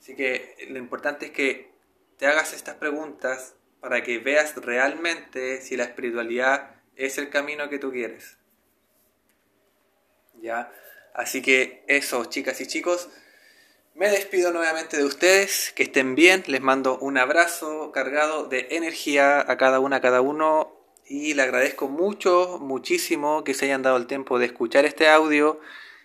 Así 0.00 0.16
que 0.16 0.56
lo 0.70 0.78
importante 0.78 1.26
es 1.26 1.32
que 1.32 1.70
te 2.16 2.26
hagas 2.26 2.54
estas 2.54 2.76
preguntas 2.76 3.54
para 3.80 4.02
que 4.02 4.18
veas 4.18 4.54
realmente 4.56 5.60
si 5.62 5.76
la 5.76 5.84
espiritualidad 5.84 6.76
es 6.96 7.18
el 7.18 7.30
camino 7.30 7.68
que 7.68 7.78
tú 7.78 7.90
quieres. 7.90 8.36
¿Ya? 10.40 10.72
Así 11.14 11.42
que 11.42 11.84
eso, 11.88 12.24
chicas 12.26 12.60
y 12.60 12.66
chicos. 12.66 13.08
Me 13.94 14.08
despido 14.08 14.52
nuevamente 14.52 14.96
de 14.96 15.04
ustedes, 15.04 15.72
que 15.74 15.82
estén 15.82 16.14
bien, 16.14 16.44
les 16.46 16.60
mando 16.60 16.98
un 16.98 17.18
abrazo 17.18 17.90
cargado 17.92 18.44
de 18.44 18.68
energía 18.70 19.40
a 19.40 19.56
cada 19.56 19.80
una, 19.80 19.96
a 19.96 20.00
cada 20.00 20.20
uno 20.20 20.76
y 21.06 21.34
le 21.34 21.42
agradezco 21.42 21.88
mucho, 21.88 22.58
muchísimo 22.60 23.42
que 23.42 23.52
se 23.52 23.64
hayan 23.64 23.82
dado 23.82 23.96
el 23.96 24.06
tiempo 24.06 24.38
de 24.38 24.46
escuchar 24.46 24.84
este 24.84 25.08
audio 25.08 25.60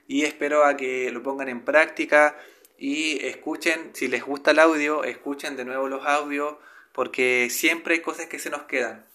y 0.07 0.23
espero 0.23 0.65
a 0.65 0.75
que 0.75 1.11
lo 1.11 1.21
pongan 1.21 1.47
en 1.47 1.63
práctica 1.63 2.35
y 2.77 3.23
escuchen, 3.25 3.91
si 3.93 4.07
les 4.07 4.23
gusta 4.23 4.51
el 4.51 4.59
audio, 4.59 5.03
escuchen 5.03 5.55
de 5.55 5.63
nuevo 5.63 5.87
los 5.87 6.05
audios 6.05 6.55
porque 6.95 7.49
siempre 7.51 7.95
hay 7.95 8.01
cosas 8.01 8.27
que 8.27 8.39
se 8.39 8.49
nos 8.49 8.63
quedan. 8.63 9.05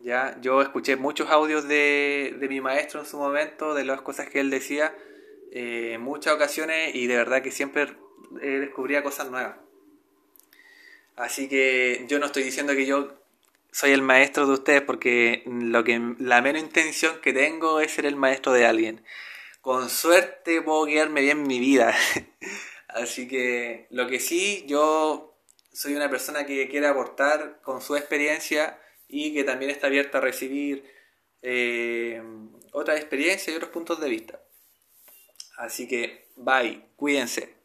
¿ya? 0.00 0.36
Yo 0.40 0.62
escuché 0.62 0.96
muchos 0.96 1.28
audios 1.30 1.68
de, 1.68 2.34
de 2.40 2.48
mi 2.48 2.62
maestro 2.62 3.00
en 3.00 3.06
su 3.06 3.18
momento, 3.18 3.74
de 3.74 3.84
las 3.84 4.00
cosas 4.00 4.28
que 4.28 4.40
él 4.40 4.48
decía 4.48 4.96
eh, 5.52 5.92
en 5.94 6.00
muchas 6.00 6.34
ocasiones 6.34 6.94
y 6.94 7.06
de 7.06 7.16
verdad 7.16 7.42
que 7.42 7.50
siempre 7.50 7.94
eh, 8.40 8.46
descubría 8.60 9.02
cosas 9.02 9.30
nuevas. 9.30 9.56
Así 11.14 11.48
que 11.48 12.06
yo 12.08 12.18
no 12.18 12.26
estoy 12.26 12.42
diciendo 12.42 12.74
que 12.74 12.86
yo 12.86 13.14
soy 13.70 13.92
el 13.92 14.02
maestro 14.02 14.46
de 14.46 14.54
ustedes 14.54 14.82
porque 14.82 15.42
lo 15.46 15.84
que 15.84 16.00
la 16.18 16.40
menos 16.40 16.62
intención 16.62 17.20
que 17.20 17.34
tengo 17.34 17.80
es 17.80 17.92
ser 17.92 18.06
el 18.06 18.16
maestro 18.16 18.52
de 18.52 18.64
alguien. 18.64 19.04
Con 19.60 19.90
suerte 19.90 20.62
puedo 20.62 20.84
guiarme 20.86 21.20
bien 21.20 21.42
mi 21.42 21.58
vida. 21.58 21.94
Así 22.88 23.28
que 23.28 23.88
lo 23.90 24.06
que 24.06 24.20
sí, 24.20 24.64
yo 24.66 25.25
soy 25.76 25.94
una 25.94 26.08
persona 26.08 26.46
que 26.46 26.68
quiere 26.68 26.86
aportar 26.86 27.60
con 27.60 27.82
su 27.82 27.96
experiencia 27.96 28.80
y 29.08 29.34
que 29.34 29.44
también 29.44 29.70
está 29.70 29.88
abierta 29.88 30.18
a 30.18 30.22
recibir 30.22 30.90
eh, 31.42 32.22
otras 32.72 32.98
experiencias 32.98 33.48
y 33.48 33.56
otros 33.56 33.72
puntos 33.72 34.00
de 34.00 34.08
vista. 34.08 34.40
Así 35.58 35.86
que, 35.86 36.28
bye, 36.34 36.82
cuídense. 36.96 37.55